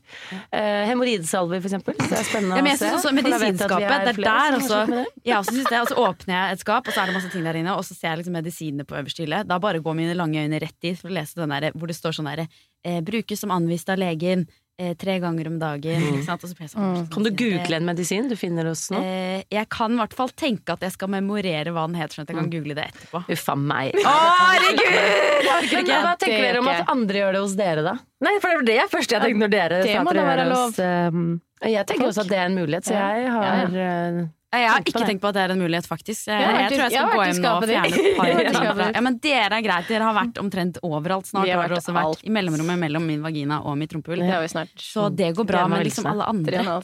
Uh, 0.49 0.85
Hemoroidesalver, 0.89 1.61
for 1.61 1.69
eksempel. 1.69 1.97
Så 1.99 2.09
det 2.09 2.19
er 2.19 2.27
spennende 2.31 2.57
Ja, 2.57 2.65
men 2.65 2.73
jeg 2.73 2.81
synes 2.81 2.97
også 2.97 3.11
å 3.11 3.15
vi 3.15 3.25
Medisinskapet, 3.27 4.07
det 4.07 4.15
er 4.15 4.21
der 4.25 4.57
også. 4.57 4.79
Jeg 5.29 5.35
også 5.37 5.55
synes 5.55 5.69
det, 5.69 5.81
og 5.83 5.91
så 5.91 6.07
åpner 6.07 6.35
jeg 6.35 6.57
et 6.57 6.63
skap, 6.63 6.89
og 6.89 6.95
så 6.95 7.03
er 7.03 7.11
det 7.11 7.17
masse 7.19 7.33
ting 7.35 7.45
der 7.45 7.59
inne, 7.61 7.75
og 7.77 7.85
så 7.85 7.97
ser 7.97 8.11
jeg 8.11 8.23
liksom 8.23 8.39
medisinene 8.39 8.87
på 8.89 8.97
øverste 8.97 9.25
hylle. 9.25 9.43
Da 9.49 9.59
bare 9.61 9.83
går 9.85 9.99
mine 10.01 10.17
lange 10.17 10.41
øyne 10.41 10.63
rett 10.63 10.77
dit 10.81 10.97
for 10.97 11.11
å 11.11 11.17
lese 11.19 11.37
den 11.37 11.53
der, 11.53 11.69
hvor 11.77 11.91
det 11.91 11.99
står 11.99 12.17
sånn 12.17 12.31
derre 12.31 12.47
eh, 12.83 13.03
'brukes 13.05 13.45
som 13.45 13.53
anvist 13.53 13.93
av 13.93 14.01
legen 14.01 14.47
eh, 14.79 14.93
tre 14.99 15.19
ganger 15.19 15.49
om 15.51 15.59
dagen'. 15.59 16.05
Ikke 16.09 16.25
sant? 16.25 16.43
Og 16.43 16.49
så 16.49 16.55
jeg 16.63 16.71
sånn, 16.71 17.09
Kan 17.11 17.27
du 17.27 17.31
google 17.31 17.75
en 17.75 17.85
medisin 17.85 18.29
du 18.29 18.35
finner 18.39 18.69
hos 18.71 18.87
nå? 18.93 19.01
Eh, 19.03 19.43
jeg 19.51 19.69
kan 19.69 19.93
i 19.93 19.99
hvert 19.99 20.15
fall 20.15 20.31
tenke 20.31 20.73
at 20.73 20.85
jeg 20.85 20.95
skal 20.95 21.11
memorere 21.11 21.73
hva 21.75 21.85
den 21.89 21.99
heter, 21.99 22.19
sånn 22.19 22.27
at 22.27 22.33
jeg 22.33 22.39
kan 22.39 22.49
google 22.53 22.77
det 22.79 22.87
etterpå. 22.93 23.23
Uffa 23.35 23.55
meg. 23.59 23.99
Herregud! 24.05 25.69
Men 25.75 25.91
hva 26.07 26.15
tenker 26.17 26.41
dere 26.47 26.63
om 26.63 26.71
at 26.71 26.89
andre 26.89 27.23
gjør 27.23 27.37
det 27.37 27.43
hos 27.45 27.55
dere, 27.59 27.85
da? 27.85 27.95
Nei, 28.25 28.35
for 28.39 28.49
det 28.49 28.57
var 28.59 28.67
det 28.67 28.89
første 28.91 29.15
jeg 29.15 29.23
tenkte 29.23 29.43
når 29.45 29.53
dere 29.53 29.83
sa 29.83 30.01
at 30.01 30.09
dere 30.09 30.25
gjør 30.25 30.41
det 30.41 30.57
hos 30.57 30.79
um, 31.13 31.29
Jeg 31.63 31.85
tenker 31.87 32.09
også 32.09 32.25
at 32.25 32.33
det 32.33 32.39
er 32.39 32.49
en 32.49 32.57
mulighet, 32.59 32.89
så 32.89 32.97
jeg 32.97 33.31
har 33.35 33.79
eh, 33.85 34.19
Jeg 34.49 34.65
har 34.65 34.81
ikke 34.81 35.01
tenkt 35.05 35.21
på 35.21 35.29
at 35.29 35.35
det 35.37 35.41
er 35.45 35.51
en 35.53 35.59
mulighet, 35.61 35.85
faktisk. 35.85 36.25
Jeg, 36.25 36.41
Jeg 36.41 36.53
jeg, 36.57 36.69
tror 36.71 36.81
jeg 36.81 36.91
skal 36.91 37.03
har 37.05 37.13
gå 37.13 37.25
hjem 37.29 37.41
nå 37.43 37.49
og 37.53 37.65
fjerne 37.69 37.97
et 37.99 38.15
par. 38.17 38.79
Ja, 38.97 39.01
men 39.05 39.17
dere 39.21 39.57
er 39.59 39.61
greit. 39.61 39.85
Dere 39.91 40.07
har 40.07 40.15
vært 40.17 40.39
omtrent 40.41 40.79
overalt 40.81 41.27
snart. 41.29 41.45
Vi 41.45 41.51
har 41.53 41.61
har 41.61 41.69
vært 41.69 41.77
også 41.77 41.93
vært 41.93 42.09
alt. 42.09 42.23
i 42.25 42.33
mellomrommet 42.33 42.79
mellom 42.81 43.05
min 43.05 43.21
vagina 43.21 43.59
og 43.61 43.77
mitt 43.77 43.93
rumpehull. 43.93 44.23
Det 44.25 44.31
har 44.33 44.41
vi 44.41 44.49
snart. 44.49 44.73
Så 44.81 45.05
det 45.13 45.29
går 45.37 45.45
bra 45.51 45.67
med 45.69 45.85
liksom 45.85 46.09
alle 46.09 46.25
andre. 46.33 46.63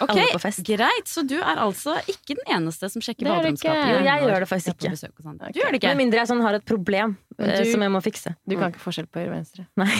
Ok, 0.00 0.14
Alle 0.14 0.24
på 0.32 0.40
fest. 0.40 0.64
Greit, 0.64 1.12
så 1.12 1.26
du 1.28 1.36
er 1.36 1.60
altså 1.60 1.98
ikke 2.08 2.38
den 2.40 2.56
eneste 2.56 2.88
som 2.88 3.04
sjekker 3.04 3.28
Det 3.28 3.36
er 3.36 3.52
ikke. 3.52 3.76
Jo, 3.92 4.00
jeg 4.08 4.24
gjør 4.24 4.40
det 4.46 4.48
faktisk 4.48 4.74
ikke. 4.78 4.94
besøk. 4.96 5.14
Du 5.52 5.60
gjør 5.60 5.76
det 5.76 5.82
Med 5.92 6.00
mindre 6.00 6.22
jeg 6.24 6.32
sånn 6.32 6.42
har 6.46 6.56
et 6.56 6.64
problem 6.64 7.16
eh, 7.38 7.52
du- 7.64 7.70
som 7.72 7.84
jeg 7.84 7.92
må 7.92 8.00
fikse. 8.04 8.32
Du 8.48 8.56
kan 8.56 8.72
ikke 8.72 8.80
forskjell 8.88 9.12
på 9.12 9.20
høyre 9.20 9.34
og 9.34 9.36
venstre. 9.42 9.68
Nei, 9.76 9.92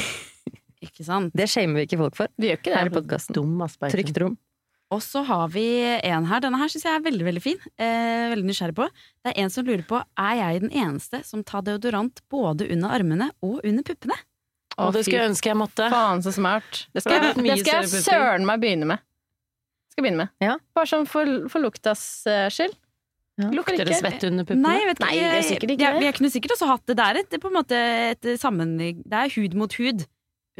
Ikke 0.88 1.04
sant? 1.04 1.32
det 1.36 1.48
shamer 1.50 1.82
vi 1.82 1.86
ikke 1.88 1.98
folk 2.00 2.16
for 2.16 2.28
Vi 2.38 2.48
gjør 2.48 2.60
ikke 2.62 2.76
her 2.80 2.86
i 2.88 2.96
podkasten. 2.96 3.34
Trygt 3.92 4.16
rom. 4.24 4.38
Og 4.94 5.02
så 5.04 5.20
har 5.28 5.50
vi 5.52 5.66
en 5.84 6.26
her. 6.30 6.40
Denne 6.40 6.58
her 6.60 6.70
syns 6.72 6.86
jeg 6.86 6.96
er 6.96 7.04
veldig 7.04 7.26
veldig 7.26 7.42
fin. 7.44 7.58
Eh, 7.76 8.30
veldig 8.32 8.48
nysgjerrig 8.48 8.76
på. 8.78 8.86
Det 9.20 9.34
er 9.34 9.42
en 9.42 9.52
som 9.52 9.66
lurer 9.68 9.84
på 9.88 10.00
er 10.00 10.38
jeg 10.38 10.62
den 10.64 10.72
eneste 10.72 11.20
som 11.28 11.44
tar 11.44 11.66
deodorant 11.66 12.22
både 12.32 12.70
under 12.72 12.96
armene 12.96 13.28
og 13.44 13.60
under 13.68 13.84
puppene. 13.84 14.16
Å, 14.78 14.88
det 14.94 15.04
skulle 15.04 15.24
jeg 15.24 15.32
ønske 15.34 15.50
jeg 15.50 15.58
måtte. 15.58 15.90
Faen 15.92 16.24
så 16.24 16.32
smart. 16.32 16.86
Det 16.94 17.02
skal, 17.02 17.18
jeg, 17.18 17.36
det 17.36 17.60
skal 17.60 17.82
jeg 17.82 18.02
søren 18.06 18.48
meg 18.48 18.62
begynne 18.62 18.88
med. 18.94 19.04
Skal 19.92 20.06
begynne 20.06 20.24
med. 20.24 20.36
Ja. 20.44 20.56
Bare 20.78 20.88
sånn 20.88 21.08
for, 21.10 21.48
for 21.52 21.64
luktas 21.64 22.02
eh, 22.30 22.46
skyld. 22.54 22.76
Ja. 23.38 23.52
Lukter 23.54 23.84
det 23.86 23.98
svett 24.00 24.24
under 24.26 24.46
puppene? 24.46 24.64
Nei, 24.64 24.78
jeg 24.80 24.88
vet 24.88 25.00
ikke. 25.00 25.08
Nei, 25.08 25.16
det 25.18 25.34
er 25.34 25.44
sikkert 25.46 25.72
ikke 25.74 25.84
jeg, 25.84 25.98
det. 25.98 26.06
jeg 26.08 26.16
kunne 26.16 26.30
sikkert 26.32 26.54
også 26.56 26.70
hatt 26.72 26.86
det. 26.88 26.96
Det 26.98 27.04
er 27.04 27.20
et, 27.20 27.28
det 27.28 27.38
er 27.38 27.42
på 27.42 27.50
en 27.52 27.58
måte 27.58 27.82
et 28.14 28.30
sammen... 28.40 28.72
Det 28.78 29.20
er 29.20 29.34
hud 29.36 29.58
mot 29.58 29.76
hud 29.78 30.06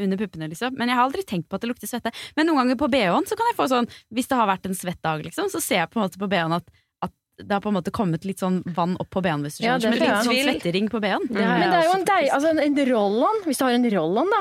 under 0.05 0.21
puppene, 0.21 0.49
liksom. 0.53 0.75
Men 0.79 0.89
jeg 0.93 0.99
har 1.01 1.07
aldri 1.09 1.25
tenkt 1.29 1.49
på 1.51 1.59
at 1.59 1.65
det 1.65 1.71
lukter 1.73 1.91
svette. 1.91 2.13
Men 2.37 2.47
noen 2.51 2.63
ganger 2.65 2.81
på 2.81 2.91
BH-en 2.93 3.27
så 3.29 3.39
kan 3.39 3.49
jeg 3.51 3.59
få 3.59 3.69
sånn 3.73 3.89
Hvis 4.15 4.29
det 4.31 4.37
har 4.41 4.49
vært 4.51 4.67
en 4.71 4.77
svett 4.79 5.03
dag, 5.05 5.25
liksom, 5.27 5.51
så 5.53 5.61
ser 5.63 5.83
jeg 5.85 5.91
på 5.93 6.01
en 6.01 6.07
måte 6.09 6.21
på 6.21 6.29
BH-en 6.31 6.57
at, 6.59 6.69
at 7.05 7.13
det 7.39 7.55
har 7.55 7.61
på 7.63 7.71
en 7.71 7.77
måte 7.77 7.93
kommet 7.95 8.25
litt 8.27 8.41
sånn 8.43 8.57
vann 8.75 8.97
opp 8.99 9.11
på 9.15 9.21
BH-en, 9.23 9.45
hvis 9.47 9.61
du 9.61 9.65
Ja, 9.67 9.77
det 9.79 9.93
Som 9.93 9.93
en 9.95 10.01
litt 10.03 10.27
sånn 10.27 10.39
svettering 10.49 10.89
på 10.91 10.99
BH-en. 11.05 11.29
Ja, 11.39 11.45
har 11.53 11.61
Men 11.63 11.71
det 11.71 11.79
er 11.79 11.85
jo 11.87 11.93
en, 11.99 12.07
deilig 12.09 12.33
altså 12.35 12.49
en, 12.51 12.61
en 12.65 12.79
roll-on. 12.89 13.39
Hvis 13.47 13.61
du 13.61 13.65
har 13.67 13.77
en 13.77 13.87
roll-on, 13.95 14.33
da, 14.35 14.41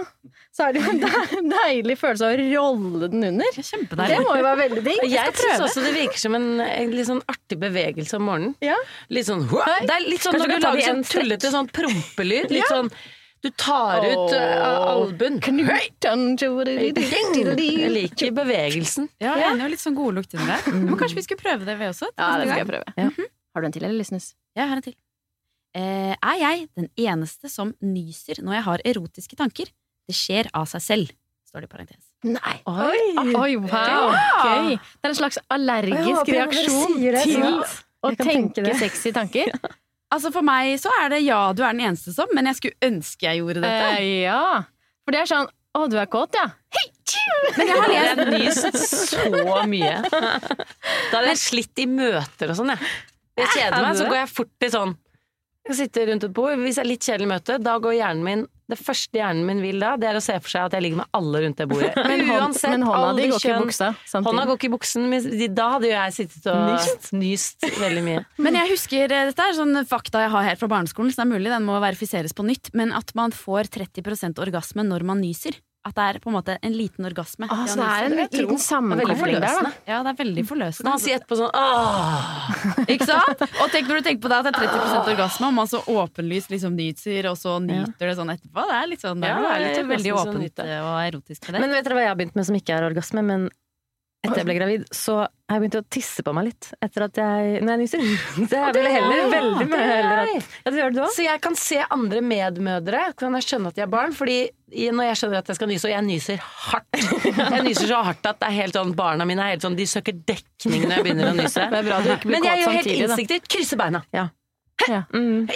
så 0.57 0.65
er 0.65 0.73
det 0.73 0.81
jo 0.81 0.93
en 0.95 1.01
de- 1.03 1.51
deilig 1.53 1.97
følelse 2.01 2.25
av 2.25 2.33
å 2.33 2.47
rolle 2.55 3.09
den 3.13 3.27
under. 3.29 3.51
Det 3.53 3.65
Kjempedeilig. 3.67 4.17
må 4.25 4.37
jo 4.39 4.47
være 4.47 4.61
veldig 4.63 4.83
digg. 4.87 5.03
Jeg 5.13 5.35
syns 5.43 5.61
også 5.67 5.83
det 5.85 5.93
virker 5.93 6.23
som 6.23 6.39
en, 6.39 6.47
en 6.65 6.95
litt 6.97 7.09
sånn 7.11 7.21
artig 7.29 7.59
bevegelse 7.61 8.17
om 8.17 8.25
morgenen. 8.31 8.55
Ja. 8.65 8.79
Litt 9.13 9.29
sånn 9.29 9.45
Det 9.45 9.93
er 9.93 10.07
litt 10.09 10.25
sånn 10.25 10.33
Kanskje 10.39 10.49
når 10.49 10.57
du 10.57 10.65
lager 10.65 10.89
sånn 10.89 11.03
en 11.03 11.07
tullete 11.13 11.53
sånn 11.53 11.69
prompelyd. 11.77 12.49
Litt 12.57 12.73
sånn 12.73 12.89
Du 13.45 13.49
tar 13.53 14.05
ut 14.05 14.33
uh, 14.33 14.91
albuen. 14.91 15.37
Jeg 17.57 17.91
liker 17.93 18.31
bevegelsen. 18.35 19.09
Ja, 19.21 19.35
jeg 19.37 19.45
er 19.45 19.51
enig, 19.53 19.71
litt 19.75 19.83
sånn 19.83 19.97
godlukt 19.97 20.33
inni 20.33 20.47
der. 20.49 20.69
Men 20.73 20.97
kanskje 20.99 21.19
vi 21.19 21.25
skulle 21.27 21.43
prøve 21.43 21.67
det, 21.67 21.77
vi 21.79 21.89
også? 21.91 22.09
Ja, 22.15 22.31
det 22.41 22.49
skal 22.49 22.63
jeg 22.63 22.69
prøve. 22.71 22.95
Ja. 22.97 23.09
Har 23.53 23.63
du 23.63 23.69
en 23.69 23.75
til, 23.75 23.85
eller, 23.85 23.97
Lysnes? 24.01 24.31
Ja, 24.55 24.63
Jeg 24.63 24.71
har 24.71 24.81
en 24.81 24.87
til. 24.89 24.97
Eh, 25.77 26.13
er 26.15 26.37
jeg 26.41 26.67
den 26.79 26.89
eneste 26.97 27.51
som 27.51 27.75
nyser 27.83 28.41
når 28.41 28.57
jeg 28.57 28.65
har 28.67 28.83
erotiske 28.93 29.37
tanker? 29.37 29.69
Det 30.07 30.15
skjer 30.15 30.49
av 30.57 30.65
seg 30.71 30.81
selv, 30.81 31.11
står 31.45 31.65
det 31.65 31.69
i 31.69 31.73
parentes. 31.75 32.05
Nei. 32.25 32.55
Oi. 32.65 33.33
Oi, 33.37 33.51
wow. 33.61 34.13
Gøy. 34.41 34.77
Det 34.77 35.05
er 35.05 35.11
en 35.11 35.19
slags 35.19 35.37
allergisk 35.53 36.31
reaksjon 36.33 36.95
til 36.97 37.35
sånn 37.35 37.59
å 37.61 38.13
tenke 38.15 38.63
tenke 38.63 38.77
sexy 38.79 39.13
tanker. 39.13 39.53
Altså 40.13 40.31
For 40.31 40.45
meg 40.45 40.77
så 40.79 40.91
er 41.03 41.11
det 41.11 41.21
ja, 41.25 41.39
du 41.51 41.63
er 41.65 41.75
den 41.75 41.83
eneste 41.89 42.13
som, 42.15 42.29
men 42.35 42.47
jeg 42.47 42.59
skulle 42.61 42.87
ønske 42.87 43.27
jeg 43.27 43.41
gjorde 43.41 43.63
dette. 43.63 43.89
Eh, 43.99 44.23
ja. 44.23 44.63
For 45.03 45.15
det 45.15 45.23
er 45.23 45.31
sånn 45.33 45.49
Å, 45.77 45.83
du 45.91 45.97
er 45.99 46.07
kåt, 46.09 46.33
ja. 46.37 46.47
Men 47.57 47.69
jeg 47.69 47.77
har 47.77 47.91
lest 47.91 48.71
nyst 48.73 49.11
så 49.11 49.25
mye. 49.69 49.97
Da 50.09 51.19
hadde 51.19 51.27
jeg 51.33 51.41
slitt 51.41 51.81
i 51.83 51.85
møter 51.91 52.53
og 52.53 52.57
sånn, 52.59 52.71
jeg. 52.73 52.93
Jeg 53.37 53.51
kjeder 53.53 53.83
meg, 53.83 53.97
så 53.99 54.07
går 54.09 54.17
jeg 54.17 54.29
fort 54.33 54.49
til 54.63 54.71
sånn 54.73 54.93
Jeg 55.69 55.77
sitter 55.83 56.07
rundt 56.09 56.25
et 56.25 56.33
bord. 56.33 56.55
Hvis 56.63 56.79
det 56.79 56.83
er 56.85 56.89
litt 56.89 57.05
kjedelig 57.05 57.29
møte, 57.29 57.59
da 57.61 57.75
går 57.83 57.97
hjernen 57.99 58.25
min 58.25 58.45
Det 58.67 58.75
første 58.79 59.15
hjernen 59.15 59.45
min 59.47 59.61
vil 59.63 59.79
da, 59.79 59.93
det 59.99 60.09
er 60.09 60.17
å 60.19 60.21
se 60.23 60.33
for 60.43 60.51
seg 60.51 60.65
at 60.67 60.73
jeg 60.75 60.83
ligger 60.83 60.99
med 60.99 61.11
alle 61.15 61.41
rundt 61.45 61.61
det 61.61 61.67
bordet. 61.71 61.93
Men, 62.09 62.23
Uansett, 62.27 62.73
men 62.73 62.83
hånda 62.83 63.13
di 63.15 63.27
går 63.31 63.39
ikke 63.39 63.53
i 63.53 63.61
buksa 63.63 63.87
samtidig. 64.01 64.27
Hånda 64.27 64.45
går 64.49 64.59
ikke 64.59 64.67
i 64.67 64.73
buksen, 64.73 65.05
men 65.11 65.53
da 65.55 65.67
hadde 65.75 65.87
jo 65.87 65.93
jeg 65.93 66.15
sittet 66.17 66.49
og 66.51 67.13
nyst, 67.21 67.67
veldig 67.79 68.03
mye. 68.03 68.25
Men 68.47 68.59
jeg 68.59 68.71
husker, 68.73 69.13
eh, 69.15 69.29
dette 69.31 69.45
er 69.47 69.55
sånn 69.57 69.79
fakta 69.87 70.25
jeg 70.25 70.33
har 70.33 70.45
her 70.49 70.59
fra 70.59 70.69
barneskolen, 70.71 71.13
så 71.13 71.21
det 71.21 71.25
er 71.27 71.31
mulig 71.31 71.53
den 71.53 71.65
må 71.67 71.79
verifiseres 71.83 72.35
på 72.35 72.45
nytt, 72.47 72.73
men 72.77 72.91
at 72.95 73.13
man 73.17 73.33
får 73.35 73.71
30% 73.77 74.43
orgasme 74.43 74.85
når 74.87 75.07
man 75.07 75.23
nyser. 75.23 75.57
At 75.87 75.95
det 75.97 76.05
er 76.07 76.19
på 76.23 76.29
en 76.31 76.35
måte 76.37 76.55
en 76.61 76.73
liten 76.75 77.07
orgasme. 77.07 77.47
Ah, 77.49 77.63
Det 77.65 77.71
så 77.73 77.79
det 77.79 77.87
er 77.87 78.05
en 78.07 78.15
liten 78.21 78.59
sammenkobling 78.59 79.39
der, 79.39 79.61
da. 79.67 79.71
Ja, 79.87 80.01
det 80.03 80.11
er 80.13 80.17
veldig 80.23 80.43
Så 80.43 80.47
kan 80.47 80.51
forløsende. 80.51 80.93
han 80.93 80.99
si 81.03 81.13
etterpå 81.15 81.37
sånn 81.39 81.51
Åh! 81.55 82.87
Ikke 82.93 83.07
sant? 83.09 83.43
Og 83.63 83.71
tenk 83.73 83.87
når 83.91 84.01
du 84.01 84.07
tenker 84.09 84.21
på 84.27 84.31
det 84.33 84.39
at 84.41 84.49
det 84.49 84.53
er 84.55 84.71
30 84.77 85.11
orgasme, 85.13 85.47
og 85.49 85.53
man 85.57 85.67
så 85.71 85.81
åpenlyst 85.87 86.51
liksom 86.53 86.75
nyter, 86.77 87.29
og 87.31 87.37
så 87.39 87.57
nyter 87.63 88.11
det 88.11 88.15
sånn 88.19 88.33
etterpå. 88.35 88.67
Det 88.67 88.77
er 88.81 88.91
litt 88.91 89.05
sånn, 89.05 89.21
det 89.23 89.31
Ja, 89.31 89.37
er 89.37 89.47
det 89.47 89.55
er 89.55 89.63
litt 89.83 89.91
veldig 89.95 90.11
orgasme 90.13 90.23
som 90.23 90.35
åpent 90.35 90.43
nyter. 90.47 90.73
og 90.81 90.97
erotisk 91.07 91.47
med 91.47 91.53
det. 91.57 91.61
Men 91.65 91.71
vet 91.77 91.87
dere 91.87 91.97
hva 91.97 92.03
jeg 92.05 92.11
har 92.13 92.19
begynt 92.21 92.35
med 92.35 92.45
som 92.51 92.55
ikke 92.59 92.75
er 92.77 92.87
orgasme? 92.91 93.23
Men 93.31 93.49
etter 94.27 94.41
jeg 94.41 94.47
ble 94.49 94.55
gravid, 94.57 94.85
så 94.93 95.15
har 95.23 95.57
jeg 95.57 95.63
begynt 95.63 95.77
å 95.79 95.83
tisse 95.95 96.23
på 96.27 96.33
meg 96.35 96.49
litt. 96.49 96.69
Etter 96.83 97.05
at 97.07 97.19
jeg 97.21 97.61
Når 97.63 97.73
jeg 97.73 97.81
nyser. 97.81 98.05
Så 98.51 98.59
jeg 98.59 98.75
vil 98.75 98.87
heller 98.91 99.29
veldig 99.31 99.67
mye 99.71 99.87
heller 99.87 100.21
at 100.23 100.31
Ja, 100.35 100.71
det 100.71 100.81
gjør 100.81 100.95
du 100.95 101.01
òg? 101.05 101.11
Så 101.15 101.25
jeg 101.25 101.43
kan 101.43 101.57
se 101.59 101.81
andre 101.97 102.23
medmødre, 102.25 103.03
kan 103.19 103.37
jeg 103.39 103.47
skjønne 103.47 103.71
at 103.71 103.79
de 103.79 103.85
har 103.85 103.91
barn. 103.91 104.15
Fordi 104.17 104.39
når 104.67 105.09
jeg 105.09 105.19
skjønner 105.21 105.39
at 105.39 105.51
jeg 105.51 105.59
skal 105.59 105.71
nyse, 105.71 105.87
og 105.87 105.93
jeg 105.93 106.07
nyser 106.07 106.41
hardt 106.43 106.99
Jeg 107.55 107.61
nyser 107.63 107.91
så 107.93 108.01
hardt 108.09 108.27
at 108.27 108.41
det 108.41 108.49
er 108.49 108.57
helt 108.57 108.79
sånn, 108.79 108.91
barna 108.97 109.27
mine 109.29 109.45
er 109.45 109.55
helt 109.55 109.63
sånn, 109.63 109.77
de 109.79 109.87
søker 109.87 110.17
dekning 110.27 110.83
når 110.87 110.97
jeg 110.97 111.07
begynner 111.07 111.31
å 111.31 111.37
nyse. 111.37 111.63
Er 111.63 112.27
Men 112.27 112.49
jeg 112.51 112.63
gjør 112.65 112.75
helt 112.81 112.93
instinktivt 112.97 113.47
krysser 113.55 113.79
beina. 113.79 114.03
Ja. 114.15 114.27
Ja. 114.87 115.01
Mm. 115.13 115.47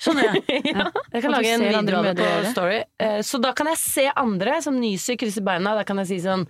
Sånn 0.00 0.18
gjør 0.22 0.36
jeg. 0.38 0.62
Jeg 1.14 1.22
kan 1.24 1.32
lage 1.34 1.50
en 1.54 1.64
video 1.64 1.98
av 1.98 2.06
det 2.08 2.14
på. 2.18 2.28
Story. 2.52 2.78
Eh, 3.02 3.18
Så 3.26 3.38
da 3.42 3.52
kan 3.56 3.68
jeg 3.70 3.78
se 3.80 4.06
andre 4.14 4.60
som 4.64 4.78
nyser, 4.80 5.18
krysser 5.20 5.44
beina. 5.46 5.74
Da 5.78 5.84
kan 5.86 6.00
jeg 6.02 6.10
si 6.12 6.20
sånn 6.24 6.46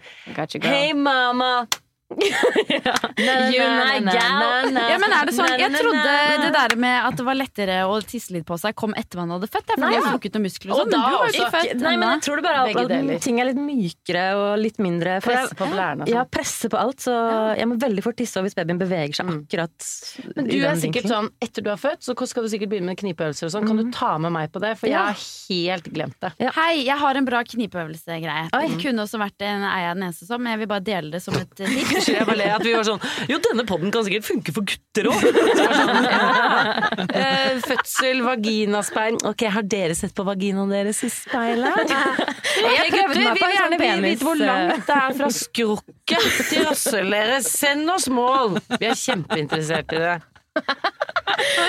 Hei, 0.64 0.92
mamma! 0.96 1.66
You 2.14 3.64
my 3.68 3.98
gal. 4.06 4.70
Ja, 4.74 4.98
men 5.00 5.14
er 5.14 5.28
det 5.28 5.34
sånn, 5.36 5.54
Jeg 5.58 5.72
trodde 5.74 6.14
det 6.44 6.50
der 6.54 6.74
med 6.80 6.96
at 7.08 7.18
det 7.18 7.26
var 7.26 7.38
lettere 7.38 7.78
å 7.88 7.98
tisse 8.04 8.34
litt 8.34 8.46
på 8.48 8.58
seg, 8.60 8.76
kom 8.78 8.94
etter 8.98 9.20
man 9.20 9.34
hadde 9.34 9.48
født. 9.50 9.72
Jeg, 9.72 9.80
fordi 9.80 9.96
jeg 9.96 10.02
ja. 10.02 10.06
har 10.08 10.18
noen 10.18 10.46
muskler 10.46 10.74
og 10.74 10.80
sånn. 10.80 10.90
Men 10.90 10.94
du 10.94 11.16
har 11.16 11.32
ikke 11.32 11.50
født 11.54 11.84
Nei, 11.84 11.94
men 12.00 12.12
jeg 12.14 12.24
tror 12.26 12.40
det 12.40 12.46
bare 12.46 12.64
at 12.64 13.24
ting 13.24 13.40
er 13.42 13.50
litt 13.50 13.60
mykere 13.60 14.24
og 14.38 14.46
litt 14.62 14.80
mindre. 14.82 15.18
Presse 15.24 15.58
på 15.58 15.68
blærene 15.70 16.04
jeg, 16.04 16.12
sånn. 16.12 16.18
ja, 16.18 16.24
presse 16.38 16.70
på 16.72 16.80
alt, 16.80 17.04
så 17.04 17.16
jeg 17.58 17.68
må 17.70 17.78
veldig 17.82 18.04
fort 18.04 18.18
tisse 18.20 18.42
hvis 18.44 18.56
babyen 18.56 18.80
beveger 18.80 19.18
seg 19.18 19.32
akkurat 19.34 19.88
Men 20.36 20.48
du 20.48 20.56
er 20.60 20.78
sikkert 20.80 21.08
sånn, 21.10 21.30
etter 21.44 21.64
du 21.64 21.70
har 21.72 21.80
født, 21.80 22.04
så 22.06 22.16
skal 22.28 22.46
du 22.46 22.52
sikkert 22.52 22.72
begynne 22.72 22.92
med 22.92 23.00
knipeøvelser 23.00 23.48
og 23.48 23.54
sånn. 23.54 23.68
Kan 23.68 23.80
du 23.80 23.90
ta 23.94 24.14
med 24.22 24.34
meg 24.34 24.52
på 24.54 24.62
det? 24.62 24.74
For 24.80 24.90
jeg 24.90 25.00
har 25.00 25.18
helt 25.18 25.90
glemt 25.94 26.18
det. 26.24 26.32
Hei, 26.56 26.84
jeg 26.84 26.98
har 27.00 27.20
en 27.20 27.28
bra 27.28 27.42
knipeøvelsegreie. 27.46 28.48
Det 28.54 28.80
kunne 28.82 29.04
også 29.04 29.20
vært 29.22 29.44
en 29.46 29.64
er 29.68 29.84
jeg 29.86 29.98
den 29.98 30.06
eneste 30.08 30.28
som, 30.28 30.42
men 30.42 30.54
jeg 30.54 30.64
vil 30.64 30.70
bare 30.70 30.84
dele 30.86 31.14
det 31.14 31.22
som 31.24 31.36
et 31.38 31.50
tips. 31.58 32.03
Jeg 32.10 32.26
bare 32.28 32.38
le 32.38 32.48
at 32.54 32.64
vi 32.64 32.74
var 32.74 32.86
sånn 32.86 33.00
Jo, 33.30 33.38
denne 33.44 33.64
podden 33.68 33.92
kan 33.94 34.04
sikkert 34.06 34.26
funke 34.28 34.54
for 34.56 34.66
gutter 34.68 35.08
òg! 35.10 35.24
Sånn, 35.24 36.08
ja. 36.10 36.22
Eh, 37.14 37.60
Fødsel, 37.62 38.20
vaginaspeil. 38.24 39.16
Ok, 39.28 39.44
har 39.54 39.66
dere 39.70 39.94
sett 39.96 40.14
på 40.16 40.24
vaginaen 40.26 40.72
deres 40.72 41.02
i 41.06 41.10
speilet? 41.12 41.92
Jeg 42.64 42.92
prøvde 42.92 43.20
meg 43.20 43.40
på 43.40 43.48
en 43.48 43.56
sånn 43.58 43.74
vil 43.74 43.82
vet 43.84 44.04
vite 44.04 44.28
hvor 44.28 44.40
langt 44.40 44.86
det 44.88 44.98
er 44.98 45.16
fra 45.20 45.30
skrukket 45.38 46.28
til 46.50 46.66
rasshølet 46.68 47.16
deres. 47.16 47.50
Send 47.54 47.90
oss 47.94 48.08
mål! 48.12 48.58
Vi 48.76 48.88
er 48.90 48.98
kjempeinteressert 48.98 49.94
i 49.94 50.04
det. 50.04 50.16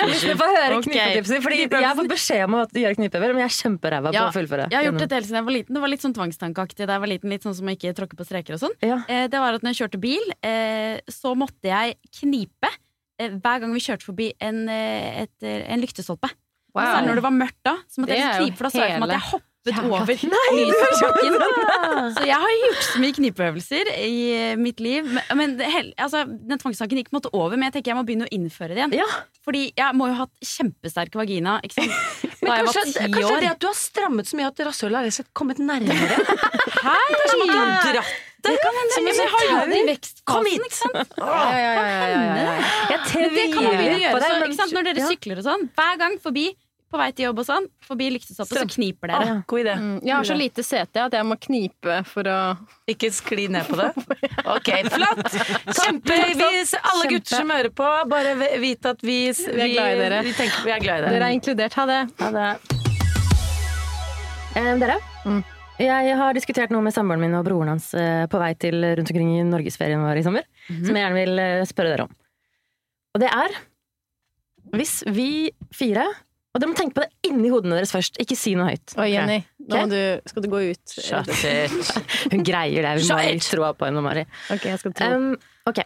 Du 0.06 0.32
får 0.38 0.52
høre 0.56 0.78
Ok. 0.78 0.86
knipetipser, 0.88 1.42
fordi 1.44 1.58
jeg 1.66 1.98
fått 1.98 2.10
beskjed 2.12 2.44
om 2.46 2.58
å 2.60 2.62
gjøre 2.70 2.98
knipeøver, 3.00 3.34
men 3.34 3.44
jeg 3.44 3.50
er 3.50 3.56
kjemperæva 3.58 4.12
på 4.14 4.22
å 4.22 4.34
fullføre. 4.36 4.68
Jeg 4.72 4.78
har 4.78 4.86
gjort 4.88 5.02
dette 5.02 5.18
helt 5.18 5.28
siden 5.30 5.40
jeg 5.40 5.48
var 5.48 5.56
liten. 5.56 5.76
Det 5.78 5.82
var 5.84 5.92
litt 5.92 6.06
sånn 6.06 6.16
tvangstankeaktig 6.16 6.86
da 6.88 6.98
jeg 6.98 7.04
var 7.06 7.12
liten. 7.12 7.34
Litt 7.34 7.48
sånn 7.48 7.56
som 7.58 7.70
å 7.72 7.74
ikke 7.76 7.94
tråkke 7.98 8.20
på 8.20 8.28
streker 8.28 8.58
og 8.58 8.62
sånn. 8.62 8.76
Ja. 8.86 9.00
Eh, 9.10 9.26
det 9.32 9.42
var 9.42 9.58
at 9.58 9.66
når 9.66 9.74
jeg 9.74 9.82
kjørte 9.82 10.02
bil, 10.06 10.34
eh, 10.46 11.02
så 11.12 11.34
måtte 11.40 11.72
jeg 11.72 11.98
knipe 12.22 12.70
eh, 12.72 13.34
hver 13.42 13.64
gang 13.64 13.74
vi 13.76 13.84
kjørte 13.88 14.06
forbi 14.08 14.30
en, 14.44 14.62
eh, 14.70 15.24
et, 15.26 15.36
eh, 15.44 15.66
en 15.74 15.82
lyktestolpe. 15.84 16.30
Wow. 16.76 16.86
Særlig 16.92 17.12
når 17.12 17.22
det 17.22 17.26
var 17.26 17.36
mørkt 17.42 17.62
da, 17.66 17.76
så 17.90 18.04
måtte 18.04 18.16
jeg 18.20 18.28
er 18.30 18.42
knipe, 18.44 18.58
for 18.60 18.68
da 18.70 18.74
så 18.76 18.84
jeg 18.84 18.98
for 19.00 19.06
meg 19.08 19.16
at 19.16 19.22
jeg 19.34 19.42
hoppet 19.74 19.74
Jævla 19.74 19.98
over 19.98 20.06
på. 20.06 21.50
Så 22.16 22.26
jeg 22.28 22.38
har 22.38 22.54
gjort 22.62 22.84
så 22.86 23.02
mye 23.02 23.16
knipeøvelser 23.18 23.90
i 23.98 24.20
mitt 24.62 24.84
liv. 24.84 25.08
Men, 25.10 25.24
men 25.40 25.56
det 25.58 25.70
altså, 25.98 26.26
den 26.28 26.62
tvangssaken 26.62 27.02
gikk 27.02 27.10
på 27.10 27.16
en 27.16 27.20
måte 27.22 27.32
over, 27.34 27.56
men 27.58 27.70
jeg 27.70 27.78
tenker 27.80 27.94
jeg 27.94 28.00
må 28.00 28.06
begynne 28.06 28.28
å 28.30 28.34
innføre 28.36 28.76
det 28.76 28.84
igjen. 28.84 28.96
Ja. 29.02 29.08
Fordi 29.46 29.64
jeg 29.74 29.98
må 29.98 30.10
jo 30.12 30.18
ha 30.20 30.28
hatt 30.28 30.54
kjempesterk 30.54 31.18
vagina 31.18 31.58
ikke 31.66 31.82
sant? 31.82 31.98
Da 32.46 32.60
jeg 32.60 32.66
var 32.68 32.76
kanskje, 32.78 32.92
ti 32.94 33.10
kanskje 33.10 33.34
år. 33.34 33.40
det 33.42 33.48
at 33.50 33.62
du 33.64 33.66
har 33.66 33.78
strammet 33.80 34.30
så 34.30 34.38
mye 34.38 34.50
at 34.52 34.60
rasshølet 34.68 35.18
har 35.18 35.28
kommet 35.34 35.58
nærmere? 35.66 36.18
Hei! 36.86 37.06
At 37.16 37.32
du 37.32 37.46
har 37.50 37.72
dratt 37.90 38.12
det. 38.46 38.58
kan 38.62 38.78
hende. 38.78 38.94
Som 38.94 39.08
Jeg 39.10 39.32
har 39.32 39.48
gjort 39.50 39.74
i 39.74 39.82
vekstfasen, 39.88 40.26
Kom 40.30 40.46
hit! 40.46 40.62
ikke 40.68 40.78
sant? 40.78 41.16
Ja, 41.18 41.26
ja, 41.26 41.58
ja, 41.58 41.72
ja, 41.74 41.96
ja, 41.96 42.20
ja, 42.22 42.36
ja. 42.38 42.68
Jeg 42.92 43.00
man 43.00 43.10
tviler 43.10 44.46
på 44.46 44.60
sant? 44.60 44.76
Når 44.78 44.88
dere 44.92 45.10
sykler 45.10 45.42
og 45.42 45.48
sånn, 45.48 45.66
hver 45.80 45.98
gang 46.04 46.20
forbi 46.22 46.46
på 46.96 47.00
vei 47.02 47.10
til 47.12 47.28
jobb 47.28 47.42
og 47.44 47.48
sånn, 47.50 47.66
forbi 47.84 48.08
lyktestoppet, 48.16 48.56
så 48.62 48.66
kniper 48.72 49.12
dere. 49.12 49.26
Ah, 49.36 49.42
god 49.52 49.62
idé. 49.66 49.74
Mm, 49.82 49.98
Jeg 50.08 50.16
har 50.16 50.28
så 50.30 50.38
lite 50.40 50.64
sete 50.64 51.04
at 51.10 51.18
jeg 51.18 51.28
må 51.28 51.36
knipe 51.44 51.98
for 52.08 52.30
å 52.32 52.38
Ikke 52.88 53.10
skli 53.12 53.48
ned 53.52 53.68
på 53.68 53.76
det? 53.80 53.92
Ok, 54.56 54.70
flott! 54.94 55.28
Kjempe! 55.76 56.16
Vi, 56.40 56.48
alle 56.80 57.10
gutter 57.12 57.42
som 57.42 57.52
hører 57.52 57.72
på, 57.76 57.90
bare 58.12 58.36
vite 58.62 58.94
at 58.96 59.04
vi, 59.04 59.18
vi, 59.34 59.60
er 59.68 59.74
glad 59.74 59.92
i 59.92 60.00
dere. 60.04 60.22
Vi, 60.28 60.34
tenker, 60.38 60.64
vi 60.68 60.74
er 60.76 60.84
glad 60.84 61.00
i 61.02 61.06
dere. 61.06 61.14
Dere 61.18 61.30
er 61.32 61.36
inkludert. 61.40 61.78
Ha 61.82 61.86
det. 61.90 62.00
Ha 62.22 62.32
det. 62.40 62.50
Eh, 64.56 64.72
dere, 64.80 65.00
Mm. 65.26 65.42
jeg 65.82 66.16
har 66.16 66.34
diskutert 66.38 66.72
noe 66.72 66.84
med 66.86 66.94
samboeren 66.96 67.20
min 67.26 67.34
og 67.36 67.44
broren 67.48 67.74
hans 67.74 67.90
eh, 67.98 68.26
på 68.32 68.40
vei 68.40 68.54
til 68.62 68.78
rundt 68.80 69.10
omkring 69.12 69.32
i 69.40 69.44
norgesferien 69.44 70.00
vår 70.06 70.22
i 70.22 70.24
sommer, 70.24 70.46
Mhm. 70.70 70.86
som 70.86 70.96
jeg 70.96 71.04
gjerne 71.04 71.20
vil 71.26 71.40
eh, 71.40 71.66
spørre 71.66 71.92
dere 71.96 72.06
om. 72.08 72.14
Og 73.16 73.20
det 73.24 73.32
er 73.34 73.58
hvis 74.76 75.04
vi 75.08 75.52
fire 75.74 76.06
Og 76.56 76.62
dere 76.62 76.72
må 76.72 76.78
tenke 76.80 76.96
på 76.96 77.04
det 77.04 77.28
inni 77.28 77.50
hodene 77.52 77.76
deres 77.76 77.92
først, 77.92 78.16
ikke 78.24 78.38
si 78.40 78.54
noe 78.56 78.70
høyt. 78.70 78.94
Oi, 78.96 79.10
Jenny, 79.12 79.42
nå 79.68 79.82
må 79.82 79.90
du, 79.92 80.00
skal 80.32 80.46
du 80.46 80.48
gå 80.54 80.62
ut. 80.72 80.94
Hun 82.32 82.46
greier 82.48 82.88
det. 82.88 82.94
Vi 83.02 83.10
må 83.10 83.18
ha 83.20 83.26
litt 83.28 83.50
troa 83.52 83.74
på 83.76 83.90
henne, 83.90 84.04
Mari. 84.06 84.24
Ok, 84.56 84.70
jeg 84.72 84.80
skal 84.80 84.94
tro. 84.96 85.10
Um, 85.12 85.66
ok. 85.68 85.82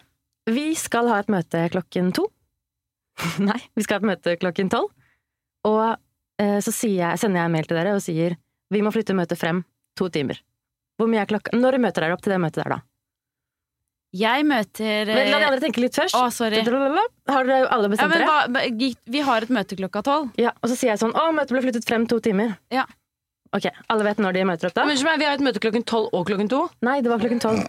Vi 0.53 0.67
skal 0.78 1.09
ha 1.09 1.17
et 1.24 1.32
møte 1.34 1.63
klokken 1.74 2.11
to. 2.13 2.28
Nei, 3.49 3.57
vi 3.74 3.86
skal 3.88 3.97
ha 3.97 4.03
et 4.03 4.09
møte 4.11 4.36
klokken 4.43 4.70
tolv. 4.70 4.93
Og 5.65 5.82
uh, 5.97 6.59
så 6.61 6.76
jeg, 6.86 7.17
sender 7.17 7.41
jeg 7.41 7.49
en 7.49 7.57
mail 7.57 7.72
til 7.72 7.82
dere 7.82 7.97
og 7.97 8.05
sier 8.05 8.38
vi 8.70 8.84
må 8.86 8.93
flytte 8.93 9.17
møtet 9.17 9.41
frem 9.41 9.63
to 9.97 10.11
timer. 10.13 10.38
Hvor 11.01 11.09
mye 11.09 11.24
er 11.24 11.32
klokka? 11.32 11.57
Når 11.57 11.80
møter 11.82 12.05
dere 12.05 12.13
opp 12.13 12.22
til 12.22 12.36
det 12.36 12.41
møtet 12.45 12.61
der, 12.61 12.78
da? 12.78 12.84
Jeg 14.18 14.45
møter 14.49 15.05
Men 15.05 15.28
la 15.30 15.38
de 15.38 15.43
eh, 15.43 15.49
andre 15.51 15.60
tenke 15.62 15.82
litt 15.84 15.93
først. 15.93 16.16
Å, 16.18 16.30
sorry. 16.34 16.57
Har 16.64 17.45
dere 17.45 17.68
alle 17.70 17.86
Ja, 17.86 17.91
bestemt 17.93 18.10
men 18.10 18.24
dere? 18.24 18.39
hva, 18.49 18.93
vi 19.14 19.20
har 19.28 19.45
et 19.45 19.51
møte 19.53 19.76
klokka 19.78 20.01
tolv. 20.07 20.32
Ja, 20.41 20.49
og 20.64 20.72
så 20.72 20.78
sier 20.80 20.95
jeg 20.95 21.01
sånn 21.03 21.14
å, 21.14 21.28
møtet 21.36 21.53
ble 21.53 21.62
flyttet 21.68 21.86
frem 21.86 22.07
to 22.10 22.18
timer. 22.26 22.55
Ja. 22.74 22.88
Ok, 23.53 23.66
alle 23.89 24.03
vet 24.05 24.20
når 24.22 24.34
de 24.38 24.43
møter 24.45 24.70
opp 24.70 24.76
da? 24.78 24.84
Men 24.86 24.93
unnskyld 24.93 25.10
meg, 25.10 25.20
Vi 25.22 25.26
har 25.26 25.38
et 25.38 25.45
møte 25.45 25.62
klokken 25.62 25.86
tolv 25.89 26.10
og 26.14 26.26
klokken 26.30 26.49
to. 26.49 26.64
Nei, 26.86 26.99
det 27.05 27.10
var 27.10 27.22
klokken 27.22 27.39
tolv. 27.41 27.62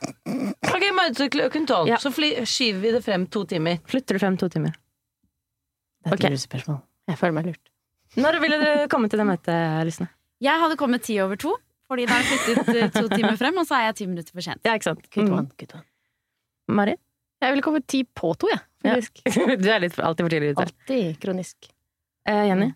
Ok, 0.74 0.84
møte 0.96 1.28
klokken 1.32 1.66
tolv. 1.68 1.88
Ja. 1.88 1.96
Så 2.00 2.12
fly, 2.12 2.32
skyver 2.48 2.80
vi 2.84 2.92
det 2.96 3.00
frem 3.04 3.24
to 3.32 3.44
timer. 3.48 3.78
Flytter 3.88 4.16
du 4.16 4.20
frem 4.24 4.36
to 4.40 4.48
timer. 4.52 4.72
Det 6.04 6.10
er 6.10 6.16
et 6.16 6.20
ok. 6.24 6.28
lurespørsmål. 6.32 6.80
Jeg 7.12 7.20
føler 7.20 7.36
meg 7.36 7.48
lurt. 7.50 7.64
Når 8.20 8.40
ville 8.42 8.58
dere 8.64 8.88
komme 8.92 9.08
til 9.12 9.20
det 9.22 9.26
møtet, 9.28 9.84
Lysne? 9.88 10.08
Jeg 10.40 10.56
hadde 10.64 10.76
kommet 10.80 11.04
ti 11.04 11.16
over 11.20 11.36
to, 11.40 11.52
fordi 11.88 12.06
da 12.08 12.16
har 12.16 12.24
jeg 12.24 12.40
flyttet 12.44 12.74
eh, 12.80 12.88
to 12.96 13.08
timer 13.12 13.36
frem, 13.40 13.56
og 13.60 13.68
så 13.68 13.76
er 13.80 13.84
jeg 13.90 13.98
ti 14.00 14.06
minutter 14.08 14.32
for 14.36 14.44
sent. 14.44 14.60
Ja, 14.64 14.72
ikke 14.76 14.88
sant? 14.88 15.04
Good 15.12 15.28
Mm. 15.28 15.36
one, 15.36 15.50
good 15.60 15.74
one. 15.76 15.84
Mari? 16.70 16.96
Jeg 17.40 17.54
ville 17.54 17.64
kommet 17.64 17.86
ti 17.88 18.02
på 18.04 18.34
to, 18.40 18.50
jeg. 18.52 18.60
Ja. 18.84 18.96
Faktisk. 18.96 19.22
Du 19.62 19.68
er 19.68 19.82
litt 19.82 19.98
alltid 19.98 20.26
for 20.26 20.34
tidlig 20.34 20.52
ute. 20.54 20.66
Alltid 20.66 21.18
kronisk. 21.22 21.70
Eh, 22.28 22.44
Jenny? 22.50 22.70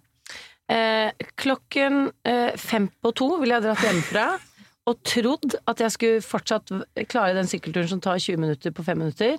Eh, 0.72 1.28
klokken 1.36 2.08
eh, 2.24 2.56
fem 2.56 2.88
på 3.04 3.12
to 3.16 3.34
ville 3.42 3.58
jeg 3.58 3.66
dratt 3.66 3.84
hjemmefra 3.84 4.26
og 4.88 5.00
trodd 5.04 5.56
at 5.68 5.80
jeg 5.80 5.92
skulle 5.92 6.24
fortsatt 6.24 6.72
klare 7.08 7.36
den 7.36 7.48
sykkelturen 7.48 7.88
som 7.88 8.00
tar 8.04 8.20
20 8.20 8.40
minutter 8.40 8.72
på 8.74 8.84
fem 8.84 8.98
minutter. 9.00 9.36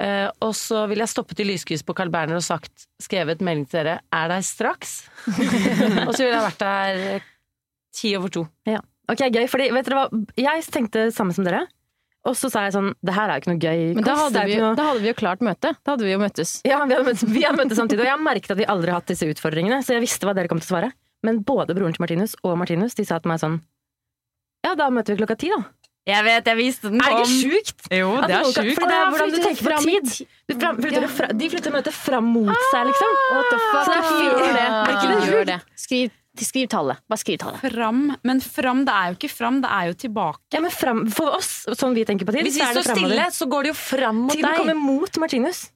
Eh, 0.00 0.28
og 0.44 0.52
så 0.56 0.84
ville 0.88 1.04
jeg 1.04 1.12
stoppet 1.12 1.40
i 1.42 1.48
lyskryss 1.48 1.84
på 1.84 1.96
Carl 1.96 2.12
Berner 2.12 2.38
og 2.38 2.44
sagt, 2.44 2.86
skrevet 3.02 3.42
melding 3.44 3.66
til 3.68 3.82
dere 3.82 3.98
'er 4.12 4.28
der 4.32 4.44
straks'. 4.44 5.08
og 6.06 6.12
så 6.14 6.22
ville 6.24 6.36
jeg 6.36 6.46
vært 6.46 6.64
der 6.64 7.26
ti 7.92 8.14
over 8.16 8.28
to. 8.28 8.46
Ok, 9.08 9.24
gøy, 9.32 9.46
fordi 9.48 9.70
vet 9.72 9.88
dere 9.88 10.04
hva? 10.04 10.24
Jeg 10.36 10.64
tenkte 10.68 11.08
det 11.08 11.16
samme 11.16 11.32
som 11.32 11.44
dere. 11.44 11.66
Og 12.28 12.36
så 12.36 12.50
sa 12.52 12.66
jeg 12.66 12.74
sånn, 12.76 12.90
det 13.04 13.14
her 13.16 13.30
er 13.30 13.38
jo 13.38 13.44
ikke 13.44 13.52
noe 13.54 13.62
gøy. 13.62 13.82
Men 13.96 14.06
da 14.06 14.16
hadde, 14.18 14.44
vi, 14.50 14.58
noe... 14.60 14.74
da 14.76 14.88
hadde 14.90 15.04
vi 15.04 15.10
jo 15.10 15.16
klart 15.16 15.44
møte. 15.44 15.72
Da 15.80 15.94
hadde 15.94 16.04
vi 16.04 16.12
jo 16.12 16.20
møttes. 16.20 16.58
Ja, 16.68 16.82
vi 16.84 16.96
hadde 16.96 17.06
møttes, 17.08 17.24
vi 17.24 17.44
hadde 17.46 17.60
møttes 17.62 17.80
samtidig, 17.80 18.04
og 18.04 18.10
jeg 18.10 18.24
merket 18.26 18.54
at 18.54 18.60
vi 18.60 18.68
aldri 18.68 18.92
har 18.92 19.00
hatt 19.00 19.10
disse 19.12 19.28
utfordringene, 19.32 19.80
så 19.86 19.96
jeg 19.96 20.04
visste 20.04 20.28
hva 20.28 20.36
dere 20.36 20.50
kom 20.52 20.60
til 20.60 20.68
å 20.68 20.74
svare. 20.74 20.92
Men 21.26 21.40
både 21.46 21.74
broren 21.74 21.96
til 21.96 22.04
Martinus 22.04 22.36
og 22.44 22.58
Martinus, 22.60 22.94
de 22.98 23.08
sa 23.08 23.18
til 23.22 23.32
meg 23.32 23.40
sånn, 23.42 23.58
ja, 24.66 24.74
da 24.78 24.88
møter 24.92 25.14
vi 25.14 25.22
klokka 25.22 25.38
ti 25.38 25.50
da. 25.54 25.62
Jeg 26.08 26.24
vet, 26.24 26.46
jeg 26.48 26.56
visste 26.56 26.88
den 26.88 27.02
Er 27.04 27.18
det 27.18 27.24
ikke 27.26 27.32
sjukt? 27.34 27.88
Jo, 27.92 28.12
det 28.24 28.36
er 28.38 28.46
sjukt. 28.48 28.78
For 28.78 28.88
det 28.88 28.96
er 28.96 29.10
hvordan 29.12 29.32
du 29.34 29.38
tenker 29.44 29.66
på 29.66 29.80
tid. 29.84 30.12
Du 30.48 30.54
fram, 30.56 30.78
flytter 30.80 31.04
det 31.04 31.10
fra, 31.12 31.26
de 31.36 31.48
flytter 31.52 31.74
møtet 31.74 31.96
fram 31.96 32.30
mot 32.32 32.62
seg, 32.70 32.88
liksom. 32.88 33.18
What 33.34 33.50
the 33.52 33.58
fuck? 33.66 33.82
Så 33.82 33.90
det 33.90 33.98
er 33.98 34.06
fint, 34.08 34.38
det. 34.40 34.62
Er 34.64 34.94
ikke 34.94 35.10
det 35.10 35.18
sjukt? 35.26 35.50
det. 35.50 35.58
Skriv, 35.84 36.14
skriv 36.44 36.68
tallet. 36.68 36.98
Bare 37.08 37.18
skriv 37.18 37.38
tallet. 37.38 37.60
Fram. 37.60 38.16
Men 38.22 38.40
fram, 38.40 38.84
det 38.84 38.92
er 38.94 39.10
jo 39.10 39.16
ikke 39.18 39.30
fram, 39.34 39.60
det 39.62 39.70
er 39.70 39.86
jo 39.88 39.94
tilbake. 39.94 40.38
Ja, 40.52 40.60
men 40.60 40.70
fram, 40.70 41.08
for 41.10 41.30
oss, 41.38 41.64
sånn 41.74 41.94
vi 41.94 42.04
tenker 42.04 42.24
på 42.26 42.32
tid, 42.32 42.44
Hvis 42.44 42.54
vi 42.54 42.60
så 42.62 42.70
er 42.70 42.74
det 42.74 42.84
står 42.84 42.96
stille, 43.02 43.26
så 43.32 43.46
går 43.48 43.62
det 43.62 43.68
jo 43.74 43.74
fram 43.74 44.16
mot 44.26 44.32
Tiden 44.32 44.50
deg. 44.50 44.56
kommer 44.58 44.74
mot 44.74 45.18
Martinus. 45.18 45.70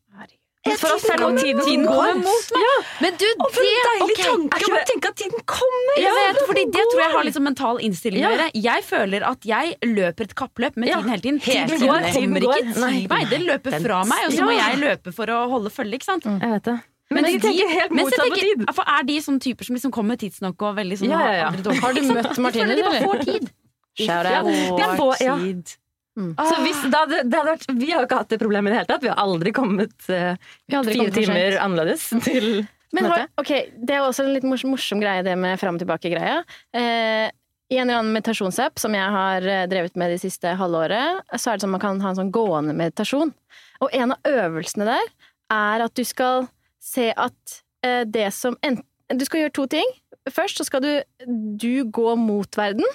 For 0.79 0.95
oss 0.95 1.03
er 1.11 1.19
det 1.19 1.43
tiden, 1.43 1.59
tiden 1.67 1.87
går 1.91 2.13
mot 2.23 2.51
meg. 2.55 2.85
Men 3.03 3.17
du, 3.19 3.25
Og 3.43 3.49
for 3.51 3.67
en 3.67 3.81
deilig 3.83 4.15
okay. 4.15 4.27
tanke 4.29 4.55
er 4.55 4.61
ikke 4.63 4.69
å 4.69 4.71
bare 4.71 4.79
det- 4.79 4.91
tenke 4.93 5.09
at 5.11 5.17
tiden 5.19 5.41
kommer! 5.45 5.97
Jeg 5.99 6.13
vet, 6.15 6.37
Ja, 6.39 6.47
fordi 6.47 6.65
Det 6.71 6.85
tror 6.93 7.01
jeg 7.03 7.11
har 7.17 7.25
liksom 7.25 7.43
mental 7.43 7.77
innstilling 7.83 8.23
å 8.23 8.23
Ja. 8.23 8.31
gjøre. 8.31 8.51
Jeg 8.63 8.85
føler 8.85 9.23
at 9.27 9.43
jeg 9.45 9.75
løper 9.83 10.21
et 10.23 10.35
kappløp 10.37 10.77
med 10.77 10.89
Ja. 10.89 11.01
tiden 11.03 11.11
hele 11.11 11.21
tiden. 11.21 11.41
Tiden 11.41 11.67
tiden. 11.69 11.89
går, 11.89 12.13
Tiden 12.13 12.23
kommer 12.23 12.41
ikke 12.41 12.75
til 12.75 13.09
meg. 13.09 13.29
Den 13.31 13.43
løper 13.43 13.83
fra 13.83 14.05
meg, 14.05 14.27
og 14.27 14.33
så 14.33 14.43
må 14.47 14.55
jeg 14.55 14.79
løpe 14.79 15.13
for 15.13 15.27
å 15.27 15.49
holde 15.51 15.71
følge. 15.71 15.95
ikke 15.95 16.05
sant? 16.05 16.25
Jeg 16.25 16.51
vet 16.51 16.63
det. 16.63 16.81
Men 17.13 17.27
men, 17.27 17.35
jeg 17.35 17.43
tenker 17.45 17.73
helt 17.73 17.97
motsatt 17.99 18.25
på 18.25 18.41
tid. 18.41 18.65
For 18.77 18.95
Er 18.97 19.05
de 19.09 19.19
sånne 19.25 19.45
typer 19.45 19.69
som 19.69 19.77
liksom 19.79 19.93
kommer 19.95 20.19
tidsnok 20.21 20.65
og 20.65 20.79
veldig 20.81 20.99
sånn 21.03 21.13
Ja, 21.13 21.21
ja, 21.29 21.51
ja. 21.53 21.77
Har 21.85 21.95
du 21.97 22.03
møtt 22.09 22.41
Martine, 22.43 22.73
eller? 22.73 22.89
de 22.89 23.05
får 23.05 23.25
tid. 23.29 23.53
Shout 24.01 24.27
out. 24.27 24.49
de 24.49 25.25
ja. 25.27 25.37
Tid. 25.43 25.79
Så 26.13 26.57
hvis, 26.61 26.81
da, 26.93 27.07
det, 27.09 27.23
det 27.33 27.41
vært, 27.47 27.63
vi 27.73 27.89
har 27.89 28.03
jo 28.03 28.09
ikke 28.09 28.19
hatt 28.21 28.33
det 28.35 28.39
problemet 28.41 28.69
i 28.69 28.75
det 28.75 28.81
hele 28.83 28.91
tatt. 28.91 29.05
Vi 29.05 29.09
har 29.09 29.21
aldri 29.21 29.53
kommet 29.57 29.95
uh, 30.11 30.35
har 30.37 30.81
aldri 30.83 30.97
fire 30.99 31.09
kommet 31.09 31.17
timer 31.17 31.57
annerledes 31.63 32.09
til 32.27 32.49
Men 32.93 33.09
har, 33.09 33.25
okay, 33.41 33.71
Det 33.73 33.97
er 33.97 34.05
også 34.05 34.27
en 34.27 34.35
litt 34.35 34.45
morsom, 34.45 34.75
morsom 34.75 35.01
greie, 35.01 35.25
det 35.25 35.33
med 35.41 35.57
fram 35.61 35.79
og 35.79 35.81
tilbake-greia. 35.81 36.43
Eh, 36.77 37.31
I 37.73 37.79
en 37.79 37.87
eller 37.87 38.03
annen 38.03 38.13
meditasjonsapp 38.13 38.77
som 38.83 38.93
jeg 38.93 39.15
har 39.15 39.47
eh, 39.49 39.65
drevet 39.73 39.97
med 39.97 40.13
de 40.13 40.19
siste 40.21 40.53
halvåret, 40.61 41.23
så 41.33 41.55
er 41.55 41.57
det 41.57 41.65
sånn 41.65 41.73
man 41.73 41.81
kan 41.81 42.03
ha 42.05 42.13
en 42.13 42.21
sånn 42.21 42.35
gående 42.35 42.77
meditasjon. 42.77 43.33
Og 43.81 43.97
en 43.97 44.13
av 44.13 44.29
øvelsene 44.29 44.91
der 44.91 45.09
er 45.57 45.87
at 45.87 45.97
du 45.97 46.05
skal 46.05 46.45
se 46.83 47.11
at 47.15 47.59
eh, 47.87 48.03
det 48.09 48.29
som 48.35 48.57
enten 48.63 48.87
Du 49.13 49.27
skal 49.29 49.43
gjøre 49.43 49.53
to 49.53 49.65
ting. 49.69 49.89
Først 50.33 50.57
så 50.57 50.65
skal 50.65 50.81
du, 50.81 50.93
du 51.61 51.85
gå 51.93 52.15
mot 52.17 52.57
verden, 52.57 52.87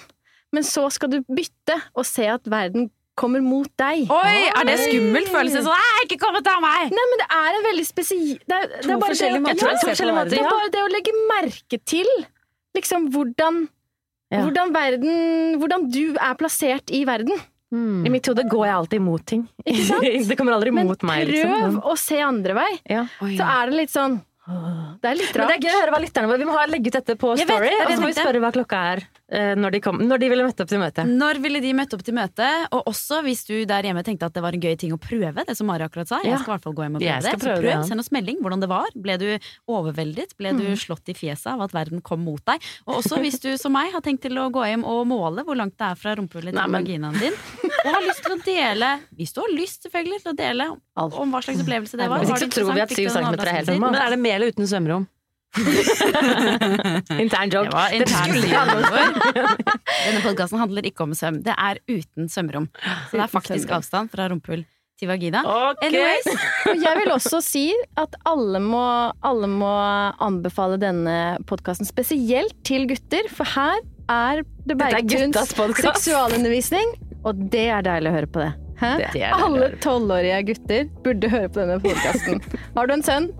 men 0.50 0.64
så 0.66 0.88
skal 0.90 1.12
du 1.12 1.20
bytte 1.28 1.76
og 1.94 2.06
se 2.08 2.24
at 2.26 2.48
verden 2.50 2.88
kommer 3.18 3.42
mot 3.44 3.68
deg. 3.78 4.08
Oi, 4.10 4.48
er 4.48 4.66
det 4.66 4.76
skummelt 4.80 5.30
følelse? 5.30 5.62
Sånn, 5.66 5.74
Nei, 5.74 6.04
ikke 6.06 6.18
kom 6.22 6.38
og 6.38 6.44
ta 6.46 6.56
meg! 6.62 6.90
Nei, 6.94 7.04
men 7.12 7.22
det 7.22 7.28
er 7.36 7.58
en 7.58 7.66
veldig 7.68 7.86
spesiell 7.86 8.24
det, 8.38 8.58
det 8.78 8.94
er 8.94 9.00
bare 9.02 9.18
det, 9.18 9.42
måter 9.44 9.62
Ja, 9.62 9.74
å 9.74 9.84
forskjellige 9.84 10.16
måter. 10.16 10.32
Det 10.34 10.40
er 10.42 10.50
bare 10.50 10.72
det 10.74 10.82
å 10.82 10.90
legge 10.92 11.14
merke 11.28 11.80
til 11.92 12.10
liksom 12.78 13.08
hvordan, 13.14 13.60
Ja. 14.32 14.42
hvordan 14.44 14.74
verden 14.74 15.56
Hvordan 15.62 15.86
du 15.90 16.02
er 16.14 16.34
plassert 16.40 16.90
i 16.94 17.04
verden. 17.08 17.38
I 17.72 18.08
mitt 18.08 18.26
hode 18.26 18.44
går 18.48 18.64
jeg 18.66 18.74
alltid 18.74 19.00
mot 19.04 19.24
ting. 19.28 19.42
det 20.28 20.36
kommer 20.38 20.52
aldri 20.56 20.70
Men 20.72 20.86
mot 20.88 21.02
meg. 21.04 21.26
prøv 21.28 21.50
Liksom. 21.52 21.82
å 21.84 21.96
se 22.00 22.20
andre 22.24 22.54
vei. 22.56 22.70
Ja. 22.88 23.02
Så 23.20 23.44
er 23.44 23.68
det 23.70 23.76
litt 23.82 23.92
sånn 23.92 24.20
Det 24.48 25.10
er 25.10 25.16
litt 25.18 25.34
Men 25.34 25.42
rart. 25.42 25.50
det 25.50 25.56
er 25.58 25.64
gøy 25.66 25.74
å 25.76 25.80
høre 25.82 25.92
hva 25.92 26.00
lytterne 26.00 26.28
våre 26.30 26.40
Vi 26.40 26.46
må 26.48 26.54
ha 26.56 26.64
legge 26.70 26.88
ut 26.88 26.96
dette 26.96 27.16
på 27.20 27.32
vet, 27.36 27.44
Story, 27.44 27.68
det 27.68 27.76
er 27.76 27.90
og 27.90 27.92
så 27.92 28.00
må 28.00 28.08
vi 28.08 28.16
spørre 28.16 28.40
hva 28.40 28.50
klokka 28.54 28.78
er 28.94 29.02
eh, 29.04 29.52
når 29.58 29.74
de, 29.74 29.80
kom, 29.84 29.98
når 30.00 30.22
de 30.22 30.30
ville 30.32 30.46
møtt 30.46 30.62
opp 30.64 30.70
til 30.70 30.80
møte. 30.80 31.04
Når 31.08 31.40
ville 31.44 31.60
de 31.64 31.72
møtt 31.76 31.96
opp 31.96 32.04
til 32.06 32.16
møte? 32.16 32.48
Og 32.72 32.88
også 32.92 33.20
hvis 33.26 33.44
du 33.48 33.54
der 33.68 33.88
hjemme 33.90 34.04
tenkte 34.06 34.30
at 34.30 34.38
det 34.38 34.44
var 34.44 34.56
en 34.56 34.64
gøy 34.64 34.78
ting 34.80 34.94
å 34.96 35.00
prøve, 35.02 35.44
det 35.44 35.56
som 35.58 35.68
Mari 35.68 35.84
akkurat 35.84 36.08
sa. 36.08 36.22
Jeg 36.24 36.40
skal 36.40 36.48
i 36.48 36.54
hvert 36.54 36.64
fall 36.64 36.76
gå 36.78 36.86
hjem 36.86 36.96
og 36.96 37.04
prøve 37.04 37.20
det. 37.28 37.34
Prøve 37.44 37.58
prøv, 37.60 37.70
ja. 37.74 37.82
send 37.90 38.04
oss 38.04 38.10
melding 38.14 38.40
hvordan 38.44 38.64
det 38.64 38.70
var. 38.72 38.88
Ble 38.96 39.18
du 39.20 39.28
overveldet? 39.68 40.32
Ble 40.40 40.54
du 40.56 40.64
slått 40.80 41.12
i 41.12 41.16
fjeset 41.18 41.52
av 41.52 41.66
at 41.68 41.76
verden 41.76 42.00
kom 42.04 42.24
mot 42.24 42.40
deg? 42.48 42.64
Og 42.88 43.02
også 43.02 43.20
hvis 43.20 43.40
du 43.44 43.50
som 43.60 43.76
meg 43.76 43.92
har 43.92 44.04
tenkt 44.04 44.24
til 44.24 44.40
å 44.40 44.48
gå 44.54 44.64
hjem 44.64 44.86
og 44.88 45.04
måle 45.10 45.44
hvor 45.44 45.58
langt 45.58 45.76
det 45.76 45.92
er 45.92 46.00
fra 46.00 46.16
rumpehullet 46.18 46.56
til 46.56 46.78
vaginaen 46.78 47.20
din, 47.20 47.36
og 47.88 47.96
har 47.96 48.06
lyst 48.06 48.24
til 48.24 48.34
å 48.34 48.38
dele 48.44 48.88
Hvis 49.18 49.34
du 49.34 49.40
har 49.42 49.52
lyst 49.54 49.86
selvfølgelig 49.86 50.22
til 50.24 50.32
å 50.32 50.38
dele 50.38 50.66
om, 50.72 51.30
hva 51.32 51.42
slags 51.44 51.62
opplevelse 51.64 52.00
det 52.00 52.08
var. 52.10 52.22
Hvis 52.22 52.34
ikke 52.34 52.44
så 52.44 52.50
tror 52.56 52.74
vi 52.74 52.84
at 52.84 52.96
syv 52.96 53.12
centimeter 53.14 53.52
er 53.52 53.60
helt 53.60 53.72
normalt. 53.74 53.96
Men 53.96 54.02
er 54.04 54.14
det 54.14 54.20
med 54.24 54.36
eller 54.38 54.54
uten 54.54 54.70
svømmerom? 54.70 55.08
Intern 57.24 57.50
joke. 57.50 57.68
Det 57.68 57.74
var 57.74 57.94
intern 57.96 58.34
Denne 60.06 60.20
podkasten 60.22 60.60
handler 60.60 60.88
ikke 60.88 61.06
om 61.06 61.14
svøm. 61.16 61.40
Det 61.44 61.54
er 61.56 61.80
uten 61.88 62.28
svømmerom. 62.30 62.68
Så 63.08 63.16
det 63.16 63.24
er 63.24 63.32
faktisk 63.32 63.72
avstand 63.78 64.12
fra 64.12 64.28
rumpehull 64.30 64.66
til 64.98 65.10
vagina. 65.10 65.42
Okay. 65.46 65.88
Anyways, 65.88 66.28
Og 66.68 66.82
jeg 66.86 67.00
vil 67.00 67.12
også 67.14 67.40
si 67.44 67.66
at 68.00 68.16
alle 68.28 68.60
må, 68.62 68.84
alle 69.26 69.50
må 69.50 69.72
anbefale 70.24 70.78
denne 70.82 71.38
podkasten 71.48 71.88
spesielt 71.88 72.56
til 72.66 72.88
gutter, 72.90 73.30
for 73.30 73.48
her 73.56 73.78
er 74.08 74.42
det 74.66 74.74
er 74.74 74.80
Bergtuns 74.80 75.52
seksualundervisning, 75.84 76.94
og 77.26 77.44
det 77.52 77.66
er 77.74 77.84
deilig 77.86 78.10
å 78.12 78.16
høre 78.18 78.30
på 78.30 78.42
det. 78.44 78.52
Hæ? 78.78 78.92
Det 79.00 79.10
det 79.16 79.28
Alle 79.34 79.68
tolvårige 79.82 80.38
gutter 80.52 80.88
burde 81.04 81.30
høre 81.32 81.50
på 81.50 81.62
denne 81.64 81.78
podkasten. 81.82 82.42
Har 82.76 82.90
du 82.90 82.94
en 82.94 83.02
sønn? 83.06 83.30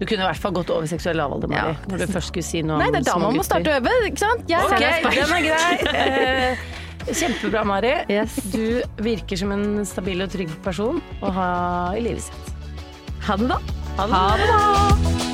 Du 0.00 0.06
kunne 0.08 0.24
i 0.24 0.26
hvert 0.26 0.40
fall 0.42 0.54
gått 0.56 0.72
over 0.74 0.88
seksuell 0.90 1.20
lavalder, 1.20 1.50
Mari. 1.52 1.74
Når 1.90 2.02
du 2.02 2.06
først 2.16 2.32
skulle 2.32 2.46
si 2.46 2.64
noe 2.66 2.80
Nei, 2.80 2.88
det 2.90 3.04
er 3.04 3.10
da 3.12 3.18
man 3.22 3.36
må 3.36 3.44
starte 3.46 3.70
å 3.70 3.76
øve, 3.78 3.92
ikke 4.08 4.24
sant? 4.24 4.42
Jeg 4.50 4.64
Ok, 4.64 4.74
ser 4.74 5.20
den 5.20 5.36
er 5.36 5.44
grei. 5.50 6.56
Eh, 7.04 7.12
Kjempebra, 7.12 7.66
Mari. 7.68 7.92
Yes. 8.08 8.38
Du 8.48 8.80
virker 9.04 9.36
som 9.36 9.52
en 9.52 9.84
stabil 9.86 10.24
og 10.24 10.32
trygg 10.32 10.56
person 10.64 11.02
å 11.20 11.34
ha 11.36 11.48
i 11.92 12.00
livet 12.06 12.30
sitt. 12.30 12.50
Ha 13.28 13.36
det, 13.40 13.52
da. 13.52 13.60
Ha 14.00 14.24
det, 14.40 14.50
da! 14.50 15.33